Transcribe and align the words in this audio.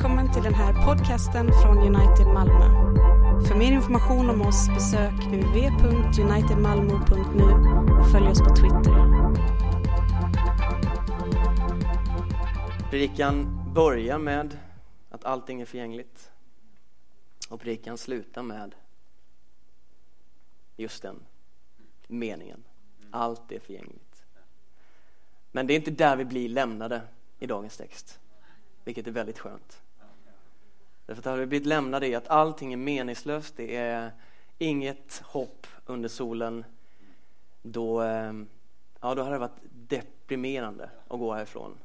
Välkommen 0.00 0.32
till 0.32 0.42
den 0.42 0.54
här 0.54 0.86
podcasten 0.86 1.50
från 1.62 1.78
United 1.78 2.26
Malmö. 2.26 2.64
För 3.48 3.54
mer 3.54 3.72
information 3.72 4.30
om 4.30 4.42
oss 4.42 4.68
besök 4.68 5.12
www.unitedmalmo.nu 5.12 7.44
och 8.00 8.10
följ 8.10 8.28
oss 8.28 8.38
på 8.38 8.56
Twitter. 8.56 9.10
Predikan 12.90 13.64
börjar 13.74 14.18
med 14.18 14.58
att 15.10 15.24
allting 15.24 15.60
är 15.60 15.66
förgängligt. 15.66 16.32
Och 17.48 17.60
predikan 17.60 17.98
slutar 17.98 18.42
med 18.42 18.74
just 20.76 21.02
den 21.02 21.16
meningen. 22.06 22.64
Allt 23.10 23.52
är 23.52 23.60
förgängligt. 23.60 24.24
Men 25.52 25.66
det 25.66 25.74
är 25.74 25.76
inte 25.76 25.90
där 25.90 26.16
vi 26.16 26.24
blir 26.24 26.48
lämnade 26.48 27.02
i 27.38 27.46
dagens 27.46 27.76
text. 27.76 28.20
Vilket 28.84 29.06
är 29.06 29.10
väldigt 29.10 29.38
skönt. 29.38 29.82
Därför 31.10 31.20
att 31.20 31.26
har 31.26 31.36
vi 31.36 31.46
blivit 31.46 31.66
lämnade 31.66 32.06
i 32.06 32.14
att 32.14 32.28
allting 32.28 32.72
är 32.72 32.76
meningslöst, 32.76 33.56
det 33.56 33.76
är 33.76 34.10
inget 34.58 35.22
hopp 35.24 35.66
under 35.86 36.08
solen. 36.08 36.64
Då, 37.62 38.02
eh, 38.02 38.32
ja, 39.00 39.14
då 39.14 39.22
hade 39.22 39.30
det 39.34 39.38
varit 39.38 39.60
deprimerande 39.70 40.90
att 41.08 41.18
gå 41.18 41.34
härifrån. 41.34 41.78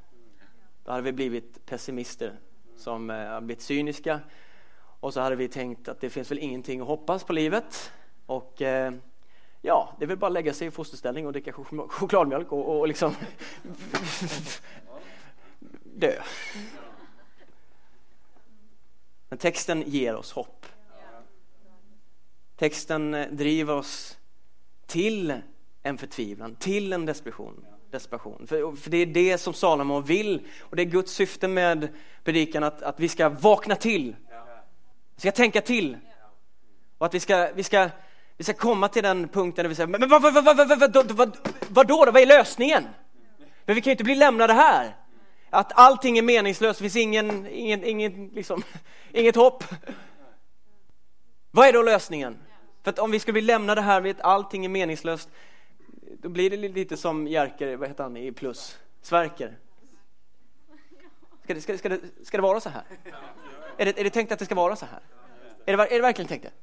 Då 0.83 0.91
hade 0.91 1.03
vi 1.03 1.11
blivit 1.11 1.65
pessimister 1.65 2.33
som 2.77 3.09
eh, 3.09 3.15
har 3.15 3.41
blivit 3.41 3.63
cyniska 3.63 4.19
och 4.99 5.13
så 5.13 5.21
hade 5.21 5.35
vi 5.35 5.47
tänkt 5.47 5.87
att 5.87 6.01
det 6.01 6.09
finns 6.09 6.31
väl 6.31 6.39
ingenting 6.39 6.81
att 6.81 6.87
hoppas 6.87 7.23
på 7.23 7.33
livet 7.33 7.91
och 8.25 8.61
eh, 8.61 8.93
ja, 9.61 9.95
det 9.99 10.05
är 10.05 10.07
väl 10.07 10.17
bara 10.17 10.27
att 10.27 10.33
lägga 10.33 10.53
sig 10.53 10.67
i 10.67 10.71
fosterställning 10.71 11.25
och 11.25 11.31
dricka 11.31 11.53
chokladmjölk 11.87 12.51
och, 12.51 12.79
och 12.79 12.87
liksom 12.87 13.15
dö. 15.83 16.13
Men 19.29 19.37
texten 19.37 19.83
ger 19.87 20.15
oss 20.15 20.31
hopp. 20.31 20.65
Texten 22.57 23.13
eh, 23.13 23.27
driver 23.27 23.73
oss 23.73 24.17
till 24.85 25.33
en 25.83 25.97
förtvivlan, 25.97 26.55
till 26.55 26.93
en 26.93 27.05
desperation. 27.05 27.65
desperation. 27.91 28.47
För, 28.47 28.75
för 28.75 28.89
det 28.89 28.97
är 28.97 29.05
det 29.05 29.37
som 29.37 29.53
Salomo 29.53 29.99
vill 29.99 30.47
och 30.59 30.75
det 30.75 30.81
är 30.81 30.85
Guds 30.85 31.11
syfte 31.11 31.47
med 31.47 31.87
predikan 32.23 32.63
att, 32.63 32.81
att 32.81 32.99
vi 32.99 33.09
ska 33.09 33.29
vakna 33.29 33.75
till. 33.75 34.15
Vi 35.15 35.21
ska 35.21 35.31
tänka 35.31 35.61
till. 35.61 35.97
Och 36.97 37.05
att 37.05 37.13
vi 37.13 37.19
ska, 37.19 37.49
vi 37.55 37.63
ska, 37.63 37.89
vi 38.37 38.43
ska 38.43 38.53
komma 38.53 38.87
till 38.87 39.03
den 39.03 39.27
punkten 39.27 39.63
där 39.63 39.69
vi 39.69 39.75
säger, 39.75 39.87
men 39.87 40.09
vad, 40.09 40.21
vad, 40.21 40.33
vad, 40.33 40.45
vad, 40.45 40.67
vad, 40.67 40.93
vad, 40.93 41.11
vad, 41.11 41.37
vad 41.67 41.87
då? 41.87 42.05
Vad 42.05 42.17
är 42.17 42.25
lösningen? 42.25 42.83
Men 43.65 43.75
vi 43.75 43.81
kan 43.81 43.91
ju 43.91 43.93
inte 43.93 44.03
bli 44.03 44.15
lämnade 44.15 44.53
här. 44.53 44.95
Att 45.55 45.71
allting 45.75 46.17
är 46.17 46.21
meningslöst, 46.21 46.79
det 46.79 46.83
finns 46.83 46.95
ingen, 46.95 47.47
ingen, 47.47 47.83
ingen, 47.83 48.27
liksom, 48.27 48.63
inget 49.11 49.35
hopp. 49.35 49.63
Vad 51.51 51.67
är 51.67 51.73
då 51.73 51.81
lösningen? 51.81 52.37
För 52.83 52.89
att 52.89 52.99
om 52.99 53.11
vi 53.11 53.19
ska 53.19 53.31
bli 53.31 53.41
lämnade 53.41 53.81
här 53.81 54.01
vid 54.01 54.15
att 54.15 54.25
allting 54.25 54.65
är 54.65 54.69
meningslöst, 54.69 55.29
då 56.19 56.29
blir 56.29 56.49
det 56.49 56.57
lite 56.57 56.97
som 56.97 57.27
Jerker, 57.27 57.75
vad 57.75 57.89
heter 57.89 58.03
han 58.03 58.17
i 58.17 58.31
Plus, 58.31 58.77
Sverker. 59.01 59.57
Ska 61.43 61.53
det, 61.53 61.61
ska, 61.61 61.77
ska, 61.77 61.89
det, 61.89 61.99
ska 62.23 62.37
det 62.37 62.43
vara 62.43 62.59
så 62.59 62.69
här? 62.69 62.83
Är 63.77 63.85
det, 63.85 63.99
är 63.99 64.03
det 64.03 64.09
tänkt 64.09 64.31
att 64.31 64.39
det 64.39 64.45
ska 64.45 64.55
vara 64.55 64.75
så 64.75 64.85
här? 64.85 64.99
Är 65.65 65.77
det, 65.77 65.83
är 65.83 65.95
det 65.95 66.01
verkligen 66.01 66.27
tänkt 66.27 66.43
det? 66.43 66.53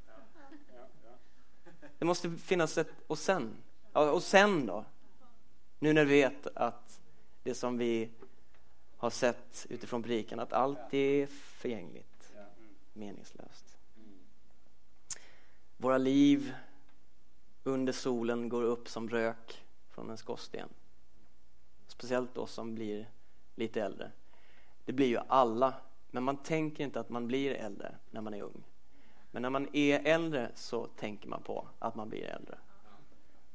Det 1.99 2.05
måste 2.05 2.31
finnas 2.31 2.79
ett 2.79 2.93
och 3.07 3.19
sen. 3.19 3.57
Och 3.93 4.23
sen 4.23 4.67
då? 4.67 4.85
Nu 5.79 5.93
när 5.93 6.05
vi 6.05 6.21
vet 6.21 6.47
att 6.55 7.01
det 7.43 7.55
som 7.55 7.79
vi 7.79 8.11
har 9.03 9.11
sett 9.11 9.67
utifrån 9.71 10.03
predikan 10.03 10.41
att 10.41 10.53
allt 10.53 10.95
är 10.95 11.27
förgängligt, 11.27 12.33
meningslöst. 12.93 13.79
Våra 15.77 15.99
liv 15.99 16.55
under 17.65 17.93
solen 17.93 18.49
går 18.49 18.63
upp 18.63 18.89
som 18.89 19.09
rök 19.09 19.65
från 19.91 20.11
en 20.11 20.17
skorsten. 20.17 20.69
Speciellt 21.87 22.39
oss 22.39 22.53
som 22.53 22.75
blir 22.75 23.11
lite 23.55 23.83
äldre. 23.83 24.11
Det 24.85 24.93
blir 24.93 25.07
ju 25.07 25.19
alla, 25.29 25.75
men 26.11 26.23
man 26.23 26.37
tänker 26.37 26.85
inte 26.85 27.01
att 27.01 27.09
man 27.09 27.27
blir 27.27 27.55
äldre 27.55 27.97
när 28.11 28.21
man 28.21 28.35
är 28.35 28.43
ung. 28.43 28.65
Men 29.31 29.43
när 29.43 29.51
man 29.51 29.69
är 29.73 30.01
äldre 30.05 30.51
så 30.55 30.87
tänker 30.87 31.29
man 31.29 31.43
på 31.43 31.69
att 31.79 31.95
man 31.95 32.09
blir 32.09 32.25
äldre. 32.25 32.59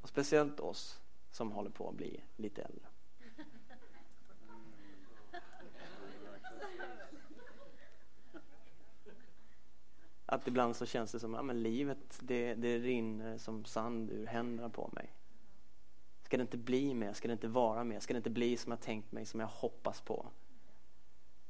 Och 0.02 0.10
speciellt 0.10 0.60
oss 0.60 1.00
som 1.32 1.52
håller 1.52 1.70
på 1.70 1.90
att 1.90 1.96
bli 1.96 2.24
lite 2.36 2.62
äldre. 2.62 2.88
Att 10.30 10.48
ibland 10.48 10.76
så 10.76 10.86
känns 10.86 11.12
det 11.12 11.20
som 11.20 11.36
att 11.36 11.48
ja, 11.48 11.54
livet 11.54 12.20
det, 12.20 12.54
det 12.54 12.78
rinner 12.78 13.38
som 13.38 13.66
sand 13.66 14.12
ur 14.12 14.26
händerna 14.26 14.70
på 14.70 14.90
mig. 14.94 15.14
Ska 16.22 16.38
det 16.38 16.42
inte 16.42 16.58
bli 16.58 16.94
mer? 16.94 17.14
Ska 17.14 17.28
det 17.28 17.32
inte 17.32 17.48
vara 17.48 17.84
mer? 17.84 18.00
Ska 18.00 18.14
det 18.14 18.18
inte 18.18 18.30
bli 18.30 18.58
som 18.58 18.72
jag 18.72 18.82
tänkt 18.82 19.12
mig, 19.12 19.26
som 19.26 19.40
jag 19.40 19.48
hoppas 19.48 20.02
på? 20.02 20.28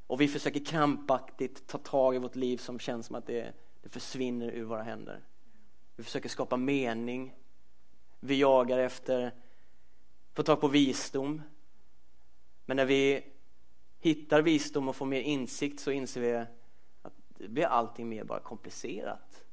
Och 0.07 0.21
vi 0.21 0.27
försöker 0.27 0.65
krampaktigt 0.65 1.67
ta 1.67 1.77
tag 1.77 2.15
i 2.15 2.17
vårt 2.17 2.35
liv 2.35 2.57
som 2.57 2.79
känns 2.79 3.05
som 3.05 3.15
att 3.15 3.25
det, 3.25 3.53
det 3.81 3.89
försvinner 3.89 4.51
ur 4.51 4.63
våra 4.63 4.83
händer. 4.83 5.21
Vi 5.95 6.03
försöker 6.03 6.29
skapa 6.29 6.57
mening. 6.57 7.35
Vi 8.19 8.39
jagar 8.39 8.77
efter, 8.77 9.31
få 10.33 10.43
tag 10.43 10.61
på 10.61 10.67
visdom. 10.67 11.41
Men 12.65 12.77
när 12.77 12.85
vi 12.85 13.23
hittar 13.99 14.41
visdom 14.41 14.89
och 14.89 14.95
får 14.95 15.05
mer 15.05 15.21
insikt 15.21 15.79
så 15.79 15.91
inser 15.91 16.21
vi 16.21 16.45
det 17.37 17.47
blir 17.47 17.65
allting 17.65 18.09
mer 18.09 18.23
bara 18.23 18.39
komplicerat. 18.39 19.43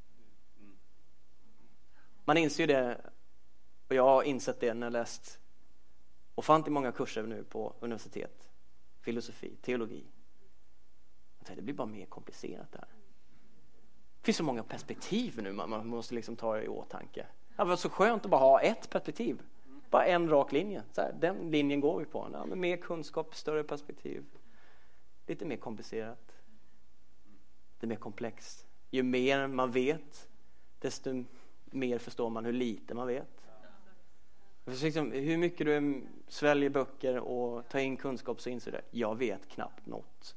Man 2.24 2.36
inser 2.36 2.62
ju 2.62 2.66
det, 2.66 3.00
och 3.88 3.94
jag 3.94 4.04
har 4.04 4.22
insett 4.22 4.60
det 4.60 4.74
när 4.74 4.86
jag 4.86 4.92
läst 4.92 5.40
ofantligt 6.34 6.72
många 6.72 6.92
kurser 6.92 7.22
nu 7.22 7.44
på 7.44 7.74
universitet, 7.80 8.48
filosofi, 9.00 9.56
teologi. 9.62 10.04
Det 11.56 11.62
blir 11.62 11.74
bara 11.74 11.86
mer 11.86 12.06
komplicerat 12.06 12.72
där. 12.72 12.86
Det 14.20 14.26
finns 14.26 14.36
så 14.36 14.44
många 14.44 14.62
perspektiv 14.62 15.42
nu 15.42 15.52
man 15.52 15.86
måste 15.86 16.14
liksom 16.14 16.36
ta 16.36 16.60
i 16.60 16.68
åtanke. 16.68 17.26
Det 17.56 17.64
var 17.64 17.76
så 17.76 17.88
skönt 17.88 18.24
att 18.24 18.30
bara 18.30 18.40
ha 18.40 18.60
ett 18.60 18.90
perspektiv. 18.90 19.42
Bara 19.90 20.06
en 20.06 20.28
rak 20.28 20.52
linje. 20.52 20.82
Så 20.92 21.00
här, 21.00 21.12
den 21.20 21.50
linjen 21.50 21.80
går 21.80 21.98
vi 21.98 22.04
på. 22.04 22.28
Ja, 22.32 22.46
mer 22.46 22.76
kunskap, 22.76 23.34
större 23.34 23.64
perspektiv. 23.64 24.24
Lite 25.26 25.44
mer 25.44 25.56
komplicerat 25.56 26.23
det 27.80 27.86
mer 27.86 27.96
komplext. 27.96 28.66
Ju 28.90 29.02
mer 29.02 29.46
man 29.46 29.70
vet, 29.70 30.28
desto 30.78 31.24
mer 31.64 31.98
förstår 31.98 32.30
man 32.30 32.44
hur 32.44 32.52
lite 32.52 32.94
man 32.94 33.06
vet. 33.06 33.44
Liksom, 34.66 35.12
hur 35.12 35.36
mycket 35.36 35.66
du 35.66 36.02
sväljer 36.28 36.70
böcker 36.70 37.18
och 37.18 37.68
tar 37.68 37.78
in 37.78 37.96
kunskap 37.96 38.40
så 38.40 38.50
inser 38.50 38.72
du 38.72 38.76
det. 38.76 38.84
Jag 38.90 39.18
vet 39.18 39.48
knappt 39.48 39.86
något. 39.86 40.36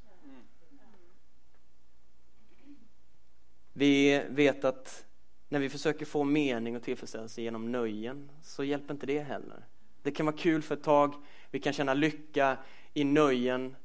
Vi 3.73 4.23
vet 4.29 4.65
att 4.65 5.05
när 5.49 5.59
vi 5.59 5.69
försöker 5.69 6.05
få 6.05 6.23
mening 6.23 6.75
och 6.75 6.83
tillfredsställelse 6.83 7.41
genom 7.41 7.71
nöjen 7.71 8.31
så 8.41 8.63
hjälper 8.63 8.93
inte 8.93 9.05
det 9.05 9.19
heller. 9.19 9.65
Det 10.01 10.11
kan 10.11 10.25
vara 10.25 10.37
kul 10.37 10.61
för 10.61 10.75
ett 10.75 10.83
tag, 10.83 11.15
vi 11.51 11.59
kan 11.59 11.73
känna 11.73 11.93
lycka 11.93 12.57
i 12.93 13.03
nöjen 13.03 13.75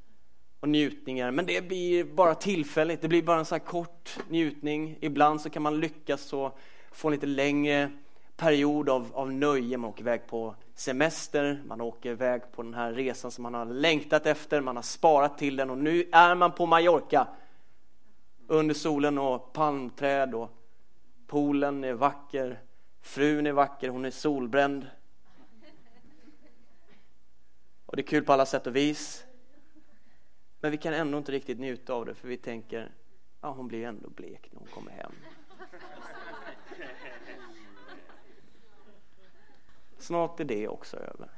och 0.62 0.68
njutningar. 0.68 1.30
Men 1.30 1.46
det 1.46 1.68
blir 1.68 2.04
bara 2.04 2.34
tillfälligt. 2.34 3.00
Det 3.00 3.08
blir 3.08 3.22
bara 3.22 3.38
en 3.38 3.44
så 3.44 3.58
kort 3.58 4.18
njutning. 4.28 4.98
Ibland 5.00 5.40
så 5.40 5.50
kan 5.50 5.62
man 5.62 5.80
lyckas 5.80 6.32
och 6.32 6.58
få 6.92 7.08
en 7.08 7.12
lite 7.12 7.26
längre 7.26 7.90
period 8.36 8.88
av, 8.88 9.10
av 9.14 9.32
nöje. 9.32 9.76
Man 9.76 9.90
åker 9.90 10.02
iväg 10.02 10.26
på 10.26 10.54
semester, 10.74 11.62
man 11.66 11.80
åker 11.80 12.10
iväg 12.10 12.42
på 12.52 12.62
den 12.62 12.74
här 12.74 12.92
resan 12.92 13.30
som 13.30 13.42
man 13.42 13.54
har 13.54 13.64
längtat 13.64 14.26
efter, 14.26 14.60
man 14.60 14.76
har 14.76 14.82
sparat 14.82 15.38
till 15.38 15.56
den 15.56 15.70
och 15.70 15.78
nu 15.78 16.08
är 16.12 16.34
man 16.34 16.52
på 16.52 16.66
Mallorca 16.66 17.26
under 18.46 18.74
solen 18.74 19.18
och 19.18 19.52
palmträd 19.52 20.34
och 20.34 20.50
poolen 21.26 21.84
är 21.84 21.92
vacker, 21.92 22.60
frun 23.00 23.46
är 23.46 23.52
vacker, 23.52 23.88
hon 23.88 24.04
är 24.04 24.10
solbränd. 24.10 24.86
Och 27.86 27.96
det 27.96 28.02
är 28.02 28.06
kul 28.06 28.24
på 28.24 28.32
alla 28.32 28.46
sätt 28.46 28.66
och 28.66 28.76
vis. 28.76 29.24
Men 30.62 30.70
vi 30.70 30.76
kan 30.76 30.94
ändå 30.94 31.18
inte 31.18 31.32
riktigt 31.32 31.58
njuta 31.58 31.94
av 31.94 32.06
det 32.06 32.14
för 32.14 32.28
vi 32.28 32.36
tänker, 32.36 32.90
ja 33.40 33.50
hon 33.50 33.68
blir 33.68 33.86
ändå 33.86 34.10
blek 34.10 34.48
när 34.50 34.58
hon 34.58 34.68
kommer 34.68 34.92
hem. 34.92 35.12
Snart 39.98 40.40
är 40.40 40.44
det 40.44 40.68
också 40.68 40.96
över. 40.96 41.28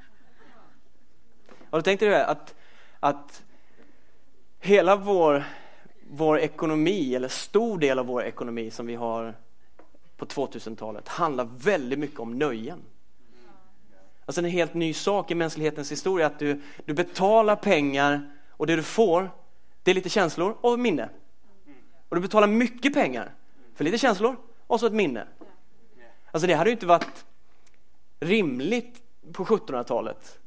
Och 1.71 1.79
då 1.79 1.83
tänkte 1.83 2.07
du 2.07 2.15
att, 2.15 2.55
att 3.01 3.45
hela 4.61 4.97
vår, 4.97 5.45
vår 6.11 6.39
ekonomi, 6.39 7.15
eller 7.15 7.29
stor 7.29 7.79
del 7.79 7.99
av 7.99 8.07
vår 8.07 8.25
ekonomi 8.25 8.71
som 8.71 8.87
vi 8.87 8.95
har 8.95 9.35
på 10.17 10.27
2000-talet 10.27 11.09
handlar 11.09 11.45
väldigt 11.45 11.99
mycket 11.99 12.21
om 12.21 12.39
nöjen. 12.39 12.83
Alltså 14.27 14.41
en 14.41 14.51
helt 14.51 14.75
ny 14.75 14.93
sak 14.93 15.31
i 15.31 15.35
mänsklighetens 15.35 15.93
historia 15.93 16.27
att 16.27 16.39
du, 16.39 16.61
du 16.85 16.95
betalar 16.95 17.57
pengar 17.57 18.31
och 18.57 18.67
det 18.67 18.77
du 18.77 18.83
får, 18.83 19.31
det 19.83 19.91
är 19.91 19.95
lite 19.95 20.09
känslor 20.09 20.57
och 20.61 20.79
minne. 20.79 21.09
Och 22.09 22.17
du 22.17 22.23
betalar 22.23 22.47
mycket 22.47 22.95
pengar 22.95 23.35
för 23.75 23.85
lite 23.85 23.99
känslor 23.99 24.37
och 24.67 24.81
så 24.81 24.87
ett 24.87 24.93
minne. 24.93 25.27
Alltså 26.31 26.47
det 26.47 26.55
hade 26.55 26.71
ju 26.71 26.75
inte 26.75 26.87
varit 26.87 27.25
rimligt 28.21 29.03
på 29.33 29.45
1700-talet. 29.45 30.39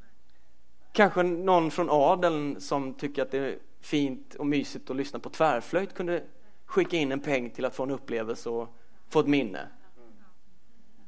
Kanske 0.91 1.23
någon 1.23 1.71
från 1.71 1.89
adeln 1.89 2.61
som 2.61 2.93
tycker 2.93 3.21
att 3.21 3.31
det 3.31 3.37
är 3.37 3.59
fint 3.81 4.35
och 4.35 4.47
mysigt 4.47 4.89
att 4.89 4.95
lyssna 4.95 5.19
på 5.19 5.29
tvärflöjt 5.29 5.93
kunde 5.93 6.23
skicka 6.65 6.97
in 6.97 7.11
en 7.11 7.19
peng 7.19 7.49
till 7.49 7.65
att 7.65 7.75
få 7.75 7.83
en 7.83 7.91
upplevelse 7.91 8.49
och 8.49 8.75
få 9.09 9.19
ett 9.19 9.27
minne. 9.27 9.67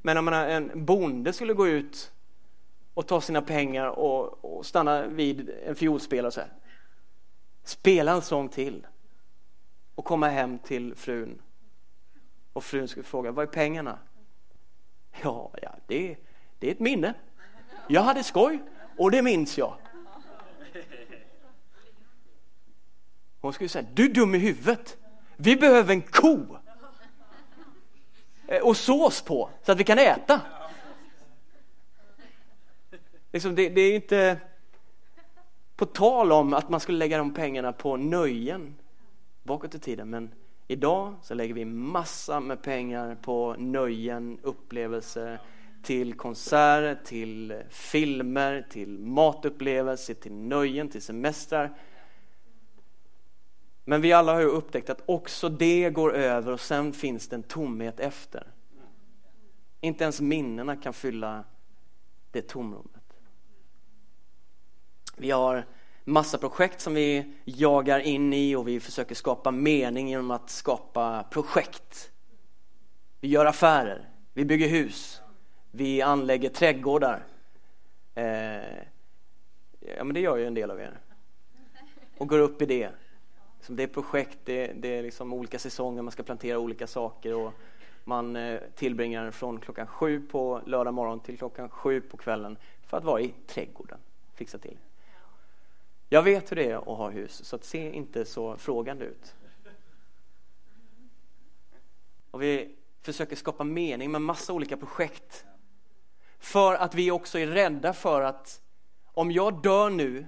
Men 0.02 0.18
om 0.18 0.26
menar, 0.26 0.48
en 0.48 0.86
bonde 0.86 1.34
skulle 1.34 1.54
gå 1.54 1.68
ut 1.68 2.12
och 2.94 3.08
ta 3.08 3.22
sina 3.22 3.42
pengar 3.42 3.88
och, 3.88 4.46
och 4.46 4.66
stanna 4.66 5.08
vid 5.08 5.50
en 5.66 5.76
fiolspelare 5.76 6.28
och 6.28 6.34
säga 6.34 6.48
spela 7.70 8.12
en 8.12 8.22
sång 8.22 8.50
till 8.50 8.88
och 9.96 10.06
komma 10.06 10.28
hem 10.28 10.60
till 10.60 10.96
frun 10.96 11.42
och 12.54 12.64
frun 12.64 12.88
skulle 12.88 13.04
fråga 13.04 13.32
vad 13.32 13.48
är 13.48 13.52
pengarna? 13.52 14.00
Ja, 15.24 15.52
ja 15.62 15.76
det, 15.88 16.18
det 16.60 16.68
är 16.68 16.72
ett 16.72 16.80
minne. 16.80 17.14
Jag 17.88 18.02
hade 18.02 18.24
skoj 18.24 18.60
och 18.98 19.12
det 19.12 19.22
minns 19.22 19.58
jag. 19.58 19.76
Hon 23.42 23.54
skulle 23.54 23.70
säga, 23.70 23.88
du 23.94 24.06
är 24.06 24.14
dum 24.14 24.36
i 24.36 24.38
huvudet. 24.38 24.98
Vi 25.36 25.56
behöver 25.56 25.94
en 25.94 26.02
ko 26.02 26.58
eh, 28.48 28.62
och 28.62 28.78
sås 28.78 29.22
på 29.22 29.50
så 29.64 29.72
att 29.72 29.78
vi 29.78 29.84
kan 29.84 30.00
äta. 30.00 30.42
Liksom 33.32 33.56
det, 33.56 33.70
det 33.70 33.82
är 33.82 33.96
inte 33.96 34.38
på 35.80 35.86
tal 35.86 36.32
om 36.32 36.54
att 36.54 36.70
man 36.70 36.80
skulle 36.80 36.98
lägga 36.98 37.18
de 37.18 37.34
pengarna 37.34 37.74
på 37.74 37.98
nöjen 37.98 38.76
bakåt 39.44 39.76
i 39.76 39.80
tiden, 39.80 40.10
men 40.10 40.32
idag 40.68 41.16
så 41.22 41.34
lägger 41.34 41.54
vi 41.54 41.66
massa 41.66 42.40
med 42.40 42.62
pengar 42.62 43.18
på 43.22 43.56
nöjen, 43.58 44.40
upplevelser, 44.42 45.40
till 45.84 46.14
konserter, 46.14 47.00
till 47.06 47.64
filmer, 47.70 48.68
till 48.70 49.00
matupplevelser, 49.00 50.14
till 50.14 50.34
nöjen, 50.34 50.90
till 50.90 51.02
semestrar. 51.02 51.78
Men 53.86 54.02
vi 54.02 54.14
alla 54.14 54.34
har 54.34 54.40
ju 54.40 54.48
upptäckt 54.48 54.90
att 54.90 55.02
också 55.06 55.50
det 55.50 55.90
går 55.90 56.16
över 56.16 56.52
och 56.52 56.60
sen 56.60 56.94
finns 56.94 57.28
det 57.28 57.36
en 57.36 57.44
tomhet 57.44 58.00
efter. 58.00 58.48
Inte 59.82 60.04
ens 60.04 60.22
minnena 60.22 60.76
kan 60.76 60.94
fylla 60.94 61.44
det 62.32 62.42
tomrummet. 62.42 62.99
Vi 65.20 65.32
har 65.32 65.66
massa 66.04 66.38
projekt 66.38 66.82
som 66.82 66.94
vi 66.94 67.34
jagar 67.46 68.00
in 68.00 68.34
i 68.34 68.56
och 68.56 68.68
vi 68.68 68.80
försöker 68.80 69.16
skapa 69.16 69.52
mening 69.52 70.10
genom 70.10 70.32
att 70.32 70.50
skapa 70.50 71.24
projekt. 71.24 72.12
Vi 73.20 73.28
gör 73.28 73.46
affärer, 73.46 74.10
vi 74.34 74.46
bygger 74.46 74.68
hus, 74.68 75.22
vi 75.72 76.02
anlägger 76.02 76.50
trädgårdar. 76.50 77.26
Eh, 78.16 78.24
ja, 79.80 80.04
men 80.04 80.14
det 80.14 80.20
gör 80.20 80.38
ju 80.38 80.48
en 80.48 80.54
del 80.54 80.72
av 80.72 80.80
er. 80.80 81.00
Och 82.18 82.28
går 82.28 82.40
upp 82.40 82.62
i 82.62 82.66
det. 82.66 82.90
Det 83.68 83.84
är 83.84 83.88
projekt, 83.88 84.38
det 84.44 84.70
är, 84.70 84.74
det 84.74 84.88
är 84.88 85.04
liksom 85.04 85.34
olika 85.34 85.60
säsonger, 85.60 86.02
man 86.02 86.12
ska 86.12 86.24
plantera 86.24 86.60
olika 86.60 86.88
saker 86.88 87.36
och 87.36 87.54
man 88.04 88.36
eh, 88.36 88.60
tillbringar 88.76 89.32
från 89.32 89.60
klockan 89.60 89.88
sju 89.88 90.22
på 90.22 90.62
lördag 90.66 90.94
morgon 90.94 91.20
till 91.20 91.38
klockan 91.38 91.70
sju 91.70 92.02
på 92.02 92.18
kvällen 92.18 92.58
för 92.82 92.98
att 92.98 93.04
vara 93.04 93.22
i 93.22 93.34
trädgården, 93.48 94.00
fixa 94.34 94.58
till. 94.58 94.78
Jag 96.10 96.24
vet 96.24 96.52
hur 96.52 96.56
det 96.56 96.72
är 96.72 96.76
att 96.76 96.98
ha 96.98 97.10
hus, 97.10 97.46
så 97.46 97.56
att 97.56 97.64
se 97.64 97.92
inte 97.92 98.26
så 98.26 98.58
frågande 98.58 99.06
ut. 99.06 99.36
Och 102.32 102.42
vi 102.42 102.76
försöker 103.02 103.36
skapa 103.36 103.64
mening 103.64 104.12
med 104.12 104.22
massa 104.22 104.54
olika 104.54 104.78
projekt. 104.78 105.46
För 106.40 106.76
att 106.76 106.96
vi 106.96 107.12
också 107.12 107.40
är 107.40 107.48
rädda 107.48 107.94
för 107.94 108.22
att 108.22 108.62
om 109.06 109.32
jag 109.32 109.62
dör 109.62 109.90
nu, 109.90 110.28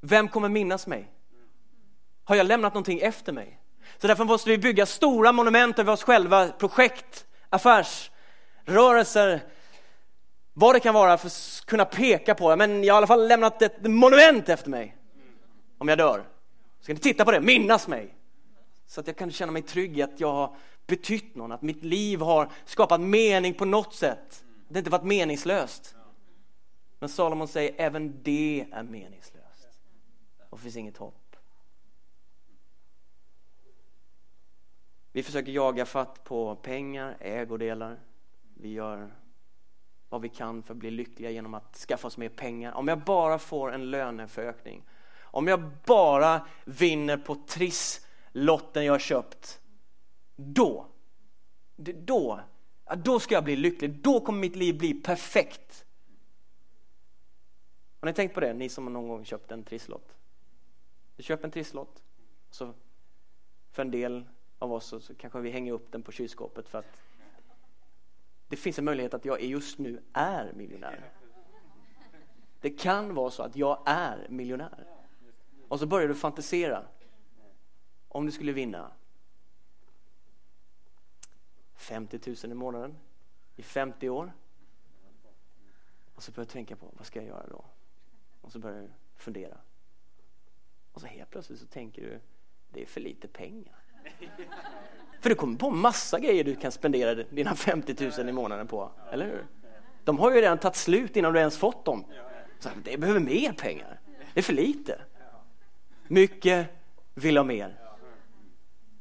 vem 0.00 0.28
kommer 0.28 0.48
minnas 0.48 0.86
mig? 0.86 1.10
Har 2.24 2.36
jag 2.36 2.46
lämnat 2.46 2.74
någonting 2.74 3.00
efter 3.00 3.32
mig? 3.32 3.60
Så 3.98 4.06
därför 4.06 4.24
måste 4.24 4.50
vi 4.50 4.58
bygga 4.58 4.86
stora 4.86 5.32
monument 5.32 5.78
över 5.78 5.92
oss 5.92 6.02
själva, 6.02 6.48
projekt, 6.48 7.26
affärsrörelser, 7.48 9.40
vad 10.54 10.74
det 10.74 10.80
kan 10.80 10.94
vara 10.94 11.18
för 11.18 11.26
att 11.26 11.62
kunna 11.66 11.84
peka 11.84 12.34
på, 12.34 12.56
men 12.56 12.84
jag 12.84 12.94
har 12.94 12.98
i 12.98 13.00
alla 13.00 13.06
fall 13.06 13.28
lämnat 13.28 13.62
ett 13.62 13.82
monument 13.82 14.48
efter 14.48 14.70
mig. 14.70 14.96
Om 15.78 15.88
jag 15.88 15.98
dör. 15.98 16.24
Ska 16.80 16.92
ni 16.92 16.98
titta 16.98 17.24
på 17.24 17.30
det, 17.30 17.40
minnas 17.40 17.88
mig. 17.88 18.14
Så 18.86 19.00
att 19.00 19.06
jag 19.06 19.16
kan 19.16 19.30
känna 19.30 19.52
mig 19.52 19.62
trygg 19.62 19.98
i 19.98 20.02
att 20.02 20.20
jag 20.20 20.32
har 20.32 20.56
betytt 20.86 21.34
någon, 21.34 21.52
att 21.52 21.62
mitt 21.62 21.84
liv 21.84 22.20
har 22.20 22.48
skapat 22.64 23.00
mening 23.00 23.54
på 23.54 23.64
något 23.64 23.94
sätt. 23.94 24.44
Det 24.68 24.74
har 24.74 24.78
inte 24.78 24.90
varit 24.90 25.04
meningslöst. 25.04 25.96
Men 26.98 27.08
Salomon 27.08 27.48
säger, 27.48 27.74
även 27.76 28.22
det 28.22 28.66
är 28.72 28.82
meningslöst. 28.82 29.68
Och 30.50 30.58
det 30.58 30.62
finns 30.62 30.76
inget 30.76 30.96
hopp. 30.96 31.36
Vi 35.12 35.22
försöker 35.22 35.52
jaga 35.52 35.86
fatt 35.86 36.24
på 36.24 36.56
pengar, 36.56 37.16
ägodelar. 37.20 38.00
Vi 38.54 38.72
gör 38.72 39.10
vad 40.08 40.20
vi 40.20 40.28
kan 40.28 40.62
för 40.62 40.74
att 40.74 40.78
bli 40.78 40.90
lyckliga 40.90 41.30
genom 41.30 41.54
att 41.54 41.76
skaffa 41.76 42.06
oss 42.06 42.16
mer 42.16 42.28
pengar. 42.28 42.72
Om 42.72 42.88
jag 42.88 42.98
bara 42.98 43.38
får 43.38 43.72
en 43.72 43.90
löneförökning, 43.90 44.82
om 45.20 45.48
jag 45.48 45.70
bara 45.86 46.46
vinner 46.64 47.16
på 47.16 47.36
trisslotten 47.46 48.84
jag 48.84 48.92
har 48.92 48.98
köpt, 48.98 49.60
då, 50.36 50.86
då, 51.76 52.40
då 52.96 53.20
ska 53.20 53.34
jag 53.34 53.44
bli 53.44 53.56
lycklig. 53.56 54.02
Då 54.02 54.20
kommer 54.20 54.38
mitt 54.38 54.56
liv 54.56 54.78
bli 54.78 54.94
perfekt. 54.94 55.84
Har 58.00 58.06
ni 58.06 58.12
tänkt 58.12 58.34
på 58.34 58.40
det, 58.40 58.52
ni 58.52 58.68
som 58.68 58.92
någon 58.92 59.08
gång 59.08 59.24
köpt 59.24 59.52
en 59.52 59.64
trisslott? 59.64 60.16
Du 61.16 61.22
köper 61.22 61.44
en 61.44 61.50
trisslott, 61.50 62.02
så 62.50 62.74
för 63.72 63.82
en 63.82 63.90
del 63.90 64.24
av 64.58 64.72
oss 64.72 64.86
så, 64.86 65.00
så 65.00 65.14
kanske 65.14 65.40
vi 65.40 65.50
hänger 65.50 65.72
upp 65.72 65.92
den 65.92 66.02
på 66.02 66.12
kylskåpet 66.12 66.68
för 66.68 66.78
att 66.78 67.03
det 68.54 68.58
finns 68.58 68.78
en 68.78 68.84
möjlighet 68.84 69.14
att 69.14 69.24
jag 69.24 69.42
just 69.42 69.78
nu 69.78 70.02
är 70.12 70.52
miljonär. 70.52 71.12
Det 72.60 72.70
kan 72.70 73.14
vara 73.14 73.30
så 73.30 73.42
att 73.42 73.56
jag 73.56 73.82
är 73.86 74.26
miljonär. 74.28 74.86
Och 75.68 75.80
så 75.80 75.86
börjar 75.86 76.08
du 76.08 76.14
fantisera 76.14 76.86
om 78.08 78.26
du 78.26 78.32
skulle 78.32 78.52
vinna 78.52 78.92
50 81.74 82.20
000 82.26 82.52
i 82.52 82.54
månaden 82.54 82.98
i 83.56 83.62
50 83.62 84.08
år. 84.08 84.32
Och 86.14 86.22
så 86.22 86.32
börjar 86.32 86.46
du 86.46 86.52
tänka 86.52 86.76
på 86.76 86.90
vad 86.92 87.06
ska 87.06 87.18
jag 87.18 87.28
göra 87.28 87.46
då? 87.48 87.64
Och 88.40 88.52
så 88.52 88.58
börjar 88.58 88.82
du 88.82 88.90
fundera. 89.16 89.58
Och 90.92 91.00
så 91.00 91.06
helt 91.06 91.30
plötsligt 91.30 91.60
så 91.60 91.66
tänker 91.66 92.02
du 92.02 92.20
det 92.70 92.82
är 92.82 92.86
för 92.86 93.00
lite 93.00 93.28
pengar. 93.28 93.74
För 95.24 95.30
du 95.30 95.34
kommer 95.36 95.56
på 95.56 95.70
massa 95.70 96.18
grejer 96.18 96.44
du 96.44 96.56
kan 96.56 96.72
spendera 96.72 97.14
dina 97.14 97.54
50 97.54 98.10
000 98.18 98.28
i 98.28 98.32
månaden 98.32 98.66
på, 98.66 98.90
eller 99.12 99.26
hur? 99.26 99.46
De 100.04 100.18
har 100.18 100.34
ju 100.34 100.40
redan 100.40 100.58
tagit 100.58 100.76
slut 100.76 101.16
innan 101.16 101.32
du 101.32 101.38
ens 101.38 101.58
fått 101.58 101.84
dem. 101.84 102.04
Så 102.58 102.68
det 102.84 102.96
behöver 102.96 103.20
mer 103.20 103.52
pengar. 103.52 104.00
Det 104.34 104.40
är 104.40 104.42
för 104.42 104.52
lite. 104.52 105.00
Mycket 106.08 106.68
vill 107.14 107.36
ha 107.36 107.44
mer. 107.44 107.80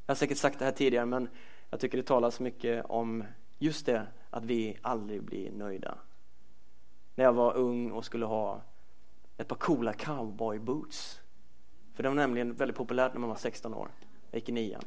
Jag 0.06 0.14
har 0.14 0.16
säkert 0.16 0.38
sagt 0.38 0.60
det 0.60 0.66
här 0.66 0.72
tidigare, 0.72 1.06
men 1.06 1.30
jag 1.70 1.80
tycker 1.80 1.98
det 1.98 2.04
talas 2.04 2.40
mycket 2.40 2.86
om 2.86 3.24
just 3.60 3.86
det 3.86 4.08
att 4.30 4.46
vi 4.46 4.78
aldrig 4.82 5.24
blir 5.24 5.52
nöjda. 5.52 5.98
När 7.16 7.26
jag 7.26 7.34
var 7.34 7.54
ung 7.54 7.92
och 7.92 8.06
skulle 8.06 8.26
ha 8.26 8.62
ett 9.38 9.48
par 9.48 9.56
coola 9.56 9.94
cowboyboots. 9.94 11.22
För 11.94 12.04
det 12.04 12.10
var 12.10 12.16
nämligen 12.16 12.54
väldigt 12.54 12.78
populärt 12.78 13.14
när 13.14 13.20
man 13.20 13.30
var 13.30 13.38
16 13.38 13.74
år. 13.74 13.90
Jag 14.32 14.40
gick 14.40 14.50
i 14.50 14.52
nian. 14.52 14.84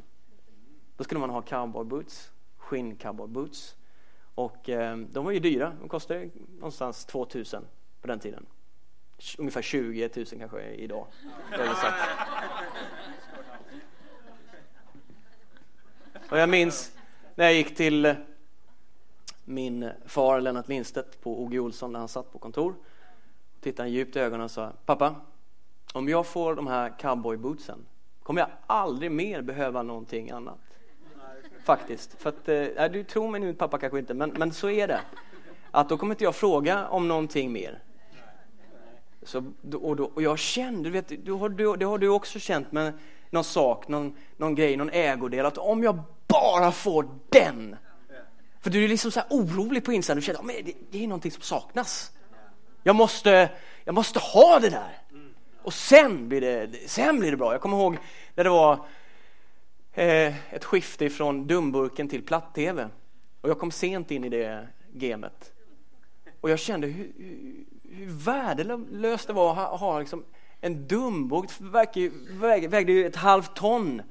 Då 0.97 1.03
skulle 1.03 1.19
man 1.19 1.29
ha 1.29 1.41
cowboyboots, 1.41 2.31
skinn 2.57 2.95
cowboyboots. 2.95 3.75
Och 4.35 4.69
eh, 4.69 4.97
de 4.97 5.25
var 5.25 5.31
ju 5.31 5.39
dyra, 5.39 5.73
de 5.79 5.89
kostade 5.89 6.29
någonstans 6.57 7.05
2000 7.05 7.65
på 8.01 8.07
den 8.07 8.19
tiden. 8.19 8.45
Ungefär 9.37 9.61
20 9.61 10.09
000 10.15 10.25
kanske 10.25 10.61
idag. 10.61 11.07
Och 16.29 16.37
jag 16.37 16.49
minns 16.49 16.91
när 17.35 17.45
jag 17.45 17.53
gick 17.53 17.75
till 17.75 18.15
min 19.45 19.91
far 20.05 20.41
Lennart 20.41 20.67
Lindstedt 20.67 21.21
på 21.21 21.43
OG 21.43 21.55
Olsson 21.55 21.93
där 21.93 21.99
han 21.99 22.07
satt 22.07 22.31
på 22.31 22.39
kontor. 22.39 22.75
Tittade 23.61 23.89
djupt 23.89 24.15
i 24.15 24.19
ögonen 24.19 24.43
och 24.43 24.51
sa 24.51 24.73
Pappa, 24.85 25.15
om 25.93 26.09
jag 26.09 26.27
får 26.27 26.55
de 26.55 26.67
här 26.67 26.99
cowboybootsen 26.99 27.85
kommer 28.23 28.41
jag 28.41 28.49
aldrig 28.67 29.11
mer 29.11 29.41
behöva 29.41 29.83
någonting 29.83 30.31
annat. 30.31 30.66
Faktiskt. 31.67 32.15
För 32.21 32.29
att, 32.29 32.49
eh, 32.49 32.91
du 32.91 33.03
tror 33.03 33.29
mig 33.29 33.41
nu, 33.41 33.53
pappa 33.53 33.77
kanske 33.77 33.99
inte, 33.99 34.13
men, 34.13 34.29
men 34.29 34.53
så 34.53 34.69
är 34.69 34.87
det. 34.87 35.01
Att 35.71 35.89
då 35.89 35.97
kommer 35.97 36.13
inte 36.13 36.23
jag 36.23 36.35
fråga 36.35 36.87
om 36.87 37.07
någonting 37.07 37.51
mer. 37.51 37.79
Så, 39.23 39.43
och, 39.81 39.95
då, 39.95 40.05
och 40.05 40.21
jag 40.21 40.39
kände, 40.39 40.83
du 40.83 40.89
vet, 40.89 41.25
du 41.25 41.31
har, 41.31 41.49
du, 41.49 41.75
det 41.75 41.85
har 41.85 41.97
du 41.97 42.09
också 42.09 42.39
känt, 42.39 42.71
med 42.71 42.93
någon 43.29 43.43
sak, 43.43 43.87
någon, 43.87 44.15
någon 44.37 44.55
grej, 44.55 44.77
någon 44.77 44.89
ägodel. 44.89 45.45
Att 45.45 45.57
om 45.57 45.83
jag 45.83 45.99
bara 46.27 46.71
får 46.71 47.09
den. 47.29 47.75
För 48.61 48.69
du 48.69 48.83
är 48.83 48.87
liksom 48.87 49.11
så 49.11 49.19
här 49.19 49.27
orolig 49.29 49.85
på 49.85 49.93
insidan. 49.93 50.17
Du 50.17 50.21
känner 50.21 50.39
att 50.39 50.47
det, 50.47 50.73
det 50.91 51.03
är 51.03 51.07
någonting 51.07 51.31
som 51.31 51.41
saknas. 51.41 52.11
Jag 52.83 52.95
måste, 52.95 53.49
jag 53.83 53.95
måste 53.95 54.19
ha 54.19 54.59
det 54.59 54.69
där. 54.69 54.97
Och 55.63 55.73
sen 55.73 56.29
blir 56.29 56.41
det, 56.41 56.89
sen 56.89 57.19
blir 57.19 57.31
det 57.31 57.37
bra. 57.37 57.51
Jag 57.51 57.61
kommer 57.61 57.77
ihåg 57.77 57.97
när 58.35 58.43
det 58.43 58.49
var 58.49 58.85
eh, 59.97 60.53
ett 60.53 60.65
skifte 60.65 61.09
från 61.09 61.47
dumburken 61.47 62.09
till 62.09 62.23
platt-tv. 62.23 62.89
Och 63.41 63.49
jag 63.49 63.59
kom 63.59 63.71
sent 63.71 64.11
in 64.11 64.23
i 64.23 64.29
det 64.29 64.67
gamet. 64.91 65.53
Och 66.41 66.49
jag 66.49 66.59
kände 66.59 66.87
hur, 66.87 67.11
hur, 67.17 67.65
hur 67.89 68.11
värdelöst 68.11 69.27
det 69.27 69.33
var 69.33 69.51
att 69.51 69.57
ha, 69.57 69.77
ha 69.77 69.99
liksom 69.99 70.23
en 70.61 70.87
dumburk. 70.87 71.49
Vägde, 71.59 72.67
vägde 72.67 72.91
ju 72.91 73.05
ett 73.05 73.15
halvt 73.15 73.55
ton. 73.55 74.01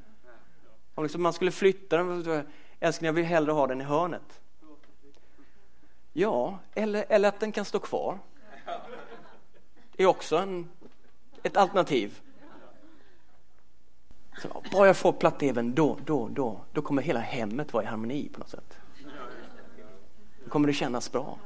Om 0.94 1.04
liksom 1.04 1.22
man 1.22 1.32
skulle 1.32 1.50
flytta 1.50 1.96
den. 1.96 2.46
Älskling, 2.80 3.06
jag 3.06 3.12
vill 3.12 3.24
hellre 3.24 3.52
ha 3.52 3.66
den 3.66 3.80
i 3.80 3.84
hörnet. 3.84 4.40
Ja, 6.12 6.58
eller, 6.74 7.04
eller 7.08 7.28
att 7.28 7.40
den 7.40 7.52
kan 7.52 7.64
stå 7.64 7.78
kvar. 7.78 8.18
Det 9.96 10.02
är 10.02 10.06
också 10.06 10.36
en, 10.36 10.68
ett 11.42 11.56
alternativ. 11.56 12.20
Så 14.42 14.62
bara 14.72 14.86
jag 14.86 14.96
får 14.96 15.12
platt-tvn, 15.12 15.74
då, 15.74 15.98
då, 16.04 16.28
då, 16.28 16.60
då 16.72 16.82
kommer 16.82 17.02
hela 17.02 17.20
hemmet 17.20 17.72
vara 17.72 17.84
i 17.84 17.86
harmoni 17.86 18.28
på 18.28 18.38
något 18.38 18.48
sätt. 18.48 18.78
Då 20.44 20.50
kommer 20.50 20.66
det 20.66 20.72
kännas 20.72 21.12
bra. 21.12 21.38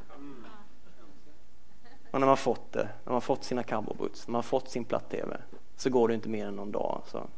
Och 2.11 2.21
när 2.21 2.27
man 2.27 2.37
fått 2.37 2.73
det, 2.73 2.89
när 3.05 3.13
man 3.13 3.21
fått 3.21 3.45
sina 3.45 3.63
cowboyboots, 3.63 4.29
när 4.29 4.33
man 4.33 4.43
fått 4.43 4.69
sin 4.69 4.85
platt-tv, 4.85 5.41
så 5.77 5.91
går 5.91 6.09
det 6.09 6.15
inte 6.15 6.29
mer 6.29 6.47
än 6.47 6.57
någon 6.57 6.73
dag. 6.73 7.03
Så. 7.07 7.29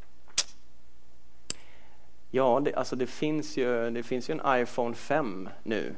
Ja, 2.30 2.60
det, 2.64 2.74
alltså 2.74 2.96
det 2.96 3.06
finns, 3.06 3.56
ju, 3.56 3.90
det 3.90 4.02
finns 4.02 4.30
ju 4.30 4.40
en 4.40 4.62
iPhone 4.62 4.94
5 4.94 5.48
nu. 5.62 5.94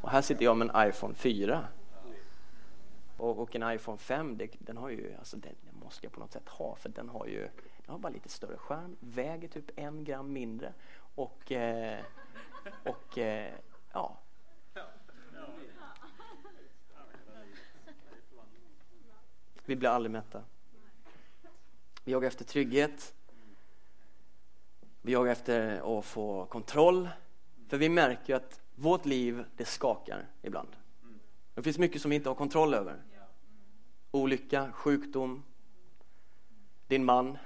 Och 0.00 0.10
här 0.10 0.22
sitter 0.22 0.44
jag 0.44 0.56
med 0.56 0.70
en 0.70 0.88
iPhone 0.88 1.14
4. 1.14 1.64
Och, 3.16 3.38
och 3.38 3.56
en 3.56 3.72
iPhone 3.72 3.98
5, 3.98 4.36
det, 4.36 4.48
den 4.58 4.76
har 4.76 4.88
ju, 4.88 5.14
alltså 5.18 5.36
den, 5.36 5.54
den, 5.60 5.80
måste 5.84 6.06
jag 6.06 6.12
på 6.12 6.20
något 6.20 6.32
sätt 6.32 6.48
ha, 6.48 6.76
för 6.76 6.88
den 6.88 7.08
har 7.08 7.26
ju, 7.26 7.48
den 7.86 7.92
har 7.92 7.98
bara 7.98 8.12
lite 8.12 8.28
större 8.28 8.56
skärm, 8.56 8.96
väger 9.00 9.48
typ 9.48 9.70
en 9.76 10.04
gram 10.04 10.32
mindre 10.32 10.72
och, 11.14 11.52
eh, 11.52 12.04
och 12.84 13.18
eh, 13.18 13.52
ja, 13.92 14.18
Vi 19.66 19.76
blir 19.76 19.88
aldrig 19.88 20.10
mätta. 20.10 20.42
Vi 22.04 22.12
jagar 22.12 22.28
efter 22.28 22.44
trygghet. 22.44 23.14
Vi 25.02 25.12
jagar 25.12 25.32
efter 25.32 25.98
att 25.98 26.04
få 26.04 26.46
kontroll. 26.46 27.08
För 27.68 27.76
vi 27.76 27.88
märker 27.88 28.32
ju 28.32 28.36
att 28.36 28.60
vårt 28.74 29.06
liv, 29.06 29.44
det 29.56 29.64
skakar 29.64 30.26
ibland. 30.42 30.68
Det 31.54 31.62
finns 31.62 31.78
mycket 31.78 32.02
som 32.02 32.10
vi 32.10 32.16
inte 32.16 32.28
har 32.28 32.34
kontroll 32.34 32.74
över. 32.74 33.02
Olycka, 34.10 34.72
sjukdom, 34.72 35.42
din 36.86 37.04
man. 37.04 37.38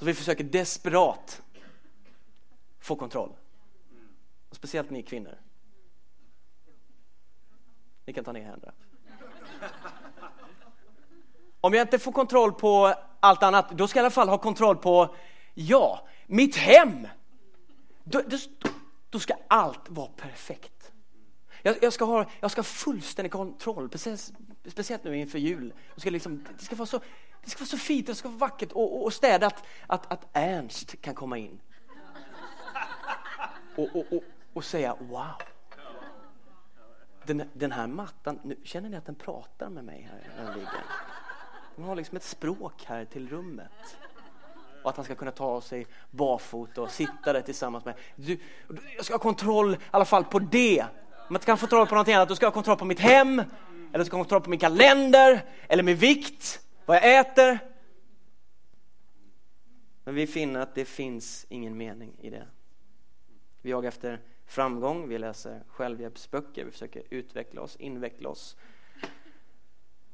Så 0.00 0.06
vi 0.06 0.14
försöker 0.14 0.44
desperat 0.44 1.42
få 2.78 2.96
kontroll. 2.96 3.32
Och 4.48 4.56
speciellt 4.56 4.90
ni 4.90 5.02
kvinnor. 5.02 5.38
Ni 8.06 8.12
kan 8.12 8.24
ta 8.24 8.32
ner 8.32 8.44
händerna. 8.44 8.72
Om 11.60 11.74
jag 11.74 11.84
inte 11.84 11.98
får 11.98 12.12
kontroll 12.12 12.52
på 12.52 12.94
allt 13.20 13.42
annat, 13.42 13.70
då 13.70 13.88
ska 13.88 13.98
jag 13.98 14.02
i 14.02 14.06
alla 14.06 14.10
fall 14.10 14.28
ha 14.28 14.38
kontroll 14.38 14.76
på, 14.76 15.14
ja, 15.54 16.08
mitt 16.26 16.56
hem. 16.56 17.08
Då, 18.04 18.22
då, 18.26 18.36
då 19.10 19.18
ska 19.18 19.34
allt 19.48 19.88
vara 19.88 20.08
perfekt. 20.08 20.92
Jag, 21.62 21.76
jag, 21.82 21.92
ska 21.92 22.04
ha, 22.04 22.26
jag 22.40 22.50
ska 22.50 22.58
ha 22.58 22.64
fullständig 22.64 23.32
kontroll, 23.32 23.88
precis, 23.88 24.32
speciellt 24.66 25.04
nu 25.04 25.18
inför 25.18 25.38
jul. 25.38 25.72
Jag 25.94 26.00
ska 26.00 26.10
liksom, 26.10 26.44
det, 26.58 26.64
ska 26.64 26.76
vara 26.76 26.86
så, 26.86 27.00
det 27.44 27.50
ska 27.50 27.60
vara 27.60 27.68
så 27.68 27.78
fint, 27.78 28.06
det 28.06 28.14
ska 28.14 28.28
vara 28.28 28.38
vackert 28.38 28.72
och, 28.72 28.96
och, 28.96 29.04
och 29.04 29.12
städat 29.12 29.64
att, 29.86 30.12
att 30.12 30.26
Ernst 30.32 31.00
kan 31.00 31.14
komma 31.14 31.38
in. 31.38 31.60
Och, 33.76 33.96
och, 33.96 34.12
och, 34.12 34.22
och 34.52 34.64
säga 34.64 34.96
wow. 34.98 35.26
Den, 37.24 37.42
den 37.52 37.72
här 37.72 37.86
mattan, 37.86 38.38
nu, 38.42 38.56
känner 38.64 38.88
ni 38.88 38.96
att 38.96 39.06
den 39.06 39.14
pratar 39.14 39.68
med 39.68 39.84
mig 39.84 40.08
här 40.10 40.44
den 40.44 40.54
ligger? 40.54 40.84
Den 41.76 41.84
har 41.84 41.96
liksom 41.96 42.16
ett 42.16 42.22
språk 42.22 42.84
här 42.86 43.04
till 43.04 43.28
rummet. 43.28 43.96
Och 44.82 44.90
att 44.90 44.96
han 44.96 45.04
ska 45.04 45.14
kunna 45.14 45.30
ta 45.30 45.60
sig 45.60 45.86
barfota 46.10 46.82
och 46.82 46.90
sitta 46.90 47.32
där 47.32 47.40
tillsammans 47.40 47.84
med 47.84 47.94
du, 48.16 48.38
Jag 48.96 49.04
ska 49.04 49.14
ha 49.14 49.18
kontroll 49.18 49.74
i 49.74 49.78
alla 49.90 50.04
fall 50.04 50.24
på 50.24 50.38
det. 50.38 50.82
Om 50.82 51.34
jag 51.34 51.36
inte 51.36 51.46
kan 51.46 51.58
få 51.58 51.60
kontroll 51.60 51.86
på 51.86 51.94
någonting 51.94 52.14
annat, 52.14 52.28
då 52.28 52.36
ska 52.36 52.46
jag 52.46 52.50
ha 52.50 52.54
kontroll 52.54 52.76
på 52.76 52.84
mitt 52.84 53.00
hem, 53.00 53.42
eller 53.92 54.04
ska 54.04 54.14
jag 54.14 54.18
ha 54.18 54.24
kontroll 54.24 54.40
på 54.40 54.50
min 54.50 54.58
kalender, 54.58 55.44
eller 55.68 55.82
min 55.82 55.96
vikt, 55.96 56.60
vad 56.90 56.96
jag 56.96 57.20
äter. 57.20 57.58
Men 60.04 60.14
vi 60.14 60.26
finner 60.26 60.60
att 60.60 60.74
det 60.74 60.84
finns 60.84 61.46
ingen 61.48 61.76
mening 61.76 62.16
i 62.18 62.30
det. 62.30 62.46
Vi 63.62 63.70
jagar 63.70 63.88
efter 63.88 64.20
framgång, 64.46 65.08
vi 65.08 65.18
läser 65.18 65.64
självhjälpsböcker, 65.68 66.64
vi 66.64 66.70
försöker 66.70 67.02
utveckla 67.10 67.62
oss, 67.62 67.76
inveckla 67.76 68.28
oss 68.28 68.56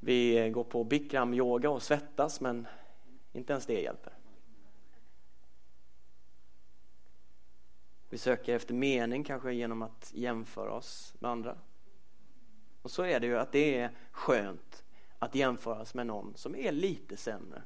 vi 0.00 0.50
går 0.50 0.64
på 0.64 0.84
Bikram 0.84 1.34
yoga 1.34 1.70
och 1.70 1.82
svettas 1.82 2.40
men 2.40 2.66
inte 3.32 3.52
ens 3.52 3.66
det 3.66 3.80
hjälper. 3.80 4.12
Vi 8.08 8.18
söker 8.18 8.56
efter 8.56 8.74
mening 8.74 9.24
kanske 9.24 9.52
genom 9.52 9.82
att 9.82 10.10
jämföra 10.14 10.72
oss 10.72 11.14
med 11.18 11.30
andra. 11.30 11.58
Och 12.82 12.90
så 12.90 13.02
är 13.02 13.20
det 13.20 13.26
ju 13.26 13.38
att 13.38 13.52
det 13.52 13.78
är 13.78 13.90
skönt 14.10 14.85
att 15.18 15.34
jämföras 15.34 15.94
med 15.94 16.06
någon 16.06 16.32
som 16.36 16.56
är 16.56 16.72
lite 16.72 17.16
sämre. 17.16 17.62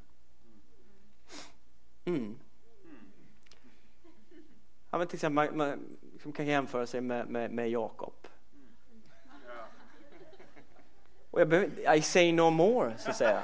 Mm. 2.05 2.21
mm. 2.21 2.39
Ja, 4.91 4.99
men 4.99 5.07
till 5.07 5.17
exempel, 5.17 5.55
man, 5.55 5.57
man, 5.57 5.99
liksom 6.13 6.33
kan 6.33 6.47
jämföra 6.47 6.87
sig 6.87 7.01
med, 7.01 7.27
med, 7.27 7.51
med 7.51 7.71
Jakob. 7.71 8.15
Och 11.31 11.41
jag 11.41 11.49
behöver, 11.49 11.95
I 11.97 12.03
say 12.03 12.33
no 12.33 12.51
more, 12.51 12.99
så 12.99 13.11
att 13.11 13.17
säga. 13.17 13.43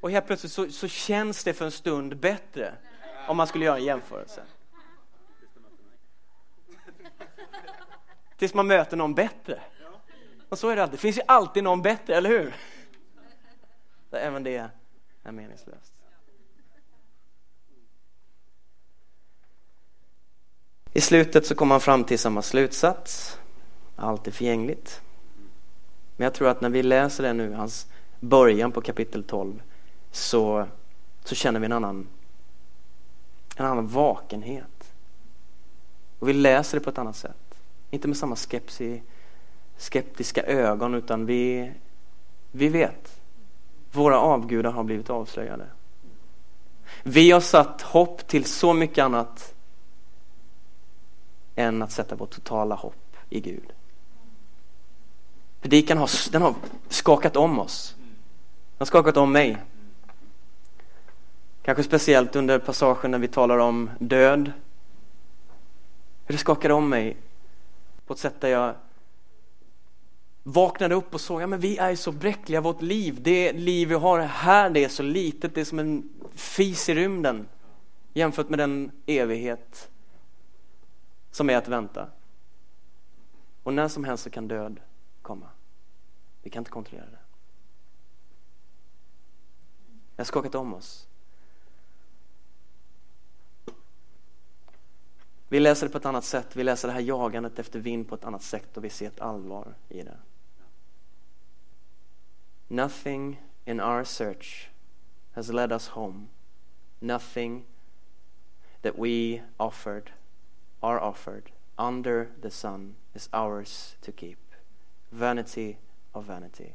Och 0.00 0.10
helt 0.10 0.26
plötsligt 0.26 0.52
så, 0.52 0.70
så 0.70 0.88
känns 0.88 1.44
det 1.44 1.54
för 1.54 1.64
en 1.64 1.70
stund 1.70 2.16
bättre 2.16 2.74
om 3.28 3.36
man 3.36 3.46
skulle 3.46 3.64
göra 3.64 3.76
en 3.76 3.84
jämförelse. 3.84 4.42
Tills 8.36 8.54
man 8.54 8.66
möter 8.66 8.96
någon 8.96 9.14
bättre. 9.14 9.62
Och 10.56 10.60
så 10.60 10.68
är 10.68 10.76
det 10.76 10.82
alltid. 10.82 10.98
Det 10.98 11.00
finns 11.00 11.18
ju 11.18 11.22
alltid 11.28 11.64
någon 11.64 11.82
bättre, 11.82 12.16
eller 12.16 12.30
hur? 12.30 12.56
Så 14.10 14.16
även 14.16 14.42
det 14.42 14.56
är 15.22 15.32
meningslöst. 15.32 15.92
I 20.92 21.00
slutet 21.00 21.46
så 21.46 21.54
kommer 21.54 21.74
man 21.74 21.80
fram 21.80 22.04
till 22.04 22.18
samma 22.18 22.42
slutsats. 22.42 23.38
Allt 23.96 24.26
är 24.26 24.30
förgängligt. 24.30 25.00
Men 26.16 26.24
jag 26.24 26.34
tror 26.34 26.48
att 26.48 26.60
när 26.60 26.70
vi 26.70 26.82
läser 26.82 27.22
det 27.22 27.32
nu, 27.32 27.52
hans 27.52 27.86
början 28.20 28.72
på 28.72 28.80
kapitel 28.80 29.24
12, 29.24 29.62
så, 30.10 30.66
så 31.24 31.34
känner 31.34 31.60
vi 31.60 31.66
en 31.66 31.72
annan, 31.72 32.08
en 33.56 33.66
annan 33.66 33.88
vakenhet. 33.88 34.94
Och 36.18 36.28
vi 36.28 36.32
läser 36.32 36.78
det 36.78 36.84
på 36.84 36.90
ett 36.90 36.98
annat 36.98 37.16
sätt. 37.16 37.58
Inte 37.90 38.08
med 38.08 38.16
samma 38.16 38.36
skepsis 38.36 39.02
skeptiska 39.76 40.42
ögon, 40.42 40.94
utan 40.94 41.26
vi, 41.26 41.72
vi 42.50 42.68
vet. 42.68 43.20
Våra 43.92 44.20
avgudar 44.20 44.70
har 44.70 44.84
blivit 44.84 45.10
avslöjade. 45.10 45.66
Vi 47.02 47.30
har 47.30 47.40
satt 47.40 47.82
hopp 47.82 48.26
till 48.26 48.44
så 48.44 48.72
mycket 48.72 49.04
annat 49.04 49.54
än 51.54 51.82
att 51.82 51.92
sätta 51.92 52.14
vårt 52.14 52.30
totala 52.30 52.74
hopp 52.74 53.16
i 53.30 53.40
Gud. 53.40 53.72
Predikan 55.60 55.98
har, 55.98 56.30
den 56.32 56.42
har 56.42 56.54
skakat 56.88 57.36
om 57.36 57.58
oss. 57.58 57.94
Den 57.98 58.78
har 58.78 58.86
skakat 58.86 59.16
om 59.16 59.32
mig. 59.32 59.56
Kanske 61.62 61.82
speciellt 61.82 62.36
under 62.36 62.58
passagen 62.58 63.10
när 63.10 63.18
vi 63.18 63.28
talar 63.28 63.58
om 63.58 63.90
död. 63.98 64.52
Hur 66.26 66.32
det 66.32 66.38
skakade 66.38 66.74
om 66.74 66.88
mig 66.88 67.16
på 68.06 68.12
ett 68.12 68.18
sätt 68.18 68.40
där 68.40 68.48
jag 68.48 68.74
vaknade 70.48 70.94
upp 70.94 71.14
och 71.14 71.20
såg, 71.20 71.42
ja 71.42 71.46
men 71.46 71.60
vi 71.60 71.78
är 71.78 71.96
så 71.96 72.12
bräckliga, 72.12 72.60
vårt 72.60 72.82
liv, 72.82 73.18
det 73.22 73.52
liv 73.52 73.88
vi 73.88 73.94
har 73.94 74.20
här 74.20 74.70
det 74.70 74.84
är 74.84 74.88
så 74.88 75.02
litet, 75.02 75.54
det 75.54 75.60
är 75.60 75.64
som 75.64 75.78
en 75.78 76.08
fis 76.34 76.88
i 76.88 76.94
rymden 76.94 77.48
jämfört 78.14 78.48
med 78.48 78.58
den 78.58 78.90
evighet 79.06 79.90
som 81.30 81.50
är 81.50 81.56
att 81.56 81.68
vänta. 81.68 82.08
Och 83.62 83.74
när 83.74 83.88
som 83.88 84.04
helst 84.04 84.24
så 84.24 84.30
kan 84.30 84.48
död 84.48 84.80
komma. 85.22 85.48
Vi 86.42 86.50
kan 86.50 86.60
inte 86.60 86.70
kontrollera 86.70 87.06
det. 87.06 87.18
Det 90.16 90.20
har 90.20 90.24
skakat 90.24 90.54
om 90.54 90.74
oss. 90.74 91.06
Vi 95.48 95.60
läser 95.60 95.86
det 95.86 95.92
på 95.92 95.98
ett 95.98 96.06
annat 96.06 96.24
sätt, 96.24 96.56
vi 96.56 96.64
läser 96.64 96.88
det 96.88 96.94
här 96.94 97.00
jagandet 97.00 97.58
efter 97.58 97.80
vind 97.80 98.08
på 98.08 98.14
ett 98.14 98.24
annat 98.24 98.42
sätt 98.42 98.76
och 98.76 98.84
vi 98.84 98.90
ser 98.90 99.06
ett 99.06 99.20
allvar 99.20 99.74
i 99.88 100.02
det. 100.02 100.16
Nothing 102.68 103.38
in 103.66 103.80
our 103.80 104.04
search 104.04 104.68
has 105.34 105.52
led 105.52 105.72
us 105.72 105.88
home. 105.88 106.28
Nothing 107.00 107.64
that 108.82 108.98
we 108.98 109.42
offered, 109.58 110.10
are 110.82 111.00
offered 111.00 111.52
under 111.78 112.30
the 112.40 112.50
sun 112.50 112.96
is 113.14 113.28
ours 113.32 113.96
to 114.00 114.12
keep. 114.12 114.38
Vanity 115.12 115.78
of 116.14 116.24
vanity. 116.24 116.74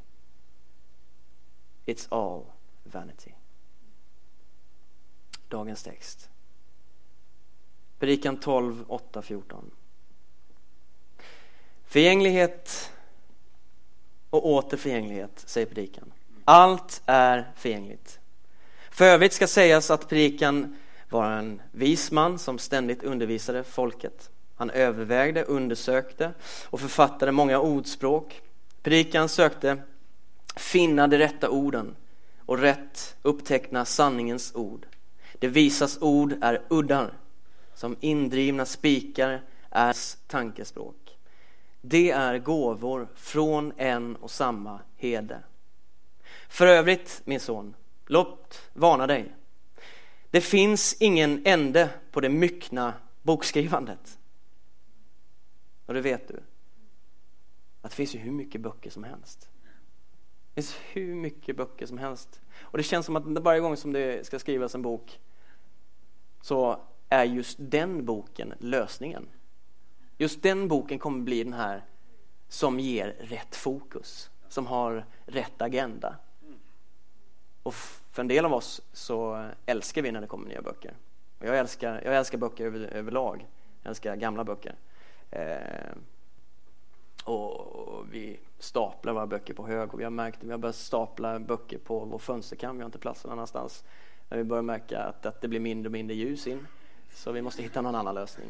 It's 1.87 2.07
all 2.11 2.53
vanity. 2.85 3.35
Dagens 5.49 5.83
text. 5.83 6.29
Predikan 7.99 8.39
12, 8.39 8.85
8, 8.89 9.21
14. 9.21 9.71
Förgänglighet 11.85 12.90
och 14.31 14.45
åter 14.45 14.77
förgänglighet, 14.77 15.43
säger 15.45 15.67
predikan. 15.67 16.13
Allt 16.45 17.01
är 17.05 17.51
förgängligt. 17.55 18.19
För 18.91 19.05
övrigt 19.05 19.33
ska 19.33 19.47
sägas 19.47 19.91
att 19.91 20.09
predikan 20.09 20.77
var 21.09 21.31
en 21.31 21.61
vis 21.71 22.11
man 22.11 22.39
som 22.39 22.59
ständigt 22.59 23.03
undervisade 23.03 23.63
folket. 23.63 24.29
Han 24.55 24.69
övervägde, 24.69 25.43
undersökte 25.43 26.33
och 26.65 26.79
författade 26.79 27.31
många 27.31 27.59
ordspråk. 27.59 28.41
Predikan 28.83 29.29
sökte 29.29 29.77
finna 30.55 31.07
de 31.07 31.17
rätta 31.17 31.49
orden 31.49 31.95
och 32.45 32.59
rätt 32.59 33.15
uppteckna 33.21 33.85
sanningens 33.85 34.55
ord. 34.55 34.85
Det 35.39 35.47
visas 35.47 35.97
ord 36.01 36.35
är 36.41 36.61
uddar, 36.69 37.13
som 37.75 37.95
indrivna 37.99 38.65
spikar 38.65 39.41
är 39.69 39.95
tankespråk. 40.27 41.00
Det 41.81 42.11
är 42.11 42.37
gåvor 42.37 43.07
från 43.15 43.73
en 43.77 44.15
och 44.15 44.31
samma 44.31 44.79
hede. 44.95 45.43
För 46.49 46.67
övrigt, 46.67 47.21
min 47.25 47.39
son, 47.39 47.75
låt 48.05 48.69
varna 48.73 49.07
dig. 49.07 49.35
Det 50.29 50.41
finns 50.41 50.95
ingen 50.99 51.41
ände 51.45 51.89
på 52.11 52.19
det 52.19 52.29
myckna 52.29 52.93
bokskrivandet. 53.21 54.19
Och 55.85 55.93
det 55.93 56.01
vet 56.01 56.27
du, 56.27 56.39
att 57.81 57.91
det 57.91 57.95
finns 57.95 58.15
ju 58.15 58.19
hur 58.19 58.31
mycket 58.31 58.61
böcker 58.61 58.89
som 58.89 59.03
helst. 59.03 59.49
Det 60.53 60.61
finns 60.61 60.75
hur 60.91 61.15
mycket 61.15 61.57
böcker 61.57 61.85
som 61.85 61.97
helst. 61.97 62.41
Och 62.59 62.77
det 62.77 62.83
känns 62.83 63.05
som 63.05 63.15
att 63.15 63.25
varje 63.25 63.59
gång 63.59 63.77
som 63.77 63.93
det 63.93 64.25
ska 64.25 64.39
skrivas 64.39 64.75
en 64.75 64.81
bok 64.81 65.19
så 66.41 66.79
är 67.09 67.23
just 67.23 67.57
den 67.59 68.05
boken 68.05 68.53
lösningen. 68.59 69.27
Just 70.21 70.41
den 70.41 70.67
boken 70.67 70.99
kommer 70.99 71.19
bli 71.19 71.43
den 71.43 71.53
här 71.53 71.85
som 72.47 72.79
ger 72.79 73.15
rätt 73.19 73.55
fokus, 73.55 74.29
som 74.49 74.67
har 74.67 75.05
rätt 75.25 75.61
agenda. 75.61 76.15
Och 77.63 77.73
för 78.11 78.21
en 78.21 78.27
del 78.27 78.45
av 78.45 78.53
oss 78.53 78.81
så 78.93 79.49
älskar 79.65 80.01
vi 80.01 80.11
när 80.11 80.21
det 80.21 80.27
kommer 80.27 80.49
nya 80.49 80.61
böcker. 80.61 80.93
Och 81.39 81.45
jag, 81.45 81.57
älskar, 81.57 82.01
jag 82.05 82.15
älskar 82.15 82.37
böcker 82.37 82.65
över, 82.65 82.79
överlag. 82.79 83.47
Jag 83.81 83.89
älskar 83.89 84.15
gamla 84.15 84.43
böcker. 84.43 84.75
Eh, 85.31 85.91
och 87.23 88.05
vi 88.11 88.39
staplar 88.59 89.13
våra 89.13 89.27
böcker 89.27 89.53
på 89.53 89.67
hög 89.67 89.93
och 89.93 89.99
vi 89.99 90.03
har 90.03 90.11
märkt 90.11 90.37
att 90.37 90.43
vi 90.43 90.51
har 90.51 90.57
börjat 90.57 90.75
stapla 90.75 91.39
böcker 91.39 91.77
på 91.77 91.99
vår 91.99 92.19
fönsterkam. 92.19 92.75
Vi 92.75 92.81
har 92.81 92.85
inte 92.85 92.99
plats 92.99 93.23
någon 93.23 93.33
annanstans. 93.33 93.83
Men 94.29 94.37
vi 94.37 94.43
börjar 94.43 94.63
märka 94.63 94.99
att, 94.99 95.25
att 95.25 95.41
det 95.41 95.47
blir 95.47 95.59
mindre 95.59 95.87
och 95.87 95.91
mindre 95.91 96.15
ljus 96.15 96.47
in. 96.47 96.67
Så 97.13 97.31
vi 97.31 97.41
måste 97.41 97.63
hitta 97.63 97.81
någon 97.81 97.95
annan 97.95 98.15
lösning. 98.15 98.47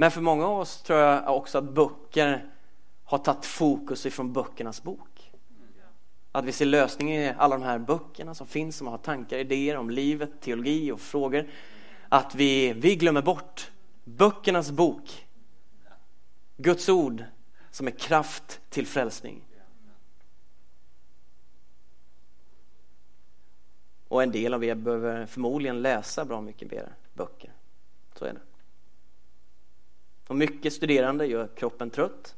Men 0.00 0.10
för 0.10 0.20
många 0.20 0.46
av 0.46 0.58
oss 0.58 0.82
tror 0.82 0.98
jag 0.98 1.36
också 1.36 1.58
att 1.58 1.64
böcker 1.64 2.50
har 3.04 3.18
tagit 3.18 3.46
fokus 3.46 4.06
ifrån 4.06 4.32
böckernas 4.32 4.82
bok. 4.82 5.32
Att 6.32 6.44
vi 6.44 6.52
ser 6.52 6.66
lösningen 6.66 7.22
i 7.22 7.34
alla 7.38 7.58
de 7.58 7.64
här 7.64 7.78
böckerna 7.78 8.34
som 8.34 8.46
finns, 8.46 8.76
som 8.76 8.86
har 8.86 8.98
tankar, 8.98 9.38
idéer 9.38 9.76
om 9.76 9.90
livet, 9.90 10.40
teologi 10.40 10.92
och 10.92 11.00
frågor. 11.00 11.48
Att 12.08 12.34
vi, 12.34 12.72
vi 12.72 12.96
glömmer 12.96 13.22
bort 13.22 13.70
böckernas 14.04 14.70
bok. 14.70 15.26
Guds 16.56 16.88
ord 16.88 17.24
som 17.70 17.86
är 17.86 17.90
kraft 17.90 18.60
till 18.68 18.86
frälsning. 18.86 19.42
Och 24.08 24.22
en 24.22 24.32
del 24.32 24.54
av 24.54 24.64
er 24.64 24.74
behöver 24.74 25.26
förmodligen 25.26 25.82
läsa 25.82 26.24
bra 26.24 26.40
mycket 26.40 26.70
mer 26.70 26.88
böcker. 27.14 27.52
Så 28.14 28.24
är 28.24 28.32
det. 28.32 28.40
Och 30.30 30.36
mycket 30.36 30.72
studerande 30.72 31.26
gör 31.26 31.48
kroppen 31.56 31.90
trött. 31.90 32.34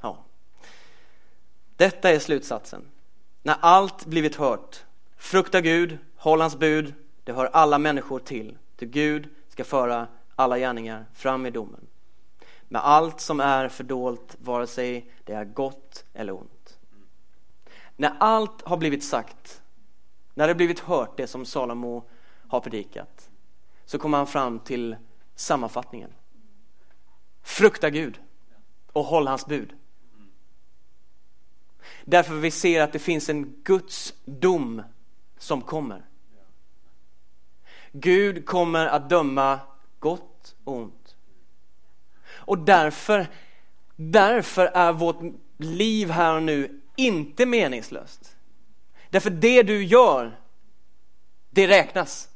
Ja. 0.00 0.24
Detta 1.76 2.10
är 2.10 2.18
slutsatsen. 2.18 2.90
När 3.42 3.56
allt 3.60 4.06
blivit 4.06 4.36
hört, 4.36 4.84
frukta 5.16 5.60
Gud, 5.60 5.98
håll 6.16 6.40
hans 6.40 6.58
bud, 6.58 6.94
det 7.24 7.32
hör 7.32 7.46
alla 7.46 7.78
människor 7.78 8.18
till. 8.18 8.58
Till 8.76 8.88
Gud 8.88 9.28
ska 9.48 9.64
föra 9.64 10.06
alla 10.34 10.58
gärningar 10.58 11.06
fram 11.14 11.46
i 11.46 11.50
domen. 11.50 11.86
Med 12.68 12.84
allt 12.84 13.20
som 13.20 13.40
är 13.40 13.68
fördolt, 13.68 14.36
vare 14.38 14.66
sig 14.66 15.10
det 15.24 15.32
är 15.32 15.44
gott 15.44 16.04
eller 16.14 16.32
ont. 16.32 16.78
När 17.96 18.16
allt 18.20 18.62
har 18.62 18.76
blivit 18.76 19.04
sagt, 19.04 19.62
när 20.34 20.48
det 20.48 20.54
blivit 20.54 20.80
hört 20.80 21.16
det 21.16 21.26
som 21.26 21.44
Salomo 21.44 22.04
har 22.48 22.60
predikat, 22.60 23.30
så 23.84 23.98
kommer 23.98 24.18
han 24.18 24.26
fram 24.26 24.58
till 24.58 24.96
sammanfattningen. 25.34 26.10
Frukta 27.42 27.90
Gud 27.90 28.20
och 28.92 29.04
håll 29.04 29.26
hans 29.26 29.46
bud. 29.46 29.72
Därför 32.04 32.34
vi 32.34 32.50
ser 32.50 32.82
att 32.82 32.92
det 32.92 32.98
finns 32.98 33.28
en 33.28 33.62
Guds 33.62 34.14
dom 34.24 34.82
som 35.38 35.62
kommer. 35.62 36.06
Gud 37.92 38.46
kommer 38.46 38.86
att 38.86 39.10
döma 39.10 39.60
gott 39.98 40.54
och 40.64 40.76
ont. 40.76 41.16
Och 42.24 42.58
därför, 42.58 43.26
därför 43.96 44.66
är 44.66 44.92
vårt 44.92 45.20
liv 45.56 46.10
här 46.10 46.36
och 46.36 46.42
nu 46.42 46.80
inte 46.96 47.46
meningslöst. 47.46 48.36
Därför 49.10 49.30
det 49.30 49.62
du 49.62 49.84
gör, 49.84 50.40
det 51.50 51.68
räknas. 51.68 52.28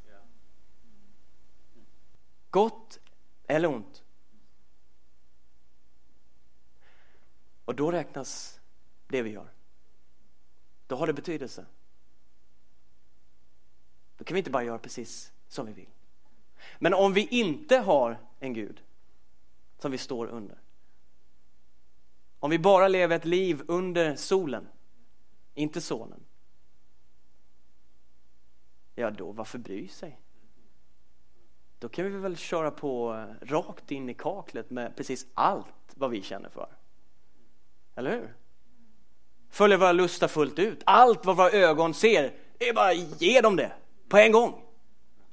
Gott 2.50 2.98
eller 3.46 3.68
ont. 3.68 3.95
Och 7.66 7.74
då 7.74 7.90
räknas 7.90 8.60
det 9.06 9.22
vi 9.22 9.30
gör. 9.30 9.48
Då 10.86 10.96
har 10.96 11.06
det 11.06 11.12
betydelse. 11.12 11.66
Då 14.16 14.24
kan 14.24 14.34
vi 14.34 14.38
inte 14.38 14.50
bara 14.50 14.64
göra 14.64 14.78
precis 14.78 15.32
som 15.48 15.66
vi 15.66 15.72
vill. 15.72 15.88
Men 16.78 16.94
om 16.94 17.12
vi 17.12 17.26
inte 17.26 17.78
har 17.78 18.18
en 18.40 18.52
Gud 18.52 18.82
som 19.78 19.90
vi 19.92 19.98
står 19.98 20.26
under. 20.26 20.58
Om 22.38 22.50
vi 22.50 22.58
bara 22.58 22.88
lever 22.88 23.16
ett 23.16 23.24
liv 23.24 23.62
under 23.68 24.16
solen, 24.16 24.68
inte 25.54 25.80
sonen. 25.80 26.24
Ja, 28.94 29.10
då 29.10 29.32
varför 29.32 29.58
bry 29.58 29.88
sig? 29.88 30.20
Då 31.78 31.88
kan 31.88 32.04
vi 32.04 32.10
väl 32.10 32.36
köra 32.36 32.70
på 32.70 33.24
rakt 33.40 33.90
in 33.90 34.08
i 34.08 34.14
kaklet 34.14 34.70
med 34.70 34.96
precis 34.96 35.26
allt 35.34 35.94
vad 35.94 36.10
vi 36.10 36.22
känner 36.22 36.48
för. 36.48 36.68
Eller 37.96 38.10
hur? 38.10 38.34
Följa 39.50 39.76
våra 39.76 39.92
lustar 39.92 40.28
fullt 40.28 40.58
ut. 40.58 40.82
Allt 40.84 41.26
vad 41.26 41.36
våra 41.36 41.50
ögon 41.50 41.94
ser, 41.94 42.34
är 42.58 42.72
bara 42.72 42.92
ge 42.92 43.40
dem 43.40 43.56
det 43.56 43.72
på 44.08 44.16
en 44.16 44.32
gång. 44.32 44.62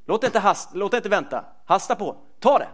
Låt 0.06 0.23
inte, 0.23 0.39
hast, 0.39 0.76
låt 0.76 0.93
inte 0.93 1.10
vänta. 1.10 1.45
Hasta 1.65 1.95
på. 1.95 2.17
Ta 2.39 2.60
det. 2.60 2.69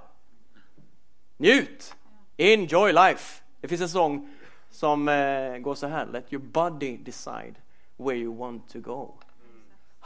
Njut. 1.38 1.95
Enjoy 2.38 2.91
life. 2.91 3.43
Det 3.62 3.67
finns 3.67 3.82
en 3.82 3.89
sång 3.89 4.30
som 4.69 5.10
eh, 5.10 5.58
går 5.58 5.75
så 5.75 5.88
här. 5.88 6.06
Let 6.06 6.34
your 6.34 6.45
body 6.45 6.97
decide 6.97 7.56
where 7.97 8.17
you 8.17 8.38
want 8.38 8.69
to 8.69 8.80
go. 8.80 9.17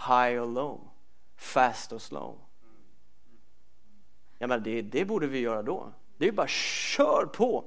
High 0.08 0.42
or 0.42 0.54
low. 0.54 0.90
Fast 1.38 1.94
or 1.94 2.00
slow. 2.00 2.40
Ja, 4.38 4.48
men 4.48 4.64
det, 4.64 4.82
det 4.82 5.06
borde 5.06 5.28
vi 5.28 5.40
göra 5.40 5.62
då. 5.64 5.88
Det 6.18 6.28
är 6.28 6.32
bara 6.32 6.48
kör 6.48 7.26
på. 7.26 7.66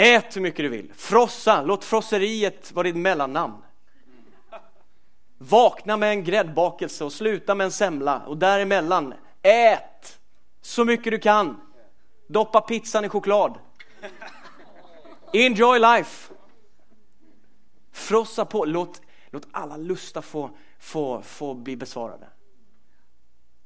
Ät 0.00 0.36
hur 0.36 0.40
mycket 0.40 0.64
du 0.64 0.68
vill. 0.68 0.92
Frossa. 0.94 1.62
Låt 1.62 1.84
frosseriet 1.84 2.72
vara 2.72 2.82
ditt 2.82 2.96
mellannamn. 2.96 3.62
Vakna 5.38 5.96
med 5.96 6.10
en 6.10 6.24
gräddbakelse 6.24 7.04
och 7.04 7.12
sluta 7.12 7.54
med 7.54 7.64
en 7.64 7.72
semla 7.72 8.26
och 8.26 8.36
däremellan, 8.36 9.14
ät 9.42 10.20
så 10.60 10.84
mycket 10.84 11.12
du 11.12 11.18
kan. 11.18 11.60
Doppa 12.26 12.60
pizzan 12.60 13.04
i 13.04 13.08
choklad. 13.08 13.58
Enjoy 15.32 15.78
life. 15.78 16.34
Frossa 17.92 18.44
på, 18.44 18.64
låt, 18.64 19.02
låt 19.30 19.48
alla 19.52 19.76
lustar 19.76 20.22
få, 20.22 20.50
få, 20.78 21.22
få 21.22 21.54
bli 21.54 21.76
besvarade. 21.76 22.28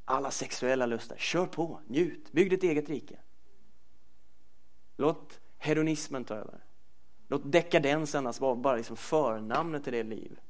alla 0.05 0.31
sexuella 0.31 0.87
lustar. 0.87 1.16
Kör 1.16 1.47
på, 1.47 1.81
njut, 1.87 2.33
bygg 2.33 2.51
ditt 2.51 2.62
eget 2.62 2.88
rike. 2.88 3.18
Låt 4.97 5.40
hedonismen 5.64 6.24
ta 6.24 6.35
över. 6.35 6.61
Låt 7.29 7.53
dekadensen 7.53 8.27
alltså 8.27 8.42
vara 8.42 8.55
bara 8.55 8.77
liksom 8.77 8.96
förnamnet 8.96 9.85
till 9.85 9.92
det 9.92 10.03
liv. 10.03 10.40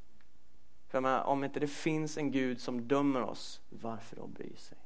För 0.88 1.00
menar, 1.00 1.24
om 1.24 1.44
inte 1.44 1.60
det 1.60 1.68
finns 1.68 2.18
en 2.18 2.30
Gud 2.30 2.60
som 2.60 2.88
dömer 2.88 3.22
oss, 3.22 3.60
varför 3.68 4.16
då 4.16 4.26
bry 4.26 4.56
sig? 4.56 4.78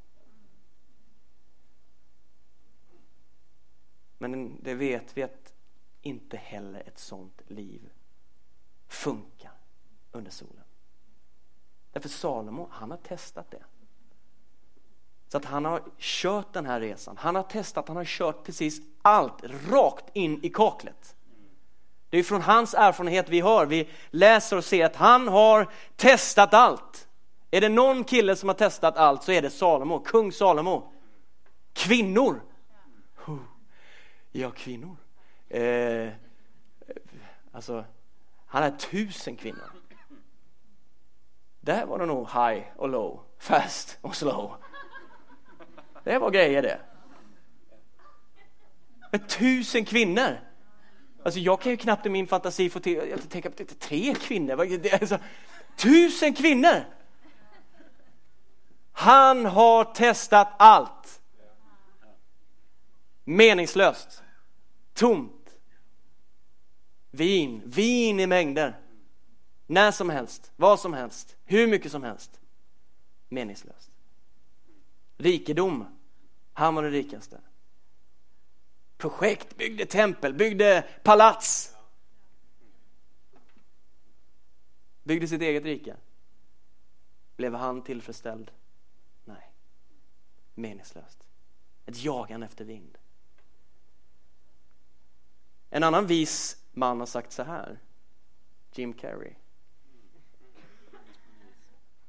Men 4.19 4.63
det 4.63 4.75
vet 4.75 5.17
vi 5.17 5.23
att 5.23 5.55
inte 6.03 6.37
heller 6.37 6.81
ett 6.81 6.99
sånt 6.99 7.43
liv 7.47 7.91
funkar 8.87 9.53
under 10.13 10.31
solen. 10.31 10.65
Därför 11.93 12.09
Salomo, 12.09 12.69
han 12.71 12.91
har 12.91 12.99
testat 12.99 13.51
det. 13.51 13.65
Så 15.29 15.37
att 15.37 15.45
han 15.45 15.65
har 15.65 15.83
kört 15.99 16.53
den 16.53 16.67
här 16.67 16.81
resan. 16.81 17.17
Han 17.17 17.35
har 17.35 17.43
testat, 17.43 17.89
han 17.89 17.97
har 17.97 18.05
kört 18.05 18.45
precis 18.45 18.81
allt 19.03 19.45
rakt 19.71 20.05
in 20.13 20.45
i 20.45 20.49
kaklet. 20.49 21.17
Det 22.11 22.19
är 22.19 22.23
från 22.23 22.43
hans 22.43 22.75
erfarenhet 22.75 23.29
vi 23.29 23.41
hör. 23.41 23.67
Vi 23.67 23.89
läser 24.11 24.57
och 24.57 24.65
ser 24.65 24.85
att 24.85 24.97
han 24.97 25.29
har 25.29 25.69
testat 25.97 26.55
allt. 26.55 27.09
Är 27.51 27.61
det 27.61 27.69
någon 27.69 28.05
kille 28.05 28.37
som 28.37 28.49
har 28.49 28.55
testat 28.55 28.97
allt 28.97 29.23
så 29.23 29.33
är 29.33 29.43
det 29.43 29.51
Salomo, 29.51 29.99
kung 29.99 30.33
Salomo. 30.33 30.93
Kvinnor. 31.73 32.41
Ja, 34.33 34.51
kvinnor. 34.51 34.97
Eh, 35.49 36.09
alltså, 37.53 37.85
han 38.47 38.63
har 38.63 38.71
tusen 38.71 39.37
kvinnor. 39.37 39.71
Där 41.61 41.87
var 41.87 41.99
det 41.99 42.07
nog 42.07 42.29
high 42.29 42.63
och 42.77 42.89
low, 42.89 43.21
fast 43.39 43.99
och 44.01 44.17
slow. 44.17 44.55
Det 46.05 46.19
var 46.19 46.31
grejer 46.31 46.63
det. 46.63 46.81
Med 49.13 49.29
tusen 49.29 49.85
kvinnor. 49.85 50.41
Alltså 51.23 51.41
jag 51.41 51.61
kan 51.61 51.71
ju 51.71 51.77
knappt 51.77 52.07
i 52.07 52.09
min 52.09 52.27
fantasi 52.27 52.71
få 52.71 52.81
till, 52.81 52.95
jag 53.11 53.31
tänka 53.31 53.51
på 53.51 53.65
tre 53.65 54.15
kvinnor. 54.15 54.61
Alltså, 54.93 55.19
tusen 55.77 56.35
kvinnor! 56.35 56.85
Han 58.93 59.47
har 59.47 59.85
testat 59.85 60.49
allt. 60.59 61.21
Meningslöst. 63.25 64.23
Tomt. 64.95 65.57
Vin, 67.11 67.63
vin 67.65 68.21
i 68.21 68.27
mängder. 68.27 68.81
När 69.67 69.91
som 69.91 70.11
helst, 70.11 70.53
vad 70.57 70.81
som 70.81 70.93
helst, 70.93 71.37
hur 71.45 71.67
mycket 71.67 71.93
som 71.93 72.03
helst. 72.03 72.41
Meningslöst. 73.29 73.88
Rikedom, 75.19 75.99
han 76.53 76.75
var 76.75 76.83
den 76.83 76.93
rikaste. 76.93 77.41
Projekt, 78.97 79.57
byggde 79.57 79.87
tempel, 79.87 80.35
byggde 80.35 80.89
palats. 81.03 81.77
Byggde 85.03 85.29
sitt 85.29 85.43
eget 85.43 85.65
rike. 85.65 85.97
Blev 87.37 87.55
han 87.55 87.83
tillfredsställd? 87.83 88.51
Nej. 89.25 89.53
Meningslöst. 90.55 91.29
Ett 91.87 92.05
jagande 92.05 92.47
efter 92.47 92.65
vind. 92.65 92.99
En 95.71 95.83
annan 95.83 96.07
vis 96.07 96.57
man 96.73 97.01
har 97.01 97.07
sagt 97.07 97.33
så 97.33 97.43
här. 97.43 97.79
Jim 98.73 98.95
Carrey. 98.95 99.35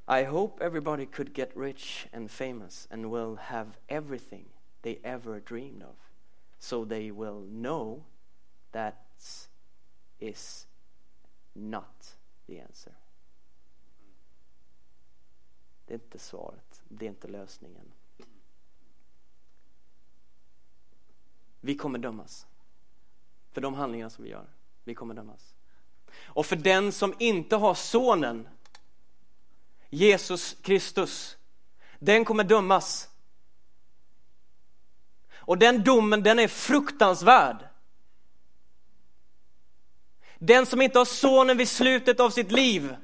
I 0.09 0.23
hope 0.23 0.59
everybody 0.59 1.05
could 1.05 1.35
get 1.35 1.51
rich 1.55 2.07
and 2.11 2.31
famous 2.31 2.87
and 2.89 3.11
will 3.11 3.35
have 3.35 3.77
everything 3.87 4.45
they 4.81 4.99
ever 5.03 5.39
dreamed 5.39 5.83
of. 5.83 5.95
So 6.59 6.83
they 6.83 7.11
will 7.11 7.45
know 7.45 8.05
that 8.71 8.95
is 10.19 10.67
not 11.53 12.17
the 12.47 12.59
answer. 12.59 12.93
Det 15.85 15.93
är 15.93 15.99
inte 15.99 16.19
svaret, 16.19 16.81
det 16.87 17.05
är 17.05 17.09
inte 17.09 17.27
lösningen. 17.27 17.91
Vi 21.61 21.75
kommer 21.75 21.99
dömas 21.99 22.47
för 23.51 23.61
de 23.61 23.73
handlingar 23.73 24.09
som 24.09 24.23
vi 24.23 24.29
gör. 24.29 24.47
Vi 24.83 24.95
kommer 24.95 25.13
dömas. 25.13 25.55
Och 26.15 26.45
för 26.45 26.55
den 26.55 26.91
som 26.91 27.13
inte 27.19 27.55
har 27.55 27.73
sonen 27.73 28.47
Jesus 29.89 30.55
Kristus, 30.61 31.37
den 31.99 32.25
kommer 32.25 32.43
dömas. 32.43 33.09
Och 35.33 35.57
den 35.57 35.83
domen, 35.83 36.23
den 36.23 36.39
är 36.39 36.47
fruktansvärd. 36.47 37.67
Den 40.37 40.65
som 40.65 40.81
inte 40.81 40.97
har 40.97 41.05
sonen 41.05 41.57
vid 41.57 41.69
slutet 41.69 42.19
av 42.19 42.29
sitt 42.29 42.51
liv 42.51 42.95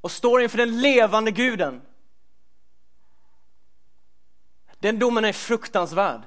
och 0.00 0.12
står 0.12 0.42
inför 0.42 0.58
den 0.58 0.80
levande 0.80 1.30
guden. 1.30 1.82
Den 4.78 4.98
domen 4.98 5.24
är 5.24 5.32
fruktansvärd. 5.32 6.22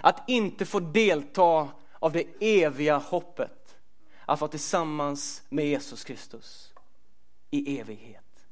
Att 0.00 0.28
inte 0.28 0.66
få 0.66 0.80
delta 0.80 1.68
av 1.98 2.12
det 2.12 2.24
eviga 2.40 2.96
hoppet. 2.96 3.76
Att 4.24 4.40
vara 4.40 4.50
tillsammans 4.50 5.42
med 5.48 5.66
Jesus 5.66 6.04
Kristus 6.04 6.71
i 7.52 7.78
evighet. 7.78 8.46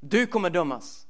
Du 0.00 0.26
kommer 0.26 0.50
dömas. 0.50 1.06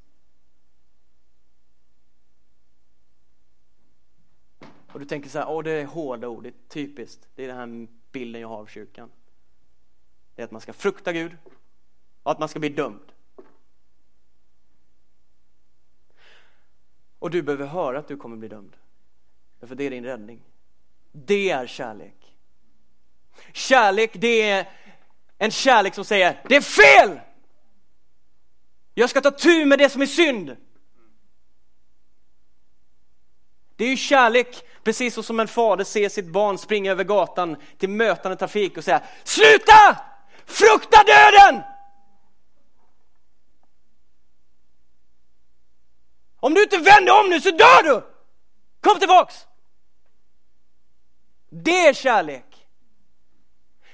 Och 4.93 5.01
du 5.01 5.07
tänker 5.07 5.29
så 5.29 5.39
här, 5.39 5.49
åh 5.49 5.63
det 5.63 5.71
är 5.71 5.87
hårda 5.87 6.29
ord, 6.29 6.43
det 6.43 6.49
är 6.49 6.69
typiskt. 6.69 7.29
Det 7.35 7.45
är 7.45 7.49
den 7.49 7.57
här 7.57 7.89
bilden 8.13 8.41
jag 8.41 8.49
har 8.49 8.59
av 8.59 8.67
kyrkan. 8.67 9.11
Det 10.35 10.43
är 10.43 10.45
att 10.45 10.51
man 10.51 10.61
ska 10.61 10.73
frukta 10.73 11.13
Gud 11.13 11.37
och 12.23 12.33
att 12.33 12.39
man 12.39 12.49
ska 12.49 12.61
bli 12.61 12.69
dömd. 12.69 13.13
Och 17.19 17.31
du 17.31 17.43
behöver 17.43 17.67
höra 17.67 17.99
att 17.99 18.09
du 18.09 18.17
kommer 18.17 18.37
bli 18.37 18.49
dömd. 18.49 18.77
För 19.61 19.75
det 19.75 19.85
är 19.85 19.91
din 19.91 20.05
räddning. 20.05 20.43
Det 21.13 21.51
är 21.51 21.67
kärlek. 21.67 22.26
Kärlek, 23.53 24.11
det 24.15 24.43
är 24.43 24.69
en 25.39 25.51
kärlek 25.51 25.95
som 25.95 26.05
säger, 26.05 26.43
det 26.49 26.57
är 26.57 26.61
fel! 26.61 27.21
Jag 28.95 29.11
ska 29.11 29.21
ta 29.21 29.31
tur 29.31 29.67
med 29.67 29.79
det 29.79 29.89
som 29.89 30.03
är 30.03 30.07
synd. 30.07 30.57
Det 33.77 33.85
är 33.85 33.89
ju 33.89 33.97
kärlek, 33.97 34.65
precis 34.83 35.27
som 35.27 35.41
en 35.41 35.49
fader 35.49 35.85
ser 35.85 36.09
sitt 36.09 36.27
barn 36.27 36.59
springa 36.59 36.91
över 36.91 37.05
gatan 37.05 37.57
till 37.79 37.89
mötande 37.89 38.37
trafik 38.37 38.77
och 38.77 38.85
säga 38.85 39.03
Sluta! 39.25 39.97
Frukta 40.47 41.03
döden! 41.03 41.63
Om 46.41 46.55
du 46.55 46.63
inte 46.63 46.79
vänder 46.79 47.21
om 47.21 47.31
nu 47.31 47.41
så 47.41 47.51
dör 47.51 47.83
du! 47.83 48.03
Kom 48.81 48.99
tillbaks! 48.99 49.47
Det 51.49 51.87
är 51.87 51.93
kärlek. 51.93 52.46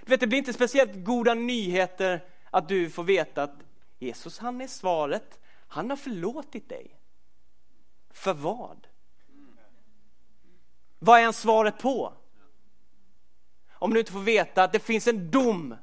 Du 0.04 0.10
vet, 0.10 0.20
det 0.20 0.26
blir 0.26 0.38
inte 0.38 0.52
speciellt 0.52 1.04
goda 1.04 1.34
nyheter 1.34 2.24
att 2.50 2.68
du 2.68 2.90
får 2.90 3.04
veta 3.04 3.42
att 3.42 3.54
Jesus, 3.98 4.38
han 4.38 4.60
är 4.60 4.66
svaret. 4.66 5.40
Han 5.68 5.90
har 5.90 5.96
förlåtit 5.96 6.68
dig. 6.68 6.98
För 8.10 8.34
vad? 8.34 8.86
Vad 10.98 11.20
är 11.20 11.24
han 11.24 11.32
svaret 11.32 11.78
på? 11.78 12.12
Om 13.72 13.94
du 13.94 14.00
inte 14.00 14.12
får 14.12 14.20
veta 14.20 14.64
att 14.64 14.72
det 14.72 14.78
finns 14.78 15.08
en 15.08 15.30
dom. 15.30 15.76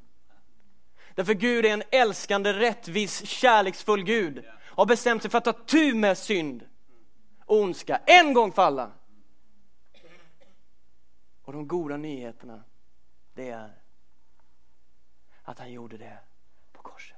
Därför 1.16 1.34
Gud 1.34 1.66
är 1.66 1.74
en 1.74 1.84
älskande, 1.92 2.54
rättvis, 2.54 3.26
kärleksfull 3.26 4.04
Gud. 4.04 4.38
Och 4.62 4.78
har 4.78 4.86
bestämt 4.86 5.22
sig 5.22 5.32
för 5.32 5.38
att 5.38 5.46
ta 5.46 5.54
tur 5.54 5.96
med 5.96 6.18
synd 6.18 6.66
och 7.46 7.58
ondska 7.58 7.98
en 8.06 8.34
gång 8.34 8.52
för 8.52 8.62
alla. 8.62 8.92
Och 11.44 11.54
de 11.54 11.68
goda 11.68 11.98
nyheterna, 11.98 12.64
det 13.34 13.50
är 13.50 13.79
att 15.50 15.60
han 15.60 15.72
gjorde 15.72 15.98
det 15.98 16.18
på 16.72 16.82
korset. 16.82 17.18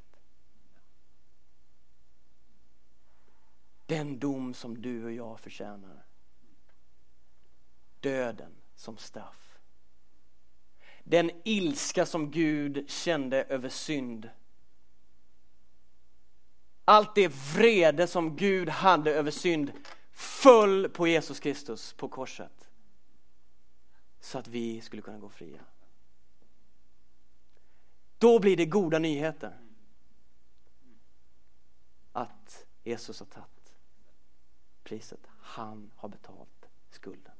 Den 3.85 4.19
dom 4.19 4.53
som 4.53 4.81
du 4.81 5.05
och 5.05 5.11
jag 5.11 5.39
förtjänar. 5.39 6.05
Döden 7.99 8.55
som 8.75 8.97
straff. 8.97 9.59
Den 11.03 11.31
ilska 11.43 12.05
som 12.05 12.31
Gud 12.31 12.89
kände 12.89 13.43
över 13.43 13.69
synd. 13.69 14.29
Allt 16.85 17.15
det 17.15 17.27
vrede 17.27 18.07
som 18.07 18.35
Gud 18.35 18.69
hade 18.69 19.13
över 19.13 19.31
synd 19.31 19.71
föll 20.11 20.89
på 20.89 21.07
Jesus 21.07 21.39
Kristus 21.39 21.93
på 21.93 22.07
korset. 22.07 22.69
Så 24.19 24.37
att 24.37 24.47
vi 24.47 24.81
skulle 24.81 25.01
kunna 25.01 25.19
gå 25.19 25.29
fria. 25.29 25.61
Då 28.21 28.39
blir 28.39 28.57
det 28.57 28.65
goda 28.65 28.99
nyheter. 28.99 29.57
Att 32.11 32.65
Jesus 32.83 33.19
har 33.19 33.27
tagit 33.27 33.73
priset. 34.83 35.27
Han 35.39 35.91
har 35.95 36.09
betalt 36.09 36.69
skulden. 36.89 37.33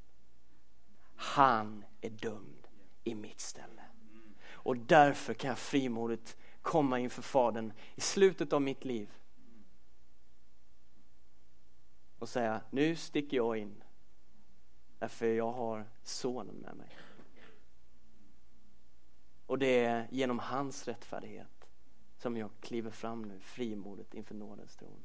Han 1.16 1.84
är 2.00 2.10
dömd 2.10 2.68
i 3.04 3.14
mitt 3.14 3.40
ställe. 3.40 3.82
Och 4.44 4.76
därför 4.76 5.34
kan 5.34 5.48
jag 5.48 5.58
frimodigt 5.58 6.36
komma 6.62 6.98
inför 6.98 7.22
Fadern 7.22 7.72
i 7.94 8.00
slutet 8.00 8.52
av 8.52 8.62
mitt 8.62 8.84
liv 8.84 9.12
och 12.18 12.28
säga, 12.28 12.60
nu 12.70 12.96
sticker 12.96 13.36
jag 13.36 13.56
in 13.56 13.82
därför 14.98 15.26
jag 15.26 15.52
har 15.52 15.86
sonen 16.02 16.54
med 16.54 16.76
mig. 16.76 16.88
Och 19.52 19.58
det 19.58 19.84
är 19.84 20.08
genom 20.10 20.38
hans 20.38 20.88
rättfärdighet 20.88 21.68
som 22.18 22.36
jag 22.36 22.50
kliver 22.60 22.90
fram 22.90 23.22
nu 23.22 23.40
frimodigt 23.40 24.14
inför 24.14 24.34
nådens 24.34 24.76
tron. 24.76 25.02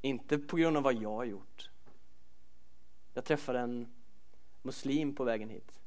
Inte 0.00 0.38
på 0.38 0.56
grund 0.56 0.76
av 0.76 0.82
vad 0.82 0.94
jag 0.94 1.14
har 1.14 1.24
gjort. 1.24 1.70
Jag 3.14 3.24
träffade 3.24 3.60
en 3.60 3.92
muslim 4.62 5.14
på 5.14 5.24
vägen 5.24 5.48
hit. 5.48 5.80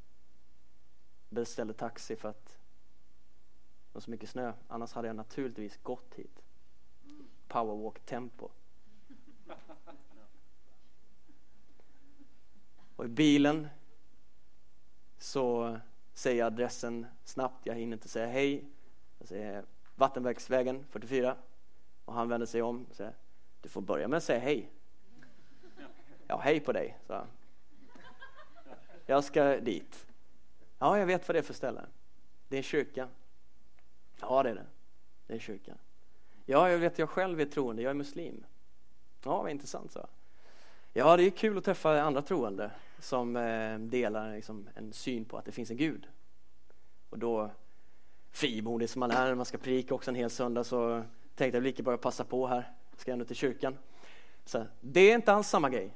Beställde 1.29 1.73
taxi 1.73 2.15
för 2.15 2.29
att 2.29 2.45
det 2.45 3.93
var 3.93 4.01
så 4.01 4.11
mycket 4.11 4.29
snö. 4.29 4.53
Annars 4.67 4.93
hade 4.93 5.07
jag 5.07 5.15
naturligtvis 5.15 5.77
gått 5.83 6.13
hit. 6.15 6.43
Powerwalk-tempo. 7.47 8.49
Och 12.95 13.05
i 13.05 13.07
bilen 13.07 13.67
så 15.21 15.77
säger 16.13 16.39
jag 16.39 16.47
adressen 16.47 17.05
snabbt. 17.23 17.65
Jag 17.65 17.75
hinner 17.75 17.93
inte 17.93 18.07
säga 18.07 18.27
hej. 18.27 18.65
Jag 19.19 19.27
säger 19.27 19.65
Vattenverksvägen 19.95 20.85
44. 20.89 21.35
Och 22.05 22.13
han 22.13 22.29
vänder 22.29 22.47
sig 22.47 22.61
om 22.61 22.85
och 22.89 22.95
säger 22.95 23.13
Du 23.61 23.69
får 23.69 23.81
börja 23.81 24.07
med 24.07 24.17
att 24.17 24.23
säga 24.23 24.39
hej. 24.39 24.69
Ja, 26.27 26.37
hej 26.37 26.59
på 26.59 26.71
dig, 26.71 26.97
sa 27.07 27.17
han. 27.17 27.27
Jag 29.05 29.23
ska 29.23 29.43
dit. 29.43 30.07
Ja, 30.79 30.99
jag 30.99 31.05
vet 31.05 31.27
vad 31.27 31.35
det 31.35 31.39
är 31.39 31.43
för 31.43 31.53
ställe. 31.53 31.81
Det 32.47 32.55
är 32.55 32.59
en 32.59 32.63
kyrka. 32.63 33.07
Ja, 34.19 34.43
det 34.43 34.49
är 34.49 34.55
det. 34.55 34.65
Det 35.27 35.33
är 35.33 35.35
en 35.35 35.41
kyrka. 35.41 35.75
Ja, 36.45 36.69
jag 36.69 36.77
vet, 36.77 36.99
jag 36.99 37.09
själv 37.09 37.41
är 37.41 37.45
troende. 37.45 37.81
Jag 37.81 37.89
är 37.89 37.93
muslim. 37.93 38.43
Ja, 39.23 39.41
vad 39.41 39.51
intressant, 39.51 39.91
så. 39.91 40.07
Ja, 40.93 41.17
det 41.17 41.23
är 41.23 41.29
kul 41.29 41.57
att 41.57 41.63
träffa 41.63 42.01
andra 42.01 42.21
troende 42.21 42.71
som 43.01 43.35
eh, 43.35 43.79
delar 43.79 44.35
liksom, 44.35 44.69
en 44.75 44.93
syn 44.93 45.25
på 45.25 45.37
att 45.37 45.45
det 45.45 45.51
finns 45.51 45.71
en 45.71 45.77
Gud. 45.77 46.07
Och 47.09 47.19
då, 47.19 47.51
frimodig 48.31 48.89
som 48.89 48.99
man 48.99 49.11
är, 49.11 49.35
man 49.35 49.45
ska 49.45 49.57
predika 49.57 49.95
också 49.95 50.11
en 50.11 50.15
hel 50.15 50.29
söndag, 50.29 50.63
så 50.63 51.03
tänkte 51.35 51.57
jag 51.57 51.63
lika 51.63 51.83
bra 51.83 51.97
passa 51.97 52.23
på 52.23 52.47
här. 52.47 52.71
Jag 52.91 52.99
ska 52.99 53.11
ändå 53.11 53.25
till 53.25 53.35
kyrkan. 53.35 53.77
Så, 54.45 54.65
det 54.81 54.99
är 55.11 55.15
inte 55.15 55.33
alls 55.33 55.47
samma 55.47 55.69
grej. 55.69 55.93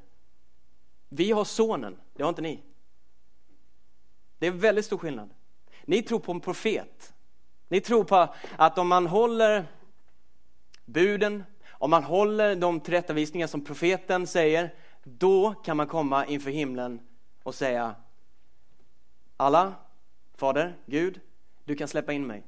Vi 1.09 1.31
har 1.31 1.43
sonen, 1.43 1.97
det 2.13 2.23
har 2.23 2.29
inte 2.29 2.41
ni. 2.41 2.63
Det 4.39 4.47
är 4.47 4.51
väldigt 4.51 4.85
stor 4.85 4.97
skillnad. 4.97 5.29
Ni 5.85 6.01
tror 6.01 6.19
på 6.19 6.31
en 6.31 6.39
profet. 6.39 7.13
Ni 7.67 7.81
tror 7.81 8.03
på 8.03 8.33
att 8.57 8.77
om 8.77 8.87
man 8.87 9.07
håller 9.07 9.65
buden, 10.85 11.43
om 11.71 11.89
man 11.89 12.03
håller 12.03 12.55
de 12.55 12.79
tillrättavisningar 12.79 13.47
som 13.47 13.63
profeten 13.63 14.27
säger, 14.27 14.73
då 15.07 15.53
kan 15.53 15.77
man 15.77 15.87
komma 15.87 16.25
inför 16.25 16.51
himlen 16.51 16.99
och 17.43 17.55
säga 17.55 17.95
alla, 19.37 19.75
Fader, 20.33 20.77
Gud, 20.85 21.21
du 21.63 21.75
kan 21.75 21.87
släppa 21.87 22.13
in 22.13 22.27
mig. 22.27 22.43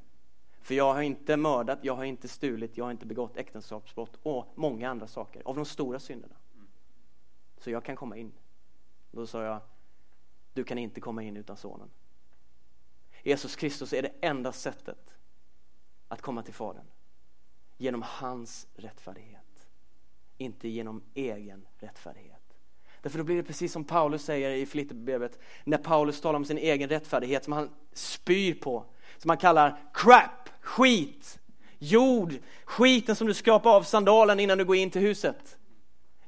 För 0.62 0.76
jag 0.76 0.94
har 0.94 1.02
inte 1.02 1.38
mördat, 1.38 1.80
jag 1.82 1.96
har 1.96 2.04
inte 2.04 2.28
stulit, 2.28 2.78
jag 2.78 2.86
har 2.86 2.92
inte 2.92 3.06
begått 3.06 3.38
äktenskapsbrott 3.38 4.20
och 4.24 4.48
många 4.56 4.90
andra 4.90 5.08
saker 5.08 5.42
av 5.46 5.56
de 5.56 5.66
stora 5.66 6.00
synderna. 6.00 6.36
Så 7.58 7.72
jag 7.72 7.84
kan 7.84 7.96
komma 7.96 8.18
in. 8.18 8.32
Då 9.12 9.28
sa 9.28 9.44
jag, 9.44 9.60
du 10.54 10.64
kan 10.64 10.78
inte 10.78 11.02
komma 11.02 11.24
in 11.24 11.38
utan 11.38 11.58
sonen. 11.58 11.90
Jesus 13.24 13.56
Kristus 13.56 13.94
är 13.94 14.02
det 14.02 14.12
enda 14.22 14.52
sättet 14.52 15.14
att 16.08 16.22
komma 16.22 16.44
till 16.44 16.54
Fadern. 16.54 16.86
Genom 17.78 18.02
hans 18.02 18.68
rättfärdighet. 18.76 19.70
Inte 20.38 20.68
genom 20.68 21.04
egen 21.14 21.68
rättfärdighet. 21.78 22.37
Därför 23.02 23.18
då 23.18 23.24
blir 23.24 23.36
det 23.36 23.44
precis 23.44 23.72
som 23.72 23.84
Paulus 23.84 24.24
säger 24.24 24.50
i 24.50 24.66
Filipperbrevet, 24.66 25.40
när 25.64 25.78
Paulus 25.78 26.22
talar 26.22 26.38
om 26.38 26.46
sin 26.46 26.58
egen 26.58 26.90
rättfärdighet 26.90 27.44
som 27.44 27.54
han 27.54 27.70
spyr 27.94 28.54
på, 28.54 28.86
som 29.18 29.30
han 29.30 29.38
kallar 29.38 29.80
crap, 29.94 30.50
skit, 30.62 31.40
jord, 31.80 32.34
skiten 32.66 33.16
som 33.16 33.28
du 33.28 33.34
skrapar 33.34 33.76
av 33.76 33.84
sandalen 33.84 34.40
innan 34.40 34.58
du 34.58 34.66
går 34.66 34.76
in 34.76 34.92
till 34.92 35.02
huset. 35.02 35.58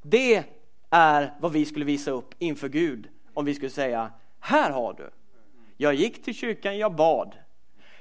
Det 0.02 0.44
är 0.90 1.34
vad 1.40 1.52
vi 1.52 1.66
skulle 1.66 1.86
visa 1.86 2.12
upp 2.12 2.36
inför 2.38 2.70
Gud 2.70 3.08
om 3.34 3.46
vi 3.46 3.54
skulle 3.54 3.70
säga, 3.70 4.12
här 4.40 4.72
har 4.72 4.94
du. 4.94 5.10
Jag 5.78 5.94
gick 5.94 6.24
till 6.24 6.34
kyrkan, 6.34 6.78
jag 6.78 6.96
bad. 6.96 7.36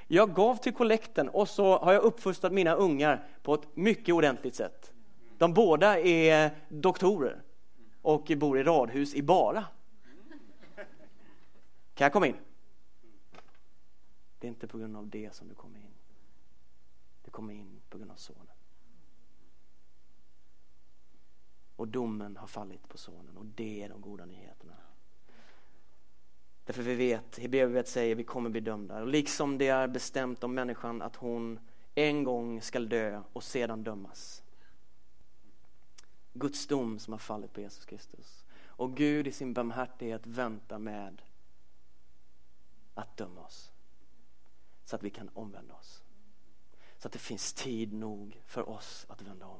Jag 0.07 0.33
gav 0.33 0.55
till 0.55 0.73
kollekten 0.73 1.29
och 1.29 1.49
så 1.49 1.77
har 1.77 1.93
jag 1.93 2.03
uppfostrat 2.03 2.53
mina 2.53 2.75
ungar 2.75 3.23
på 3.43 3.53
ett 3.53 3.75
mycket 3.75 4.15
ordentligt 4.15 4.55
sätt. 4.55 4.91
De 5.37 5.53
båda 5.53 5.99
är 5.99 6.51
doktorer 6.69 7.41
och 8.09 8.31
bor 8.37 8.59
i 8.59 8.63
radhus 8.63 9.15
i 9.15 9.21
Bara. 9.21 9.65
Kan 11.93 12.05
jag 12.05 12.13
komma 12.13 12.27
in? 12.27 12.35
Det 14.39 14.47
är 14.47 14.49
inte 14.49 14.67
på 14.67 14.77
grund 14.77 14.97
av 14.97 15.07
det 15.07 15.35
som 15.35 15.47
du 15.47 15.55
kommer 15.55 15.79
in. 15.79 15.93
Du 17.21 17.31
kommer 17.31 17.53
in 17.53 17.81
på 17.89 17.97
grund 17.97 18.11
av 18.11 18.15
sonen. 18.15 18.47
Och 21.75 21.87
domen 21.87 22.37
har 22.37 22.47
fallit 22.47 22.87
på 22.87 22.97
sonen 22.97 23.37
och 23.37 23.45
det 23.45 23.83
är 23.83 23.89
de 23.89 24.01
goda 24.01 24.25
nyheterna. 24.25 24.73
Därför 26.65 26.83
vi 26.83 26.95
vet, 26.95 27.37
Hebreerbrevet 27.37 27.87
säger 27.87 28.15
vi 28.15 28.23
kommer 28.23 28.49
bli 28.49 28.61
dömda. 28.61 29.01
Och 29.01 29.07
liksom 29.07 29.57
det 29.57 29.67
är 29.67 29.87
bestämt 29.87 30.43
om 30.43 30.53
människan 30.53 31.01
att 31.01 31.15
hon 31.15 31.59
en 31.95 32.23
gång 32.23 32.61
skall 32.61 32.89
dö 32.89 33.21
och 33.33 33.43
sedan 33.43 33.83
dömas. 33.83 34.43
Guds 36.33 36.67
dom 36.67 36.99
som 36.99 37.13
har 37.13 37.19
fallit 37.19 37.53
på 37.53 37.61
Jesus 37.61 37.85
Kristus. 37.85 38.45
Och 38.65 38.97
Gud 38.97 39.27
i 39.27 39.31
sin 39.31 39.53
barmhärtighet 39.53 40.27
väntar 40.27 40.79
med 40.79 41.21
att 42.93 43.17
döma 43.17 43.41
oss. 43.41 43.71
Så 44.85 44.95
att 44.95 45.03
vi 45.03 45.09
kan 45.09 45.29
omvända 45.33 45.73
oss. 45.73 46.03
Så 46.97 47.07
att 47.07 47.11
det 47.11 47.19
finns 47.19 47.53
tid 47.53 47.93
nog 47.93 48.41
för 48.45 48.69
oss 48.69 49.05
att 49.09 49.21
vända 49.21 49.45
om. 49.45 49.59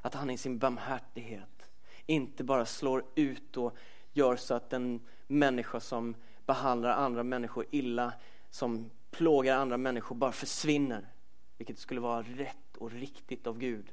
Att 0.00 0.14
han 0.14 0.30
i 0.30 0.38
sin 0.38 0.58
barmhärtighet 0.58 1.70
inte 2.06 2.44
bara 2.44 2.66
slår 2.66 3.04
ut 3.14 3.56
och 3.56 3.76
gör 4.12 4.36
så 4.36 4.54
att 4.54 4.72
en 4.72 5.00
människa 5.26 5.80
som 5.80 6.14
behandlar 6.46 6.90
andra 6.90 7.22
människor 7.22 7.66
illa, 7.70 8.12
som 8.50 8.90
plågar 9.10 9.56
andra 9.56 9.76
människor, 9.76 10.16
bara 10.16 10.32
försvinner. 10.32 11.12
Vilket 11.58 11.78
skulle 11.78 12.00
vara 12.00 12.22
rätt 12.22 12.76
och 12.78 12.90
riktigt 12.90 13.46
av 13.46 13.58
Gud. 13.58 13.92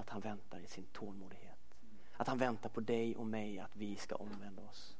Att 0.00 0.10
han 0.10 0.20
väntar 0.20 0.58
i 0.58 0.66
sin 0.66 0.86
tålmodighet. 0.92 1.58
Att 2.16 2.28
han 2.28 2.38
väntar 2.38 2.68
på 2.68 2.80
dig 2.80 3.16
och 3.16 3.26
mig 3.26 3.58
att 3.58 3.76
vi 3.76 3.96
ska 3.96 4.14
omvända 4.14 4.62
oss. 4.62 4.96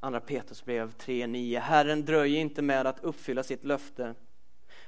Andra 0.00 0.20
Petrus 0.20 0.64
brev 0.64 0.94
3.9. 0.94 1.58
Herren 1.58 2.04
dröjer 2.04 2.40
inte 2.40 2.62
med 2.62 2.86
att 2.86 3.00
uppfylla 3.00 3.42
sitt 3.42 3.64
löfte 3.64 4.14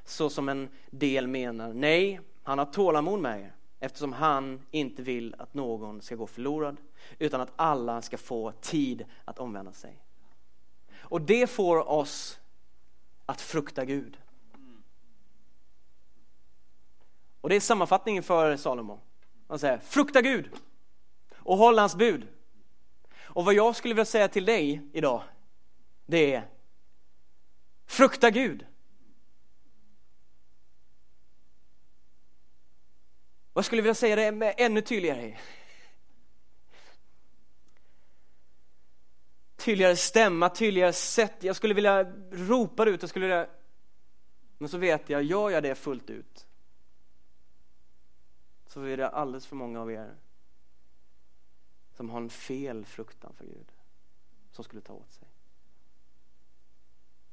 så 0.05 0.31
som 0.31 0.49
en 0.49 0.69
del 0.91 1.27
menar. 1.27 1.73
Nej, 1.73 2.21
han 2.43 2.59
har 2.59 2.67
tålamod 2.67 3.21
med 3.21 3.41
er 3.41 3.55
eftersom 3.81 4.13
han 4.13 4.67
inte 4.71 5.03
vill 5.03 5.35
att 5.39 5.55
någon 5.55 6.03
ska 6.03 6.15
gå 6.15 6.27
förlorad 6.27 6.77
utan 7.19 7.41
att 7.41 7.53
alla 7.57 8.03
ska 8.03 8.19
få 8.19 8.53
tid 8.53 9.05
att 9.25 9.39
omvända 9.39 9.73
sig. 9.73 10.03
Och 10.97 11.21
det 11.21 11.51
får 11.51 11.89
oss 11.89 12.41
att 13.27 13.41
frukta 13.41 13.85
Gud. 13.85 14.17
Och 17.45 17.51
det 17.51 17.57
är 17.57 17.61
sammanfattningen 17.61 18.23
för 18.23 18.57
Salomo. 18.57 19.01
Han 19.49 19.59
säger 19.59 19.79
frukta 19.79 20.23
Gud 20.23 20.51
och 21.35 21.57
håll 21.57 21.79
hans 21.79 21.97
bud. 21.97 22.29
Och 23.17 23.45
vad 23.45 23.55
jag 23.55 23.77
skulle 23.77 23.95
vilja 23.95 24.05
säga 24.05 24.29
till 24.29 24.45
dig 24.45 24.89
idag, 24.93 25.23
det 26.07 26.35
är 26.35 26.49
frukta 27.87 28.31
Gud. 28.31 28.67
Och 33.53 33.59
jag 33.59 33.65
skulle 33.65 33.83
vilja 33.83 33.95
säga 33.95 34.17
det 34.17 34.33
med 34.33 34.55
ännu 34.57 34.81
tydligare? 34.81 35.39
Tydligare 39.57 39.97
stämma, 39.97 40.49
tydligare 40.49 40.93
sätt. 40.93 41.37
Jag 41.41 41.57
skulle 41.57 41.75
vilja 41.75 42.05
ropa 42.33 42.85
det 42.85 42.91
ut, 42.91 43.03
jag 43.03 43.11
skulle 43.11 43.27
vilja... 43.27 43.47
Men 44.59 44.69
så 44.69 44.79
vet 44.79 45.11
jag, 45.11 45.23
gör 45.23 45.51
jag 45.51 45.63
det 45.63 45.75
fullt 45.75 46.11
ut 46.11 46.47
så 48.75 48.83
är 48.83 48.97
det 48.97 49.09
alldeles 49.09 49.47
för 49.47 49.57
många 49.57 49.81
av 49.81 49.93
er 49.93 50.17
som 51.93 52.11
har 52.11 52.21
en 52.21 52.31
fel 52.31 52.85
fruktan 52.85 53.35
för 53.35 53.45
Gud 53.45 53.73
som 54.51 54.65
skulle 54.65 54.83
ta 54.83 54.93
åt 54.93 55.13
sig. 55.13 55.29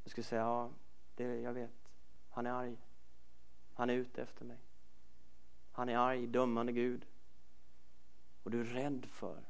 Du 0.03 0.09
skulle 0.09 0.25
säga, 0.25 0.41
ja, 0.41 0.69
det, 1.15 1.23
jag 1.23 1.53
vet. 1.53 1.91
Han 2.29 2.47
är 2.47 2.51
arg. 2.51 2.77
Han 3.73 3.89
är 3.89 3.93
ute 3.93 4.21
efter 4.21 4.45
mig. 4.45 4.57
Han 5.71 5.89
är 5.89 5.97
arg, 5.97 6.27
dömande 6.27 6.71
Gud. 6.71 7.05
Och 8.43 8.51
du 8.51 8.61
är 8.61 8.65
rädd 8.65 9.05
för 9.11 9.43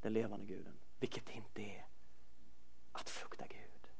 den 0.00 0.12
levande 0.12 0.46
guden, 0.46 0.74
vilket 1.00 1.30
inte 1.30 1.62
är 1.62 1.86
att 2.92 3.10
frukta 3.10 3.44
Gud. 3.46 3.90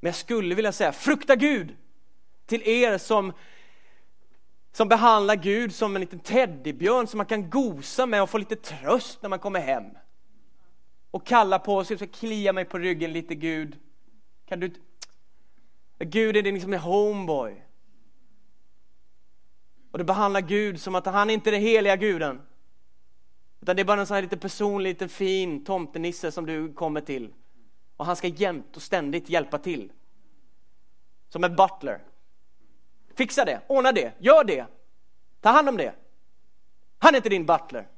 Men 0.00 0.08
jag 0.08 0.16
skulle 0.16 0.54
vilja 0.54 0.72
säga, 0.72 0.92
frukta 0.92 1.36
Gud 1.36 1.76
till 2.46 2.62
er 2.62 2.98
som, 2.98 3.32
som 4.72 4.88
behandlar 4.88 5.36
Gud 5.36 5.74
som 5.74 5.96
en 5.96 6.00
liten 6.00 6.18
teddybjörn 6.18 7.06
som 7.06 7.18
man 7.18 7.26
kan 7.26 7.50
gosa 7.50 8.06
med 8.06 8.22
och 8.22 8.30
få 8.30 8.38
lite 8.38 8.56
tröst 8.56 9.22
när 9.22 9.28
man 9.28 9.38
kommer 9.38 9.60
hem. 9.60 9.84
Och 11.10 11.26
kalla 11.26 11.58
på 11.58 11.84
sig, 11.84 11.96
ska 11.96 12.06
klia 12.06 12.52
mig 12.52 12.64
på 12.64 12.78
ryggen 12.78 13.12
lite 13.12 13.34
Gud. 13.34 13.78
Kan 14.46 14.60
du 14.60 14.72
Gud 15.98 16.36
är 16.36 16.42
din 16.42 16.54
liksom 16.54 16.72
homeboy. 16.72 17.64
Och 19.90 19.98
du 19.98 20.04
behandlar 20.04 20.40
Gud 20.40 20.80
som 20.80 20.94
att 20.94 21.06
han 21.06 21.30
inte 21.30 21.50
är 21.50 21.52
den 21.52 21.60
heliga 21.60 21.96
guden. 21.96 22.40
Utan 23.60 23.76
det 23.76 23.82
är 23.82 23.84
bara 23.84 24.00
en 24.00 24.06
sån 24.06 24.14
här 24.14 24.22
lite 24.22 24.36
personlig, 24.36 24.90
lite 24.90 25.08
fin 25.08 25.64
tomtenisse 25.64 26.32
som 26.32 26.46
du 26.46 26.72
kommer 26.72 27.00
till. 27.00 27.32
Och 27.96 28.06
han 28.06 28.16
ska 28.16 28.26
jämt 28.26 28.76
och 28.76 28.82
ständigt 28.82 29.28
hjälpa 29.28 29.58
till. 29.58 29.92
Som 31.28 31.44
en 31.44 31.56
butler. 31.56 32.04
Fixa 33.14 33.44
det, 33.44 33.62
ordna 33.66 33.92
det, 33.92 34.14
gör 34.18 34.44
det. 34.44 34.66
Ta 35.40 35.50
hand 35.50 35.68
om 35.68 35.76
det. 35.76 35.94
Han 36.98 37.14
är 37.14 37.16
inte 37.16 37.28
din 37.28 37.46
butler. 37.46 37.88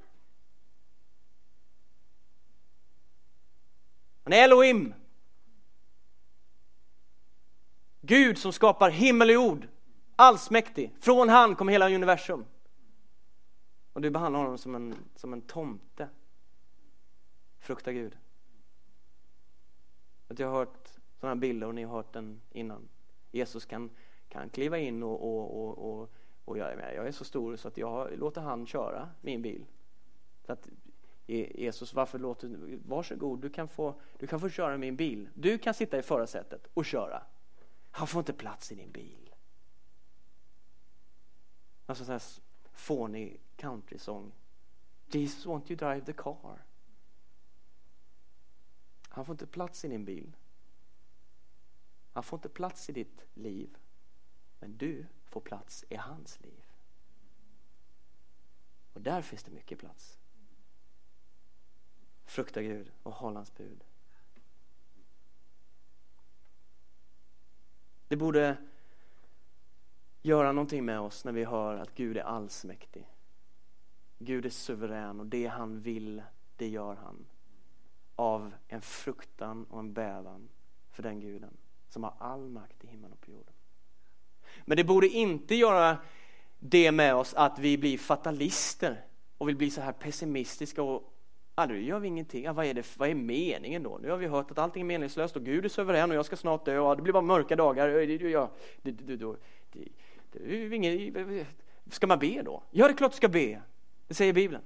Han 4.24 4.32
är 4.32 4.44
Elohim. 4.44 4.94
Gud 8.00 8.38
som 8.38 8.52
skapar 8.52 8.90
himmel 8.90 9.28
och 9.28 9.34
jord. 9.34 9.68
Allsmäktig. 10.16 10.94
Från 11.00 11.28
han 11.28 11.56
kom 11.56 11.68
hela 11.68 11.90
universum. 11.90 12.44
Och 13.92 14.00
du 14.00 14.10
behandlar 14.10 14.40
honom 14.40 14.58
som 14.58 14.74
en, 14.74 14.94
som 15.16 15.32
en 15.32 15.42
tomte. 15.42 16.08
Frukta 17.58 17.92
Gud. 17.92 18.16
Att 20.28 20.38
jag 20.38 20.48
har 20.48 20.58
hört 20.58 20.88
sådana 21.20 21.36
bilder 21.36 21.66
och 21.66 21.74
ni 21.74 21.82
har 21.84 21.96
hört 21.96 22.12
den 22.12 22.40
innan. 22.50 22.88
Jesus 23.30 23.64
kan, 23.64 23.90
kan 24.34 24.50
kliva 24.50 24.78
in 24.78 25.02
och, 25.02 25.22
och, 25.22 25.64
och, 25.64 25.78
och, 25.78 26.10
och 26.44 26.58
jag, 26.58 26.72
är 26.72 26.76
med. 26.76 26.94
jag 26.94 27.06
är 27.06 27.12
så 27.12 27.24
stor 27.24 27.56
så 27.56 27.68
att 27.68 27.76
jag 27.76 28.18
låter 28.18 28.40
han 28.40 28.66
köra 28.66 29.08
min 29.20 29.42
bil. 29.42 29.64
Så 30.46 30.52
att 30.52 30.68
Jesus, 31.26 31.94
varför 31.94 32.18
låter 32.18 32.78
Varsågod, 32.86 33.40
du 33.40 33.50
kan, 33.50 33.68
få, 33.68 34.00
du 34.18 34.26
kan 34.26 34.40
få 34.40 34.48
köra 34.48 34.76
min 34.76 34.96
bil. 34.96 35.28
Du 35.34 35.58
kan 35.58 35.74
sitta 35.74 35.98
i 35.98 36.02
förarsätet 36.02 36.66
och 36.74 36.84
köra. 36.84 37.22
Han 37.90 38.06
får 38.06 38.18
inte 38.18 38.32
plats 38.32 38.72
i 38.72 38.74
din 38.74 38.92
bil. 38.92 39.34
Alltså 41.86 42.04
sån 42.04 42.12
här 42.12 42.22
fånig 42.72 43.40
countrysång. 43.56 44.32
Jesus 45.06 45.46
want 45.46 45.70
you 45.70 45.78
drive 45.78 46.00
the 46.00 46.12
car. 46.12 46.64
Han 49.08 49.24
får 49.24 49.32
inte 49.32 49.46
plats 49.46 49.84
i 49.84 49.88
din 49.88 50.04
bil. 50.04 50.36
Han 52.12 52.22
får 52.22 52.36
inte 52.36 52.48
plats 52.48 52.88
i 52.88 52.92
ditt 52.92 53.26
liv. 53.34 53.78
Men 54.64 54.76
du 54.76 55.06
får 55.24 55.40
plats 55.40 55.84
i 55.88 55.96
hans 55.96 56.40
liv. 56.40 56.64
Och 58.92 59.00
där 59.00 59.22
finns 59.22 59.42
det 59.42 59.50
mycket 59.50 59.78
plats. 59.78 60.18
Frukta 62.24 62.62
Gud 62.62 62.92
och 63.02 63.12
håll 63.12 63.36
hans 63.36 63.54
bud. 63.54 63.84
Det 68.08 68.16
borde 68.16 68.56
göra 70.22 70.52
någonting 70.52 70.84
med 70.84 71.00
oss 71.00 71.24
när 71.24 71.32
vi 71.32 71.44
hör 71.44 71.76
att 71.76 71.94
Gud 71.94 72.16
är 72.16 72.22
allsmäktig. 72.22 73.08
Gud 74.18 74.46
är 74.46 74.50
suverän 74.50 75.20
och 75.20 75.26
det 75.26 75.46
han 75.46 75.80
vill, 75.80 76.22
det 76.56 76.68
gör 76.68 76.94
han. 76.94 77.26
Av 78.16 78.54
en 78.68 78.82
fruktan 78.82 79.64
och 79.64 79.78
en 79.78 79.92
bävan 79.92 80.48
för 80.90 81.02
den 81.02 81.20
guden 81.20 81.56
som 81.88 82.04
har 82.04 82.14
all 82.18 82.48
makt 82.48 82.84
i 82.84 82.86
himlen 82.86 83.12
och 83.12 83.20
på 83.20 83.30
jorden. 83.30 83.54
Men 84.64 84.76
det 84.76 84.84
borde 84.84 85.08
inte 85.08 85.54
göra 85.54 85.96
det 86.58 86.92
med 86.92 87.14
oss 87.14 87.34
att 87.34 87.58
vi 87.58 87.78
blir 87.78 87.98
fatalister 87.98 89.04
och 89.38 89.48
vill 89.48 89.56
bli 89.56 89.70
så 89.70 89.80
här 89.80 89.92
pessimistiska 89.92 90.82
och 90.82 91.10
Ja, 91.56 91.66
nu 91.66 91.82
gör 91.82 91.98
vi 91.98 92.08
ingenting. 92.08 92.44
Ja, 92.44 92.52
vad, 92.52 92.66
är 92.66 92.74
det, 92.74 92.86
vad 92.96 93.08
är 93.08 93.14
meningen 93.14 93.82
då? 93.82 93.98
Nu 94.02 94.10
har 94.10 94.16
vi 94.16 94.26
hört 94.26 94.50
att 94.50 94.58
allting 94.58 94.80
är 94.80 94.84
meningslöst 94.84 95.36
och 95.36 95.44
Gud 95.44 95.64
är 95.64 95.68
suverän 95.68 96.10
och 96.10 96.16
jag 96.16 96.26
ska 96.26 96.36
snart 96.36 96.64
dö 96.64 96.78
och 96.78 96.86
ah, 96.86 96.94
det 96.94 97.02
blir 97.02 97.12
bara 97.12 97.22
mörka 97.22 97.56
dagar. 97.56 97.88
Ja, 97.88 98.50
det, 98.82 98.90
det, 98.92 99.16
det, 99.16 99.36
det, 100.32 100.76
ingen, 100.76 101.46
ska 101.90 102.06
man 102.06 102.18
be 102.18 102.42
då? 102.42 102.62
Ja, 102.70 102.86
det 102.86 102.92
är 102.92 102.96
klart 102.96 103.10
du 103.12 103.16
ska 103.16 103.28
be. 103.28 103.62
Det 104.08 104.14
säger 104.14 104.32
Bibeln. 104.32 104.62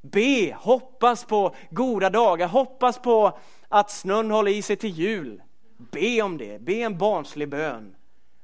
Be, 0.00 0.56
hoppas 0.60 1.24
på 1.24 1.54
goda 1.70 2.10
dagar, 2.10 2.48
hoppas 2.48 2.98
på 2.98 3.38
att 3.68 3.90
snön 3.90 4.30
håller 4.30 4.52
i 4.52 4.62
sig 4.62 4.76
till 4.76 4.90
jul. 4.90 5.42
Be 5.76 6.22
om 6.22 6.38
det, 6.38 6.60
be 6.60 6.74
en 6.74 6.98
barnslig 6.98 7.48
bön. 7.48 7.96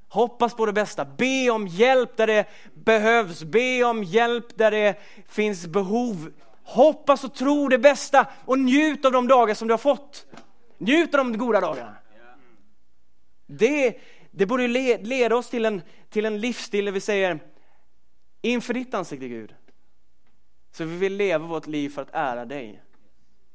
Hoppas 0.08 0.54
på 0.54 0.66
det 0.66 0.72
bästa, 0.72 1.04
be 1.04 1.50
om 1.50 1.66
hjälp 1.66 2.16
där 2.16 2.26
det 2.26 2.46
behövs, 2.74 3.42
be 3.42 3.84
om 3.84 4.04
hjälp 4.04 4.58
där 4.58 4.70
det 4.70 5.00
finns 5.28 5.66
behov. 5.66 6.32
Hoppas 6.62 7.24
och 7.24 7.34
tro 7.34 7.68
det 7.68 7.78
bästa 7.78 8.26
och 8.44 8.58
njut 8.58 9.04
av 9.04 9.12
de 9.12 9.28
dagar 9.28 9.54
som 9.54 9.68
du 9.68 9.72
har 9.72 9.78
fått. 9.78 10.26
Njut 10.78 11.14
av 11.14 11.18
de 11.18 11.38
goda 11.38 11.60
dagarna. 11.60 11.96
Det, 13.46 14.00
det 14.30 14.46
borde 14.46 14.68
leda 14.98 15.36
oss 15.36 15.50
till 15.50 15.64
en, 15.64 15.82
till 16.08 16.24
en 16.24 16.40
livsstil 16.40 16.84
där 16.84 16.92
vi 16.92 17.00
säger 17.00 17.38
inför 18.42 18.74
ditt 18.74 18.94
ansikte 18.94 19.28
Gud. 19.28 19.54
Så 20.72 20.84
vi 20.84 20.96
vill 20.96 21.16
leva 21.16 21.46
vårt 21.46 21.66
liv 21.66 21.88
för 21.88 22.02
att 22.02 22.10
ära 22.12 22.44
dig. 22.44 22.82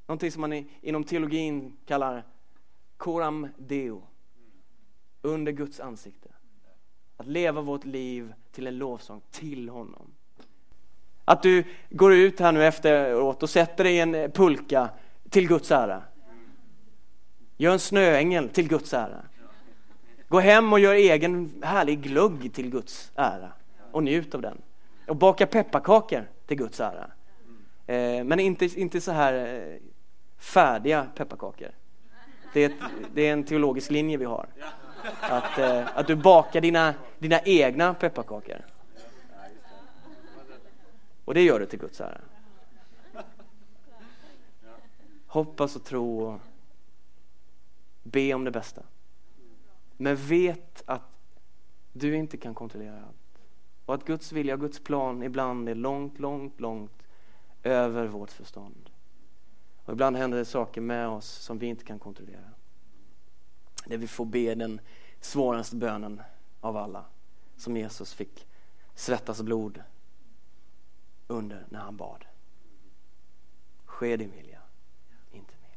Någonting 0.08 0.32
som 0.32 0.42
man 0.42 0.70
inom 0.82 1.04
teologin 1.04 1.78
kallar 1.86 2.24
coram 2.98 3.48
deo. 3.58 4.04
Under 5.22 5.52
Guds 5.52 5.80
ansikte. 5.80 6.30
Att 7.18 7.28
leva 7.28 7.62
vårt 7.62 7.86
liv 7.86 8.34
till 8.52 8.68
en 8.68 8.78
lovsång 8.78 9.22
till 9.32 9.70
honom. 9.70 10.12
Att 11.26 11.44
du 11.44 11.64
går 11.90 12.14
ut 12.14 12.40
här 12.40 12.52
nu 12.52 12.66
efteråt 12.66 13.44
och 13.44 13.50
sätter 13.50 13.84
dig 13.84 13.96
i 13.96 14.00
en 14.00 14.32
pulka 14.32 14.90
till 15.30 15.48
Guds 15.48 15.72
ära. 15.72 16.04
Gör 17.58 17.74
en 17.74 17.80
snöängel 17.80 18.50
till 18.50 18.68
Guds 18.68 18.94
ära. 18.94 19.26
Gå 20.28 20.40
hem 20.40 20.74
och 20.74 20.80
gör 20.80 20.94
egen 20.94 21.64
härlig 21.64 22.02
glögg 22.02 22.54
till 22.54 22.70
Guds 22.70 23.12
ära 23.16 23.52
och 23.92 24.04
njut 24.04 24.36
av 24.36 24.42
den. 24.42 24.62
Och 25.08 25.16
baka 25.16 25.48
pepparkakor 25.48 26.28
till 26.46 26.58
Guds 26.58 26.80
ära. 26.80 27.12
Eh, 27.86 28.24
men 28.24 28.40
inte, 28.40 28.66
inte 28.66 29.02
så 29.02 29.12
här 29.12 29.34
eh, 29.34 29.78
färdiga 30.38 31.08
pepparkakor. 31.16 31.72
Det 32.56 32.64
är, 32.64 32.70
ett, 32.70 32.92
det 33.14 33.28
är 33.28 33.34
en 33.34 33.44
teologisk 33.44 33.92
linje 33.92 34.18
vi 34.18 34.26
har. 34.26 34.48
Att, 35.22 35.58
eh, 35.58 35.98
att 35.98 36.08
du 36.08 36.16
bakar 36.16 36.62
dina, 36.62 36.94
dina 37.20 37.40
egna 37.40 37.94
pepparkakor. 37.94 38.66
Och 41.26 41.34
det 41.34 41.42
gör 41.42 41.60
du 41.60 41.66
till 41.66 41.80
Guds 41.80 42.02
ära. 42.02 42.22
Hoppas 45.28 45.76
och 45.76 45.84
tro 45.84 46.20
och 46.20 46.40
be 48.04 48.34
om 48.34 48.44
det 48.44 48.52
bästa. 48.52 48.82
Men 49.98 50.16
vet 50.16 50.84
att 50.86 51.10
du 51.94 52.16
inte 52.16 52.38
kan 52.38 52.54
kontrollera 52.54 52.96
allt. 52.96 53.42
Och 53.86 53.94
att 53.94 54.06
Guds 54.06 54.32
vilja 54.32 54.54
och 54.54 54.60
Guds 54.60 54.80
plan 54.80 55.24
ibland 55.24 55.70
är 55.70 55.76
långt, 55.76 56.20
långt, 56.20 56.60
långt 56.60 57.04
över 57.64 58.08
vårt 58.08 58.32
förstånd. 58.32 58.90
Och 59.86 59.94
ibland 59.94 60.18
händer 60.18 60.38
det 60.38 60.46
saker 60.46 60.82
med 60.82 61.08
oss 61.08 61.28
som 61.28 61.60
vi 61.60 61.68
inte 61.68 61.84
kan 61.84 62.00
kontrollera. 62.00 62.52
Där 63.86 63.98
vi 63.98 64.08
får 64.08 64.26
be 64.26 64.56
den 64.56 64.82
svåraste 65.20 65.76
bönen 65.76 66.22
av 66.60 66.78
alla. 66.78 67.06
Som 67.58 67.78
Jesus 67.78 68.14
fick 68.14 68.48
svettas 68.96 69.42
blod 69.42 69.84
under 71.28 71.66
när 71.70 71.80
han 71.80 71.98
bad. 71.98 72.26
Ske 73.86 74.18
din 74.18 74.32
vilja, 74.32 74.62
inte 75.32 75.54
min. 75.62 75.72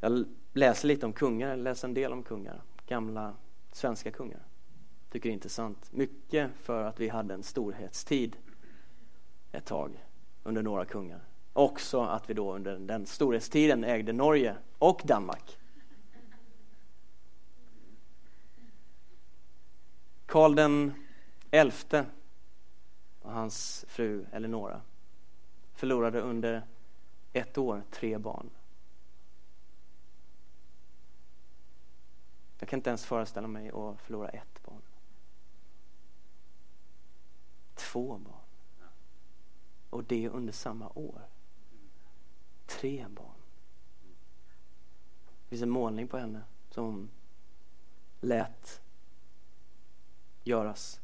Jag 0.00 0.24
läser 0.52 0.88
lite 0.88 1.06
om 1.06 1.12
kungar, 1.12 1.48
jag 1.48 1.58
läser 1.58 1.88
en 1.88 1.94
del 1.94 2.12
om 2.12 2.22
kungar. 2.22 2.62
Gamla 2.86 3.36
svenska 3.72 4.10
kungar. 4.10 4.42
Tycker 5.10 5.28
det 5.28 5.32
är 5.32 5.34
intressant. 5.34 5.92
Mycket 5.92 6.50
för 6.56 6.84
att 6.84 7.00
vi 7.00 7.08
hade 7.08 7.34
en 7.34 7.42
storhetstid 7.42 8.36
ett 9.52 9.64
tag 9.64 10.04
under 10.44 10.62
några 10.62 10.84
kungar. 10.84 11.20
Också 11.52 12.00
att 12.00 12.30
vi 12.30 12.34
då 12.34 12.54
under 12.54 12.78
den 12.78 13.06
storhetstiden 13.06 13.84
ägde 13.84 14.12
Norge 14.12 14.56
och 14.78 15.02
Danmark. 15.04 15.58
Karl 20.26 20.54
den 20.54 20.94
elfte 21.50 22.06
och 23.22 23.32
hans 23.32 23.84
fru 23.88 24.26
Eleonora 24.32 24.80
förlorade 25.74 26.20
under 26.20 26.62
Ett 27.32 27.58
år, 27.58 27.82
tre 27.90 28.18
barn. 28.18 28.50
Jag 32.58 32.68
kan 32.68 32.78
inte 32.78 32.90
ens 32.90 33.04
föreställa 33.04 33.48
mig 33.48 33.68
att 33.68 34.00
förlora 34.00 34.28
ett 34.28 34.62
barn. 34.62 34.82
Två 37.74 38.18
barn. 38.18 38.43
Och 39.94 40.04
det 40.04 40.28
under 40.28 40.52
samma 40.52 40.88
år. 40.94 41.28
Tre 42.66 43.06
barn. 43.08 43.36
Det 45.42 45.48
finns 45.48 45.62
en 45.62 45.70
målning 45.70 46.08
på 46.08 46.18
henne 46.18 46.42
som 46.70 47.10
lät 48.20 48.82
göras. 50.44 51.00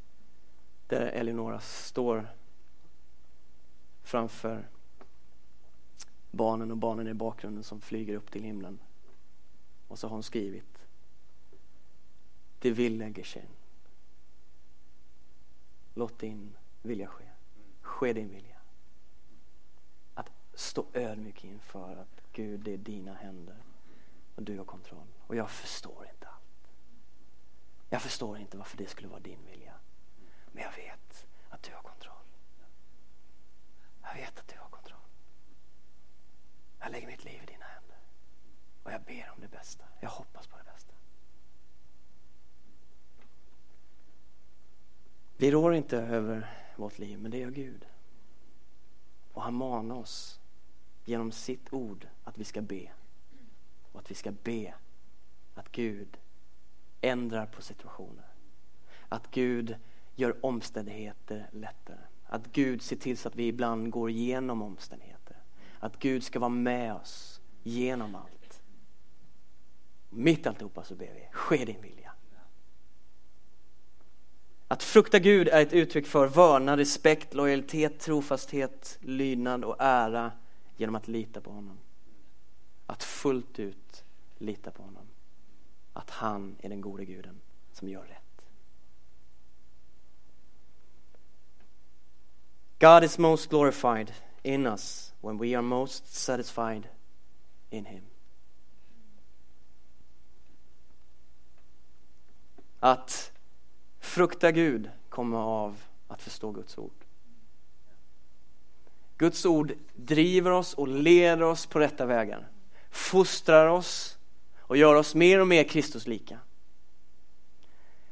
Där 0.86 1.00
Eleonora 1.00 1.60
står 1.60 2.28
framför 4.02 4.68
barnen 6.30 6.70
och 6.70 6.76
barnen 6.76 7.08
i 7.08 7.14
bakgrunden 7.14 7.64
som 7.64 7.80
flyger 7.80 8.14
upp 8.14 8.30
till 8.30 8.42
himlen. 8.42 8.78
Och 9.88 9.98
så 9.98 10.06
har 10.08 10.14
hon 10.14 10.22
skrivit 10.22 10.86
Det 12.58 12.70
vill 12.70 13.14
geschehen. 13.16 13.52
Låt 15.94 16.18
din 16.18 16.56
vilja 16.82 17.06
ske. 17.06 17.24
Ske 17.80 18.12
din 18.12 18.30
vilja. 18.30 18.49
Stå 20.54 20.86
ödmjuk 20.92 21.44
inför 21.44 21.96
att 21.96 22.22
Gud, 22.32 22.60
det 22.60 22.72
är 22.72 22.78
dina 22.78 23.14
händer 23.14 23.56
och 24.34 24.42
du 24.42 24.58
har 24.58 24.64
kontroll. 24.64 25.06
Och 25.26 25.36
jag 25.36 25.50
förstår 25.50 26.06
inte 26.12 26.28
allt. 26.28 26.70
Jag 27.88 28.02
förstår 28.02 28.38
inte 28.38 28.56
varför 28.56 28.76
det 28.76 28.86
skulle 28.86 29.08
vara 29.08 29.20
din 29.20 29.46
vilja. 29.50 29.74
Men 30.52 30.62
jag 30.62 30.72
vet 30.72 31.26
att 31.48 31.62
du 31.62 31.74
har 31.74 31.82
kontroll. 31.82 32.16
Jag 34.02 34.14
vet 34.14 34.38
att 34.38 34.48
du 34.48 34.58
har 34.58 34.68
kontroll. 34.68 35.00
Jag 36.80 36.92
lägger 36.92 37.06
mitt 37.06 37.24
liv 37.24 37.42
i 37.42 37.46
dina 37.46 37.64
händer. 37.64 37.98
Och 38.82 38.92
jag 38.92 39.02
ber 39.02 39.30
om 39.34 39.40
det 39.40 39.48
bästa. 39.48 39.84
Jag 40.00 40.10
hoppas 40.10 40.46
på 40.46 40.56
det 40.56 40.64
bästa. 40.64 40.94
Vi 45.36 45.50
rår 45.50 45.74
inte 45.74 45.96
över 45.98 46.50
vårt 46.76 46.98
liv, 46.98 47.18
men 47.18 47.30
det 47.30 47.38
gör 47.38 47.50
Gud. 47.50 47.86
Och 49.32 49.42
han 49.42 49.54
manar 49.54 49.96
oss 49.96 50.39
genom 51.04 51.32
sitt 51.32 51.72
ord 51.72 52.06
att 52.24 52.38
vi 52.38 52.44
ska 52.44 52.60
be. 52.60 52.90
Och 53.92 54.00
att 54.00 54.10
vi 54.10 54.14
ska 54.14 54.32
be 54.32 54.74
att 55.54 55.72
Gud 55.72 56.16
ändrar 57.00 57.46
på 57.46 57.62
situationer. 57.62 58.24
Att 59.08 59.30
Gud 59.30 59.76
gör 60.14 60.44
omständigheter 60.46 61.48
lättare. 61.52 61.98
Att 62.26 62.52
Gud 62.52 62.82
ser 62.82 62.96
till 62.96 63.18
så 63.18 63.28
att 63.28 63.36
vi 63.36 63.46
ibland 63.46 63.90
går 63.90 64.10
igenom 64.10 64.62
omständigheter. 64.62 65.36
Att 65.78 65.98
Gud 65.98 66.24
ska 66.24 66.38
vara 66.38 66.48
med 66.48 66.94
oss 66.94 67.40
genom 67.62 68.14
allt. 68.14 68.62
Mitt 70.10 70.46
alltihopa 70.46 70.84
så 70.84 70.94
ber 70.94 71.14
vi, 71.14 71.28
ske 71.32 71.64
din 71.64 71.82
vilja. 71.82 72.12
Att 74.68 74.82
frukta 74.82 75.18
Gud 75.18 75.48
är 75.48 75.62
ett 75.62 75.72
uttryck 75.72 76.06
för 76.06 76.26
vördnad, 76.26 76.78
respekt, 76.78 77.34
lojalitet, 77.34 78.00
trofasthet, 78.00 78.98
lydnad 79.00 79.64
och 79.64 79.76
ära 79.78 80.32
genom 80.80 80.94
att 80.94 81.08
lita 81.08 81.40
på 81.40 81.50
honom. 81.50 81.78
Att 82.86 83.02
fullt 83.02 83.58
ut 83.58 84.04
lita 84.38 84.70
på 84.70 84.82
honom. 84.82 85.06
Att 85.92 86.10
han 86.10 86.56
är 86.60 86.68
den 86.68 86.80
gode 86.80 87.04
guden 87.04 87.40
som 87.72 87.88
gör 87.88 88.04
rätt. 88.04 88.44
God 92.78 93.04
is 93.04 93.18
most 93.18 93.50
glorified 93.50 94.12
in 94.42 94.66
us 94.66 95.14
when 95.20 95.38
we 95.38 95.56
are 95.56 95.62
most 95.62 96.14
satisfied 96.14 96.88
in 97.70 97.84
Him. 97.86 98.04
Att 102.78 103.32
frukta 103.98 104.52
Gud 104.52 104.90
kommer 105.08 105.38
av 105.38 105.82
att 106.08 106.22
förstå 106.22 106.50
Guds 106.50 106.78
ord. 106.78 106.99
Guds 109.20 109.46
ord 109.46 109.72
driver 109.94 110.50
oss 110.50 110.74
och 110.74 110.88
leder 110.88 111.42
oss 111.42 111.66
på 111.66 111.78
rätta 111.78 112.06
vägar, 112.06 112.48
fostrar 112.90 113.66
oss 113.66 114.18
och 114.58 114.76
gör 114.76 114.94
oss 114.94 115.14
mer 115.14 115.40
och 115.40 115.48
mer 115.48 115.64
Kristuslika. 115.64 116.38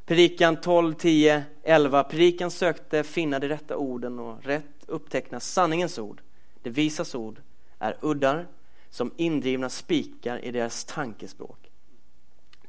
Predikan 0.06 0.60
12, 0.60 0.94
10, 0.94 1.44
11. 1.62 2.04
Predikan 2.04 2.50
sökte 2.50 3.04
finna 3.04 3.38
de 3.38 3.48
rätta 3.48 3.76
orden 3.76 4.18
och 4.18 4.44
rätt 4.44 4.64
uppteckna 4.86 5.40
sanningens 5.40 5.98
ord. 5.98 6.20
Det 6.62 6.70
visas 6.70 7.14
ord 7.14 7.40
är 7.78 7.96
uddar 8.00 8.46
som 8.90 9.12
indrivna 9.16 9.68
spikar 9.68 10.44
i 10.44 10.50
deras 10.50 10.84
tankespråk. 10.84 11.70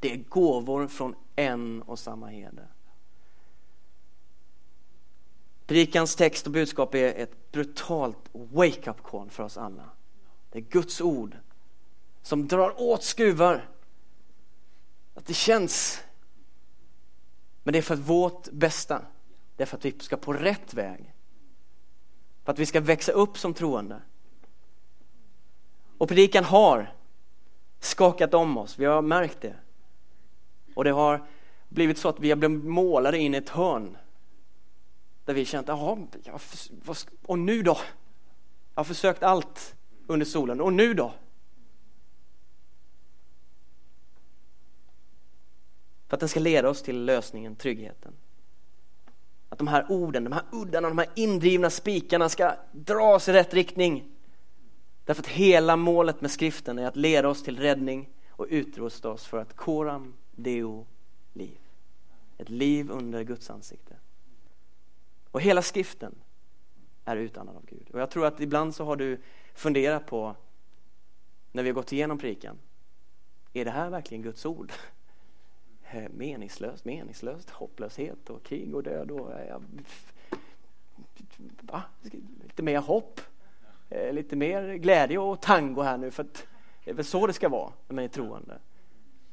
Det 0.00 0.12
är 0.12 0.16
gåvor 0.28 0.86
från 0.86 1.14
en 1.36 1.82
och 1.82 1.98
samma 1.98 2.26
herde. 2.26 2.62
Predikans 5.70 6.16
text 6.16 6.46
och 6.46 6.52
budskap 6.52 6.94
är 6.94 7.14
ett 7.14 7.52
brutalt 7.52 8.18
wake-up 8.32 9.02
call 9.02 9.30
för 9.30 9.42
oss 9.42 9.56
alla. 9.56 9.90
Det 10.50 10.58
är 10.58 10.62
Guds 10.62 11.00
ord 11.00 11.36
som 12.22 12.48
drar 12.48 12.80
åt 12.80 13.02
skruvar. 13.02 13.68
Att 15.14 15.26
det 15.26 15.34
känns 15.34 16.02
men 17.62 17.72
det 17.72 17.78
är 17.78 17.82
för 17.82 17.96
vårt 17.96 18.50
bästa. 18.50 19.02
Det 19.56 19.62
är 19.62 19.66
för 19.66 19.76
att 19.76 19.84
vi 19.84 19.94
ska 19.98 20.16
på 20.16 20.32
rätt 20.32 20.74
väg. 20.74 21.14
För 22.44 22.52
att 22.52 22.58
vi 22.58 22.66
ska 22.66 22.80
växa 22.80 23.12
upp 23.12 23.38
som 23.38 23.54
troende. 23.54 24.02
Och 25.98 26.08
predikan 26.08 26.44
har 26.44 26.94
skakat 27.80 28.34
om 28.34 28.58
oss, 28.58 28.78
vi 28.78 28.84
har 28.84 29.02
märkt 29.02 29.40
det. 29.40 29.54
Och 30.74 30.84
det 30.84 30.90
har 30.90 31.26
blivit 31.68 31.98
så 31.98 32.08
att 32.08 32.20
vi 32.20 32.30
har 32.30 32.36
blivit 32.36 32.64
målade 32.64 33.18
in 33.18 33.34
i 33.34 33.38
ett 33.38 33.48
hörn. 33.48 33.96
Där 35.24 35.34
vi 35.34 35.44
känt, 35.44 35.68
jaha, 35.68 36.06
och 37.22 37.38
nu 37.38 37.62
då? 37.62 37.78
Jag 38.74 38.80
har 38.80 38.84
försökt 38.84 39.22
allt 39.22 39.76
under 40.06 40.26
solen, 40.26 40.60
och 40.60 40.72
nu 40.72 40.94
då? 40.94 41.14
För 46.08 46.16
att 46.16 46.20
den 46.20 46.28
ska 46.28 46.40
leda 46.40 46.68
oss 46.68 46.82
till 46.82 47.04
lösningen, 47.04 47.56
tryggheten. 47.56 48.12
Att 49.48 49.58
de 49.58 49.68
här 49.68 49.86
orden, 49.88 50.24
de 50.24 50.32
här 50.32 50.44
uddarna, 50.52 50.88
de 50.88 50.98
här 50.98 51.08
indrivna 51.14 51.70
spikarna 51.70 52.28
ska 52.28 52.54
dras 52.72 53.28
i 53.28 53.32
rätt 53.32 53.54
riktning. 53.54 54.04
Därför 55.04 55.22
att 55.22 55.28
hela 55.28 55.76
målet 55.76 56.20
med 56.20 56.30
skriften 56.30 56.78
är 56.78 56.86
att 56.86 56.96
leda 56.96 57.28
oss 57.28 57.42
till 57.42 57.58
räddning 57.58 58.08
och 58.30 58.46
utrusta 58.50 59.08
oss 59.08 59.26
för 59.26 59.38
att 59.38 59.56
koram 59.56 60.14
deo 60.30 60.86
liv. 61.32 61.58
Ett 62.38 62.48
liv 62.48 62.90
under 62.90 63.22
Guds 63.22 63.50
ansikte. 63.50 63.96
Och 65.30 65.40
hela 65.40 65.62
skriften 65.62 66.14
är 67.04 67.16
utandad 67.16 67.56
av 67.56 67.64
Gud. 67.66 67.90
Och 67.92 68.00
jag 68.00 68.10
tror 68.10 68.26
att 68.26 68.40
ibland 68.40 68.74
så 68.74 68.84
har 68.84 68.96
du 68.96 69.20
funderat 69.54 70.06
på 70.06 70.36
när 71.52 71.62
vi 71.62 71.68
har 71.68 71.74
gått 71.74 71.92
igenom 71.92 72.18
predikan. 72.18 72.58
Är 73.52 73.64
det 73.64 73.70
här 73.70 73.90
verkligen 73.90 74.22
Guds 74.22 74.46
ord? 74.46 74.72
Eh, 75.92 76.08
meningslöst, 76.10 76.84
meningslöst, 76.84 77.50
hopplöshet 77.50 78.30
och 78.30 78.42
krig 78.42 78.74
och 78.74 78.82
död 78.82 79.10
och 79.10 79.32
eh, 79.32 79.48
ja, 79.48 79.60
va? 81.60 81.82
lite 82.42 82.62
mer 82.62 82.80
hopp, 82.80 83.20
eh, 83.88 84.12
lite 84.12 84.36
mer 84.36 84.74
glädje 84.74 85.18
och 85.18 85.40
tango 85.40 85.82
här 85.82 85.98
nu 85.98 86.10
för 86.10 86.22
att 86.22 86.46
det 86.84 86.90
är 86.90 86.94
väl 86.94 87.04
så 87.04 87.26
det 87.26 87.32
ska 87.32 87.48
vara 87.48 87.72
när 87.88 87.94
man 87.94 88.04
är 88.04 88.08
troende. 88.08 88.58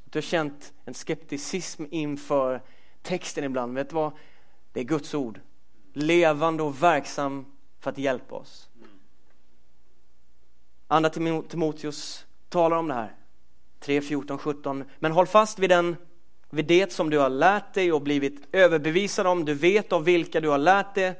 Du 0.06 0.18
har 0.18 0.22
känt 0.22 0.74
en 0.86 0.93
skepticism 0.93 1.86
inför 1.91 2.62
texten 3.02 3.43
ibland, 3.43 3.76
vet 3.76 3.89
du 3.89 3.95
vad? 3.95 4.12
Det 4.72 4.80
är 4.80 4.84
Guds 4.84 5.14
ord, 5.14 5.39
levande 5.98 6.64
och 6.64 6.84
verksam 6.84 7.45
för 7.80 7.89
att 7.89 7.98
hjälpa 7.98 8.36
oss. 8.36 8.70
Andra 10.88 11.10
Timoteus 11.50 12.26
talar 12.50 12.78
om 12.78 12.88
det 12.88 12.93
här, 12.93 13.16
3, 13.80 14.02
14, 14.02 14.38
17. 14.38 14.84
Men 15.00 15.12
håll 15.12 15.28
fast 15.28 15.60
vid 15.60 15.70
den 15.70 15.95
vid 16.50 16.66
det 16.66 16.91
som 16.91 17.10
du 17.10 17.20
har 17.20 17.30
lärt 17.30 17.74
dig 17.74 17.91
och 17.91 18.02
blivit 18.02 18.48
överbevisad 18.52 19.28
om. 19.28 19.45
Du 19.45 19.54
vet 19.54 19.93
av 19.93 20.04
vilka 20.04 20.41
du 20.41 20.50
har 20.50 20.58
lärt 20.58 20.95
dig 20.95 21.20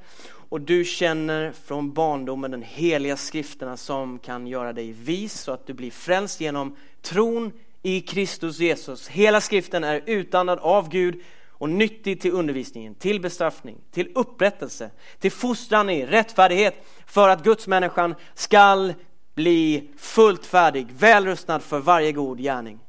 och 0.50 0.62
du 0.62 0.86
känner 0.86 1.52
från 1.52 1.94
barndomen 1.94 2.52
den 2.52 2.62
heliga 2.62 3.18
skrifterna 3.18 3.78
som 3.78 4.20
kan 4.20 4.48
göra 4.48 4.74
dig 4.74 4.92
vis 4.92 5.34
så 5.34 5.52
att 5.52 5.68
du 5.68 5.74
blir 5.74 5.92
frälst 5.92 6.42
genom 6.42 6.76
tron 7.02 7.52
i 7.82 8.02
Kristus 8.02 8.60
Jesus. 8.60 9.08
Hela 9.08 9.42
skriften 9.42 9.84
är 9.84 10.02
utandad 10.06 10.60
av 10.60 10.90
Gud 10.90 11.22
och 11.60 11.70
nyttig 11.70 12.22
till 12.22 12.32
undervisningen, 12.32 12.96
till 12.96 13.22
bestraffning, 13.22 13.78
till 13.92 14.12
upprättelse, 14.16 14.92
till 15.20 15.32
fostran 15.32 15.90
i 15.90 16.06
rättfärdighet 16.06 16.76
för 17.06 17.30
att 17.30 17.44
Guds 17.44 17.68
människan 17.68 18.16
skall 18.34 18.94
bli 19.36 19.90
fullt 19.98 20.46
färdig, 20.46 20.92
välrustad 20.92 21.60
för 21.60 21.80
varje 21.80 22.12
god 22.12 22.40
gärning. 22.40 22.80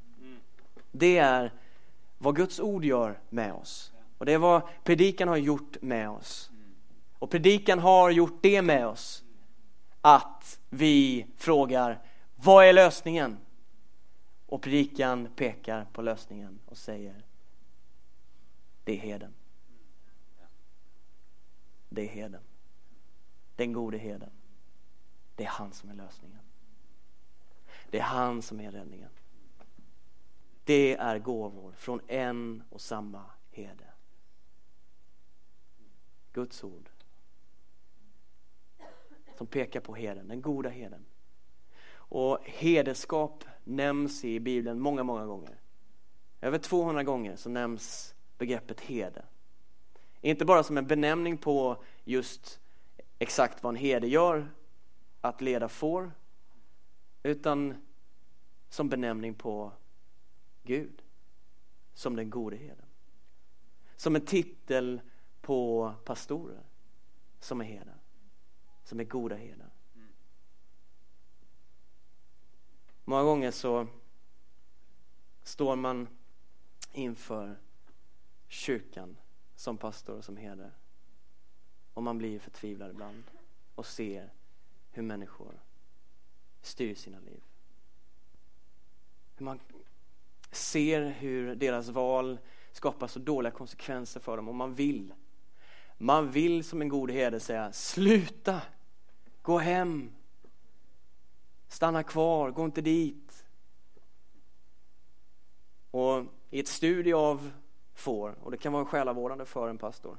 Det 0.93 1.19
är 1.19 1.53
vad 2.19 2.37
Guds 2.37 2.61
ord 2.61 2.85
gör 2.85 3.19
med 3.29 3.53
oss. 3.53 3.93
Och 4.19 4.27
det 4.27 4.33
är 4.33 4.39
vad 4.39 4.63
predikan 4.85 5.29
har 5.29 5.37
gjort 5.37 5.77
med 5.81 6.11
oss. 6.11 6.51
Och 7.19 7.31
predikan 7.31 7.79
har 7.79 8.11
gjort 8.11 8.39
det 8.41 8.63
med 8.63 8.87
oss. 8.87 9.25
att 10.01 10.59
vi 10.71 11.27
frågar 11.37 11.99
vad 12.37 12.65
är 12.65 12.73
lösningen? 12.73 13.37
Och 14.47 14.63
predikan 14.63 15.29
pekar 15.37 15.87
på 15.93 16.03
lösningen 16.03 16.59
och 16.67 16.77
säger 16.77 17.25
det 18.89 18.95
är 18.95 18.99
heden. 18.99 19.35
Det 21.89 22.03
är 22.03 22.09
heden. 22.09 22.43
Den 23.57 23.73
gode 23.73 23.99
heden. 23.99 24.31
Det 25.35 25.45
är 25.45 25.49
han 25.49 25.73
som 25.73 25.91
är 25.91 25.95
lösningen. 25.95 26.41
Det 27.91 27.99
är 27.99 28.03
han 28.03 28.43
som 28.43 28.61
är 28.61 28.73
räddningen. 28.73 29.11
Det 30.65 30.97
är 30.97 31.19
gåvor 31.19 31.73
från 31.73 32.01
en 32.07 32.63
och 32.71 32.81
samma 32.81 33.25
herde. 33.51 33.93
Guds 36.33 36.65
ord 36.65 36.91
som 39.37 39.47
pekar 39.47 39.81
på 39.81 39.95
heden, 39.95 40.29
den 40.29 40.43
goda 40.43 40.69
heden. 40.69 41.05
Och 41.91 42.39
hederskap 42.45 43.45
nämns 43.65 44.25
i 44.25 44.41
Bibeln 44.41 44.81
många, 44.81 45.03
många 45.03 45.27
gånger. 45.27 45.61
Över 46.41 46.59
200 46.59 47.05
gånger 47.05 47.37
så 47.37 47.51
nämns 47.51 48.15
begreppet 48.39 48.81
herde. 48.81 49.25
Inte 50.21 50.45
bara 50.45 50.63
som 50.63 50.79
en 50.79 50.87
benämning 50.87 51.39
på 51.39 51.83
just 52.05 52.61
exakt 53.19 53.63
vad 53.63 53.75
en 53.75 53.81
herde 53.81 54.09
gör, 54.09 54.49
att 55.21 55.41
leda 55.41 55.69
får, 55.69 56.13
utan 57.23 57.75
som 58.69 58.89
benämning 58.89 59.35
på 59.35 59.73
Gud, 60.63 61.03
som 61.95 62.17
den 62.17 62.31
gode 62.31 62.57
herden. 62.57 62.87
Som 63.97 64.17
en 64.17 64.27
titel 64.27 65.01
på 65.41 65.95
pastorer 66.05 66.63
som 67.41 67.61
är 67.61 67.65
herdar, 67.65 67.99
som 68.85 69.01
är 69.01 69.05
goda 69.05 69.37
herdar. 69.37 69.71
Många 73.05 73.23
gånger 73.23 73.51
så 73.51 73.87
står 75.43 75.77
man 75.77 76.09
inför 76.93 77.57
kyrkan 78.49 79.17
som 79.57 79.77
pastor 79.77 80.17
och 80.17 80.25
som 80.25 80.37
herde 80.37 80.71
och 81.95 82.03
man 82.03 82.19
blir 82.19 82.39
förtvivlad 82.39 82.91
ibland 82.91 83.25
och 83.75 83.87
ser 83.87 84.33
hur 84.91 85.03
människor 85.03 85.61
styr 86.63 86.95
sina 86.95 87.21
liv. 87.21 87.43
Hur 89.37 89.45
man 89.45 89.61
ser 90.51 91.03
hur 91.03 91.55
deras 91.55 91.89
val 91.89 92.39
skapar 92.73 93.07
så 93.07 93.19
dåliga 93.19 93.51
konsekvenser 93.51 94.21
för 94.21 94.37
dem 94.37 94.49
och 94.49 94.55
man 94.55 94.75
vill. 94.75 95.15
Man 95.99 96.31
vill 96.31 96.65
som 96.65 96.83
en 96.83 96.89
god 96.89 97.11
herde 97.11 97.41
säga 97.41 97.73
sluta, 97.73 98.63
gå 99.43 99.59
hem, 99.59 100.13
stanna 101.69 102.03
kvar, 102.03 102.51
gå 102.51 102.65
inte 102.65 102.81
dit. 102.81 103.45
Och 105.91 106.25
i 106.51 106.61
ett 106.61 106.69
studie 106.69 107.13
av 107.13 107.51
får, 107.99 108.35
och 108.43 108.51
det 108.51 108.57
kan 108.57 108.73
vara 108.73 108.85
själavårdande 108.85 109.45
för 109.45 109.69
en 109.69 109.79
pastor, 109.79 110.17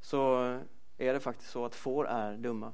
så 0.00 0.42
är 0.96 1.12
det 1.12 1.20
faktiskt 1.20 1.50
så 1.50 1.64
att 1.64 1.74
får 1.74 2.08
är 2.08 2.36
dumma. 2.36 2.72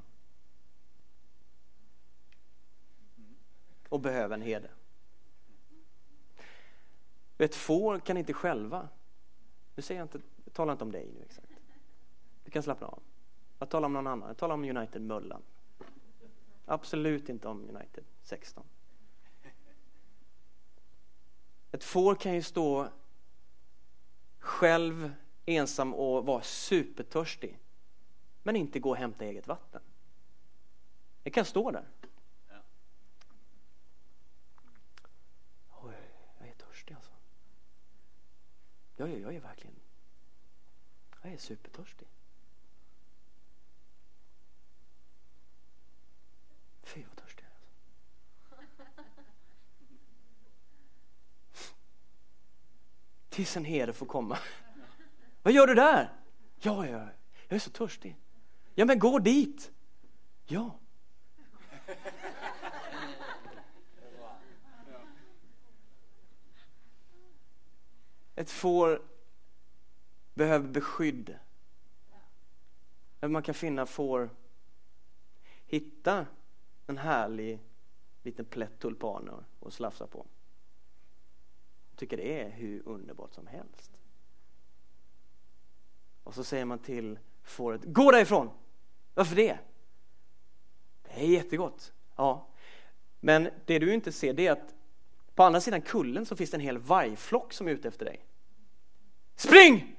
Och 3.88 4.00
behöver 4.00 4.34
en 4.34 4.42
herde. 4.42 4.70
Ett 7.38 7.54
får 7.54 7.98
kan 7.98 8.16
inte 8.16 8.32
själva, 8.32 8.88
nu 9.74 9.82
säger 9.82 10.00
jag 10.00 10.04
inte, 10.04 10.20
jag 10.44 10.54
talar 10.54 10.72
inte 10.72 10.84
om 10.84 10.92
dig 10.92 11.10
nu 11.14 11.22
exakt. 11.24 11.52
Du 12.44 12.50
kan 12.50 12.62
slappna 12.62 12.86
av. 12.86 13.02
Jag 13.58 13.68
talar 13.68 13.86
om 13.86 13.92
någon 13.92 14.06
annan, 14.06 14.28
jag 14.28 14.36
talar 14.36 14.54
om 14.54 14.64
United 14.64 15.02
Möllan. 15.02 15.42
Absolut 16.66 17.28
inte 17.28 17.48
om 17.48 17.68
United 17.68 18.04
16. 18.22 18.64
Ett 21.72 21.84
får 21.84 22.14
kan 22.14 22.34
ju 22.34 22.42
stå 22.42 22.88
själv 24.42 25.12
ensam 25.46 25.94
och 25.94 26.26
vara 26.26 26.42
supertörstig 26.42 27.58
men 28.42 28.56
inte 28.56 28.80
gå 28.80 28.90
och 28.90 28.96
hämta 28.96 29.24
eget 29.24 29.46
vatten. 29.46 29.82
Det 31.22 31.30
kan 31.30 31.44
stå 31.44 31.70
där. 31.70 31.88
Oj, 35.82 35.94
jag 36.38 36.48
är 36.48 36.54
törstig 36.54 36.94
alltså. 36.94 37.12
Jag 38.96 39.10
är, 39.10 39.18
jag 39.18 39.34
är 39.34 39.40
verkligen 39.40 39.82
jag 41.22 41.32
är 41.32 41.38
supertörstig. 41.38 42.08
Fy 46.82 47.04
vad 47.04 47.16
törstig 47.16 47.44
jag 47.44 47.52
är. 47.52 47.56
Alltså. 47.56 48.62
Tills 53.32 53.56
en 53.56 53.64
herde 53.64 53.92
får 53.92 54.06
komma. 54.06 54.38
Vad 55.42 55.54
gör 55.54 55.66
du 55.66 55.74
där? 55.74 56.12
Ja, 56.60 56.86
ja, 56.86 57.08
jag 57.48 57.56
är 57.56 57.58
så 57.58 57.70
törstig. 57.70 58.16
Ja, 58.74 58.84
men 58.84 58.98
gå 58.98 59.18
dit. 59.18 59.70
Ja. 60.46 60.78
Ett 68.34 68.50
får 68.50 69.02
behöver 70.34 70.68
beskydd. 70.68 71.38
Man 73.20 73.42
kan 73.42 73.54
finna 73.54 73.86
får 73.86 74.30
hitta 75.66 76.26
en 76.86 76.98
härlig 76.98 77.60
liten 78.22 78.44
plätt 78.44 78.78
tulpaner 78.78 79.44
och 79.60 79.72
slafsa 79.72 80.06
på. 80.06 80.26
Tycker 81.96 82.16
det 82.16 82.40
är 82.40 82.50
hur 82.50 82.88
underbart 82.88 83.34
som 83.34 83.46
helst. 83.46 84.00
Och 86.24 86.34
så 86.34 86.44
säger 86.44 86.64
man 86.64 86.78
till 86.78 87.18
fåret, 87.42 87.84
gå 87.84 88.10
därifrån! 88.10 88.50
Varför 89.14 89.36
det? 89.36 89.58
Det 91.02 91.20
är 91.20 91.26
jättegott. 91.26 91.92
Ja. 92.16 92.48
Men 93.20 93.50
det 93.66 93.78
du 93.78 93.94
inte 93.94 94.12
ser 94.12 94.32
det 94.32 94.46
är 94.46 94.52
att 94.52 94.74
på 95.34 95.42
andra 95.42 95.60
sidan 95.60 95.82
kullen 95.82 96.26
så 96.26 96.36
finns 96.36 96.50
det 96.50 96.56
en 96.56 96.60
hel 96.60 96.78
vargflock 96.78 97.52
som 97.52 97.68
är 97.68 97.72
ute 97.72 97.88
efter 97.88 98.04
dig. 98.04 98.26
Spring! 99.36 99.96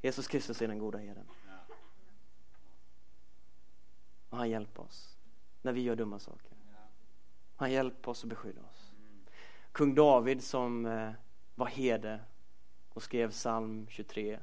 Jesus 0.00 0.28
Kristus 0.28 0.62
är 0.62 0.68
den 0.68 0.78
goda 0.78 0.98
herden. 0.98 1.26
Och 4.28 4.38
han 4.38 4.50
hjälper 4.50 4.82
oss 4.82 5.16
när 5.62 5.72
vi 5.72 5.82
gör 5.82 5.96
dumma 5.96 6.18
saker. 6.18 6.52
Han 7.56 7.72
hjälper 7.72 8.10
oss 8.10 8.22
och 8.22 8.28
beskyddar 8.28 8.62
oss. 8.62 8.92
Kung 9.72 9.94
David 9.94 10.42
som 10.42 10.86
eh, 10.86 11.10
var 11.54 11.66
herde 11.66 12.20
och 12.88 13.02
skrev 13.02 13.30
psalm 13.30 13.86
23. 13.88 14.38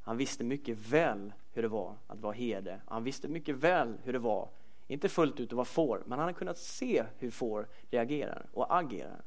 Han 0.00 0.16
visste 0.16 0.44
mycket 0.44 0.78
väl 0.78 1.32
hur 1.52 1.62
det 1.62 1.68
var 1.68 1.96
att 2.06 2.20
vara 2.20 2.32
herde. 2.32 2.80
Han 2.86 3.04
visste 3.04 3.28
mycket 3.28 3.56
väl 3.56 3.98
hur 4.02 4.12
det 4.12 4.18
var, 4.18 4.48
inte 4.86 5.08
fullt 5.08 5.40
ut 5.40 5.48
att 5.48 5.56
vara 5.56 5.64
får, 5.64 6.02
men 6.06 6.18
han 6.18 6.20
hade 6.20 6.38
kunnat 6.38 6.58
se 6.58 7.04
hur 7.18 7.30
får 7.30 7.68
reagerar 7.90 8.46
och 8.52 8.76
agerar. 8.76 9.22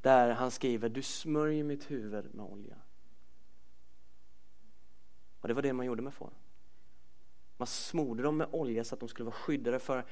Där 0.00 0.30
han 0.30 0.50
skriver, 0.50 0.88
du 0.88 1.02
smörjer 1.02 1.64
mitt 1.64 1.90
huvud 1.90 2.34
med 2.34 2.46
olja. 2.46 2.76
Och 5.40 5.48
det 5.48 5.54
var 5.54 5.62
det 5.62 5.72
man 5.72 5.86
gjorde 5.86 6.02
med 6.02 6.14
får. 6.14 6.30
Man 7.60 7.66
smorde 7.66 8.22
dem 8.22 8.36
med 8.36 8.48
olja 8.50 8.84
så 8.84 8.94
att 8.94 9.00
de 9.00 9.08
skulle 9.08 9.24
vara 9.24 9.34
skyddade 9.34 9.78
för 9.78 10.04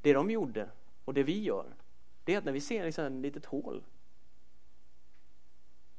det 0.00 0.12
de 0.12 0.30
gjorde 0.30 0.70
och 1.04 1.14
det 1.14 1.22
vi 1.22 1.42
gör. 1.42 1.74
Det 2.24 2.34
är 2.34 2.38
att 2.38 2.44
när 2.44 2.52
vi 2.52 2.60
ser 2.60 2.84
liksom 2.84 3.04
ett 3.04 3.12
litet 3.12 3.44
hål 3.44 3.82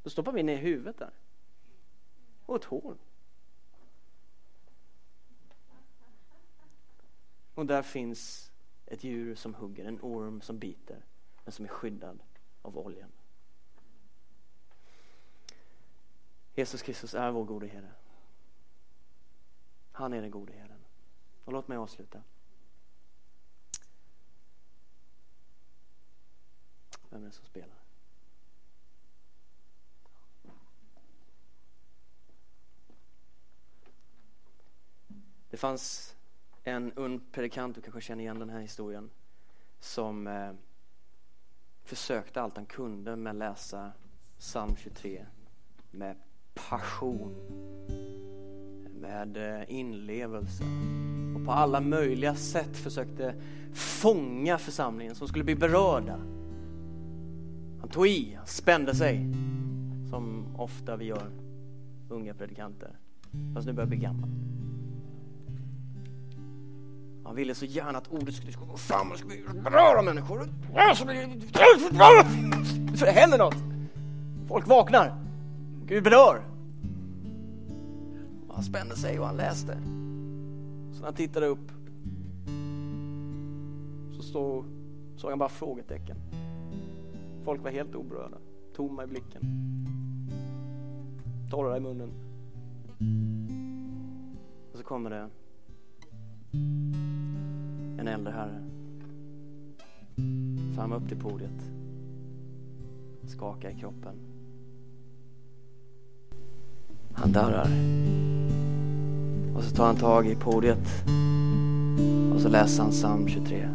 då 0.03 0.09
stoppar 0.09 0.31
vi 0.31 0.43
ner 0.43 0.57
huvudet 0.57 0.97
där. 0.97 1.11
Och 2.45 2.55
ett 2.55 2.63
hål. 2.63 2.97
Och 7.53 7.65
där 7.65 7.81
finns 7.81 8.51
ett 8.85 9.03
djur 9.03 9.35
som 9.35 9.53
hugger, 9.53 9.85
en 9.85 9.99
orm 10.01 10.41
som 10.41 10.59
biter, 10.59 11.05
men 11.43 11.51
som 11.51 11.65
är 11.65 11.69
skyddad 11.69 12.19
av 12.61 12.77
oljan. 12.77 13.11
Jesus 16.55 16.81
Kristus 16.81 17.13
är 17.13 17.31
vår 17.31 17.43
gode 17.43 17.67
herde. 17.67 17.91
Han 19.91 20.13
är 20.13 20.21
den 20.21 20.31
gode 20.31 20.53
herden. 20.53 20.74
Och 21.45 21.53
låt 21.53 21.67
mig 21.67 21.77
avsluta. 21.77 22.21
Vem 27.09 27.21
är 27.21 27.25
det 27.25 27.31
som 27.31 27.45
spelar? 27.45 27.75
Det 35.49 35.57
fanns 35.57 36.15
en 36.63 36.93
ung 36.93 37.19
predikant, 37.31 37.75
du 37.75 37.81
kanske 37.81 38.01
känner 38.01 38.23
igen 38.23 38.39
den 38.39 38.49
här 38.49 38.59
historien, 38.59 39.09
som 39.79 40.27
eh, 40.27 40.53
försökte 41.83 42.41
allt 42.41 42.55
han 42.55 42.65
kunde 42.65 43.15
med 43.15 43.31
att 43.31 43.37
läsa 43.37 43.91
psalm 44.37 44.75
23 44.75 45.25
med 45.91 46.17
passion, 46.53 47.35
med 48.91 49.37
eh, 49.37 49.71
inlevelse 49.71 50.63
på 51.45 51.51
alla 51.51 51.81
möjliga 51.81 52.35
sätt 52.35 52.77
försökte 52.77 53.33
fånga 53.73 54.57
församlingen 54.57 55.15
som 55.15 55.27
skulle 55.27 55.43
bli 55.43 55.55
berörda. 55.55 56.17
Han 57.79 57.89
tog 57.91 58.07
i, 58.07 58.35
han 58.37 58.47
spände 58.47 58.95
sig 58.95 59.33
som 60.09 60.45
ofta 60.57 60.95
vi 60.95 61.05
gör, 61.05 61.27
unga 62.09 62.33
predikanter, 62.33 62.91
fast 63.53 63.67
nu 63.67 63.73
börjar 63.73 63.85
jag 63.85 63.89
bli 63.89 63.97
gammal. 63.97 64.29
Han 67.25 67.35
ville 67.35 67.55
så 67.55 67.65
gärna 67.65 67.97
att 67.97 68.07
ordet 68.07 68.35
skulle 68.35 68.51
gå 68.51 68.77
fram 68.77 69.11
och 69.11 69.17
skulle 69.17 69.35
beröra 69.63 70.01
människor. 70.01 70.49
Så 72.95 73.05
det 73.05 73.11
händer 73.11 73.37
något. 73.37 73.55
Folk 74.47 74.67
vaknar. 74.67 75.17
Gud 75.85 76.03
berör. 76.03 76.41
Han 78.53 78.63
spände 78.63 78.95
sig 78.95 79.19
och 79.19 79.25
han 79.25 79.37
läste. 79.37 79.77
När 81.05 81.11
han 81.11 81.15
tittade 81.15 81.45
upp 81.45 81.71
så 84.15 84.21
stod, 84.21 84.65
såg 85.17 85.29
han 85.29 85.39
bara 85.39 85.49
frågetecken. 85.49 86.17
Folk 87.43 87.63
var 87.63 87.71
helt 87.71 87.95
oberörda, 87.95 88.37
tomma 88.75 89.03
i 89.03 89.07
blicken, 89.07 89.41
torra 91.51 91.77
i 91.77 91.79
munnen. 91.79 92.09
Och 94.71 94.77
så 94.77 94.83
kommer 94.83 95.09
det 95.09 95.29
en 97.99 98.07
äldre 98.07 98.33
herre 98.33 98.63
fram 100.75 100.93
upp 100.93 101.07
till 101.07 101.17
podiet, 101.17 101.71
skakar 103.27 103.69
i 103.69 103.79
kroppen. 103.79 104.15
Han 107.13 107.31
darrar. 107.31 107.67
Och 109.55 109.63
så 109.63 109.75
tar 109.75 109.85
han 109.85 109.95
tag 109.95 110.27
i 110.27 110.35
podiet 110.35 111.03
och 112.35 112.41
så 112.41 112.49
läser 112.49 112.83
han 112.83 112.91
psalm 112.91 113.27
23. 113.27 113.67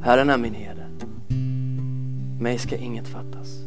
Herren 0.00 0.30
är 0.30 0.38
min 0.38 0.54
herde. 0.54 0.86
Mig 2.40 2.58
ska 2.58 2.76
inget 2.76 3.08
fattas. 3.08 3.58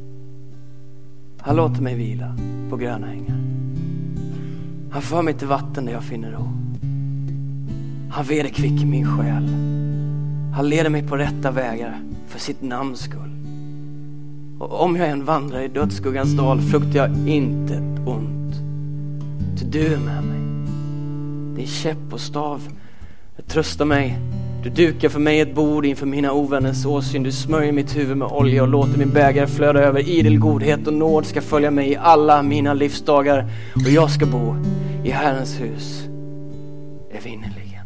Han 1.37 1.55
låter 1.55 1.81
mig 1.81 1.95
vila 1.95 2.37
på 2.69 2.77
gröna 2.77 3.11
ängar. 3.11 3.37
Han 4.91 5.01
för 5.01 5.21
mig 5.21 5.33
till 5.33 5.47
vatten 5.47 5.85
där 5.85 5.93
jag 5.93 6.03
finner 6.03 6.31
ro. 6.31 6.47
Han 8.11 8.25
vederkvicker 8.25 8.85
min 8.85 9.17
själ. 9.17 9.49
Han 10.53 10.69
leder 10.69 10.89
mig 10.89 11.07
på 11.07 11.17
rätta 11.17 11.51
vägar 11.51 12.01
för 12.27 12.39
sitt 12.39 12.61
namns 12.61 12.99
skull. 12.99 13.35
Och 14.59 14.81
om 14.81 14.95
jag 14.95 15.09
än 15.09 15.25
vandrar 15.25 15.61
i 15.61 15.67
dödsskuggans 15.67 16.37
dal 16.37 16.61
fruktar 16.61 16.99
jag 16.99 17.27
intet 17.27 18.07
ont. 18.07 18.34
Du 19.67 19.93
är 19.93 19.97
med 19.97 20.23
mig. 20.23 20.39
Din 21.55 21.67
käpp 21.67 22.13
och 22.13 22.19
stav 22.21 22.61
tröstar 23.47 23.85
mig. 23.85 24.19
Du 24.63 24.69
dukar 24.69 25.09
för 25.09 25.19
mig 25.19 25.39
ett 25.39 25.55
bord 25.55 25.85
inför 25.85 26.05
mina 26.05 26.31
ovänners 26.31 26.85
åsyn. 26.85 27.23
Du 27.23 27.31
smörjer 27.31 27.71
mitt 27.71 27.97
huvud 27.97 28.17
med 28.17 28.27
olja 28.27 28.61
och 28.61 28.67
låter 28.67 28.97
min 28.97 29.09
bägare 29.09 29.47
flöda 29.47 29.79
över. 29.79 30.09
Idel 30.09 30.39
godhet 30.39 30.87
och 30.87 30.93
nåd 30.93 31.25
ska 31.25 31.41
följa 31.41 31.71
mig 31.71 31.91
i 31.91 31.95
alla 31.95 32.41
mina 32.41 32.73
livsdagar 32.73 33.49
och 33.75 33.91
jag 33.91 34.11
ska 34.11 34.25
bo 34.25 34.55
i 35.03 35.09
Herrens 35.09 35.61
hus 35.61 36.03
evinnerligen. 37.11 37.85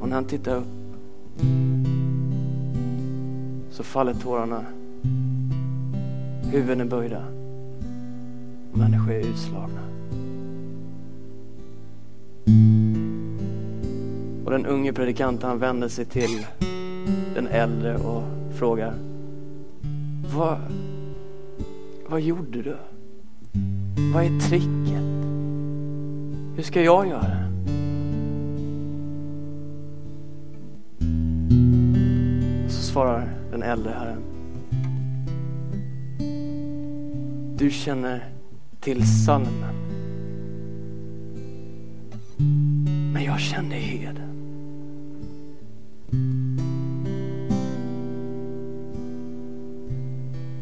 Och 0.00 0.08
när 0.08 0.14
han 0.14 0.24
tittar 0.24 0.56
upp 0.56 0.64
så 3.70 3.82
faller 3.82 4.14
tårarna. 4.14 4.64
Huvuden 6.50 6.80
är 6.80 6.84
böjda. 6.84 7.24
Och 8.72 8.78
människor 8.78 9.12
är 9.12 9.20
utslagna. 9.20 9.80
Och 14.44 14.50
den 14.50 14.66
unge 14.66 14.92
predikanten 14.92 15.48
han 15.48 15.58
vänder 15.58 15.88
sig 15.88 16.04
till 16.04 16.46
den 17.34 17.46
äldre 17.46 17.96
och 17.96 18.22
frågar 18.54 18.94
Vad, 20.34 20.58
vad 22.08 22.20
gjorde 22.20 22.62
du? 22.62 22.76
Vad 24.14 24.24
är 24.24 24.40
tricket? 24.40 25.02
Hur 26.56 26.62
ska 26.62 26.82
jag 26.82 27.08
göra? 27.08 27.48
Så 32.68 32.82
svarar 32.82 33.28
den 33.50 33.62
äldre 33.62 33.92
herren. 33.92 34.37
Du 37.58 37.70
känner 37.70 38.24
till 38.80 39.06
salmen. 39.06 39.74
Men 43.12 43.24
jag 43.24 43.40
känner 43.40 43.76
heden. 43.76 44.16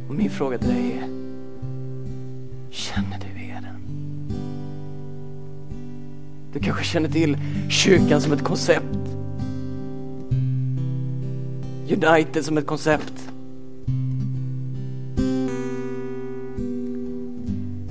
Och 0.08 0.14
min 0.14 0.30
fråga 0.30 0.58
till 0.58 0.68
dig 0.68 0.92
är, 0.92 1.08
känner 2.70 3.18
du 3.20 3.38
heden? 3.38 3.80
Du 6.52 6.60
kanske 6.60 6.84
känner 6.84 7.08
till 7.08 7.38
kyrkan 7.70 8.20
som 8.20 8.32
ett 8.32 8.44
koncept. 8.44 8.98
United 11.88 12.44
som 12.44 12.58
ett 12.58 12.66
koncept. 12.66 13.35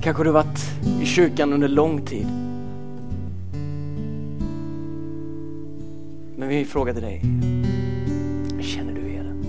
Kanske 0.06 0.24
du 0.24 0.30
varit 0.30 0.70
i 1.02 1.06
kyrkan 1.06 1.52
under 1.52 1.68
lång 1.68 2.00
tid. 2.00 2.26
Men 6.36 6.48
vi 6.48 6.64
frågade 6.64 7.00
dig, 7.00 7.22
känner 8.60 8.94
du 8.94 9.12
eden? 9.12 9.44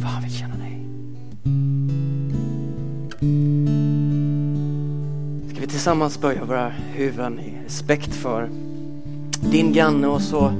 För 0.00 0.08
han 0.08 0.22
vill 0.22 0.32
känna 0.32 0.56
dig. 0.56 0.86
Ska 5.50 5.60
vi 5.60 5.66
tillsammans 5.66 6.20
böja 6.20 6.44
våra 6.44 6.68
huvuden 6.68 7.40
i 7.40 7.64
respekt 7.64 8.14
för 8.14 8.50
din 9.50 9.72
granne 9.72 10.06
och 10.06 10.22
så 10.22 10.52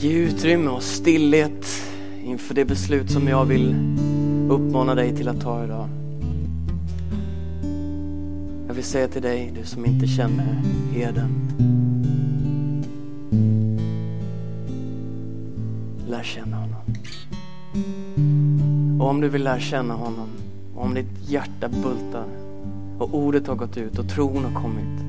ge 0.00 0.12
utrymme 0.12 0.70
och 0.70 0.82
stillhet 0.82 1.66
inför 2.24 2.54
det 2.54 2.64
beslut 2.64 3.10
som 3.10 3.28
jag 3.28 3.44
vill 3.44 3.74
uppmana 4.50 4.94
dig 4.94 5.16
till 5.16 5.28
att 5.28 5.40
ta 5.40 5.64
idag. 5.64 5.88
Jag 8.66 8.74
vill 8.74 8.84
säga 8.84 9.08
till 9.08 9.22
dig, 9.22 9.52
du 9.60 9.64
som 9.64 9.86
inte 9.86 10.06
känner 10.06 10.62
heden. 10.92 11.30
Lär 16.08 16.22
känna 16.22 16.56
honom. 16.56 16.80
Och 19.00 19.08
om 19.08 19.20
du 19.20 19.28
vill 19.28 19.44
lära 19.44 19.60
känna 19.60 19.94
honom, 19.94 20.28
och 20.76 20.84
om 20.84 20.94
ditt 20.94 21.30
hjärta 21.30 21.68
bultar 21.68 22.26
och 22.98 23.14
ordet 23.14 23.46
har 23.46 23.54
gått 23.54 23.76
ut 23.76 23.98
och 23.98 24.08
tron 24.08 24.44
har 24.44 24.62
kommit. 24.62 25.00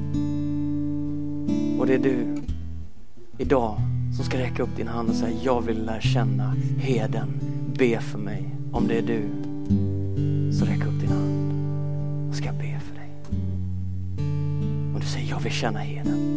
Och 1.80 1.88
det 1.88 1.94
är 1.94 2.00
du 2.00 2.42
idag 3.38 3.91
som 4.22 4.26
ska 4.26 4.40
räcka 4.40 4.64
upp 4.64 4.76
din 4.78 4.88
hand 4.88 5.10
och 5.10 5.16
säga 5.16 5.38
jag 5.44 5.62
vill 5.62 5.86
lära 5.86 6.02
känna 6.02 6.56
heden. 6.78 7.40
Be 7.78 8.02
för 8.02 8.18
mig. 8.18 8.56
Om 8.72 8.88
det 8.88 8.98
är 8.98 9.02
du, 9.02 9.22
så 10.54 10.66
räck 10.66 10.86
upp 10.86 11.00
din 11.02 11.10
hand. 11.10 12.30
Och 12.30 12.36
ska 12.36 12.46
jag 12.46 12.56
be 12.56 12.80
för 12.80 12.96
dig. 12.96 13.10
Om 14.94 14.98
du 15.00 15.06
säger 15.06 15.30
jag 15.30 15.40
vill 15.40 15.52
känna 15.52 15.80
heden. 15.80 16.31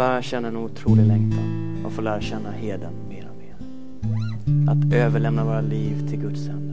Alla 0.00 0.22
känner 0.22 0.48
en 0.48 0.56
otrolig 0.56 1.06
längtan 1.06 1.76
att 1.86 1.92
få 1.92 2.02
lära 2.02 2.20
känna 2.20 2.50
heden 2.50 2.92
mer 3.08 3.28
och 3.30 3.36
mer. 3.36 4.70
Att 4.70 4.94
överlämna 4.94 5.44
våra 5.44 5.60
liv 5.60 6.08
till 6.08 6.18
Guds 6.18 6.48
händer. 6.48 6.65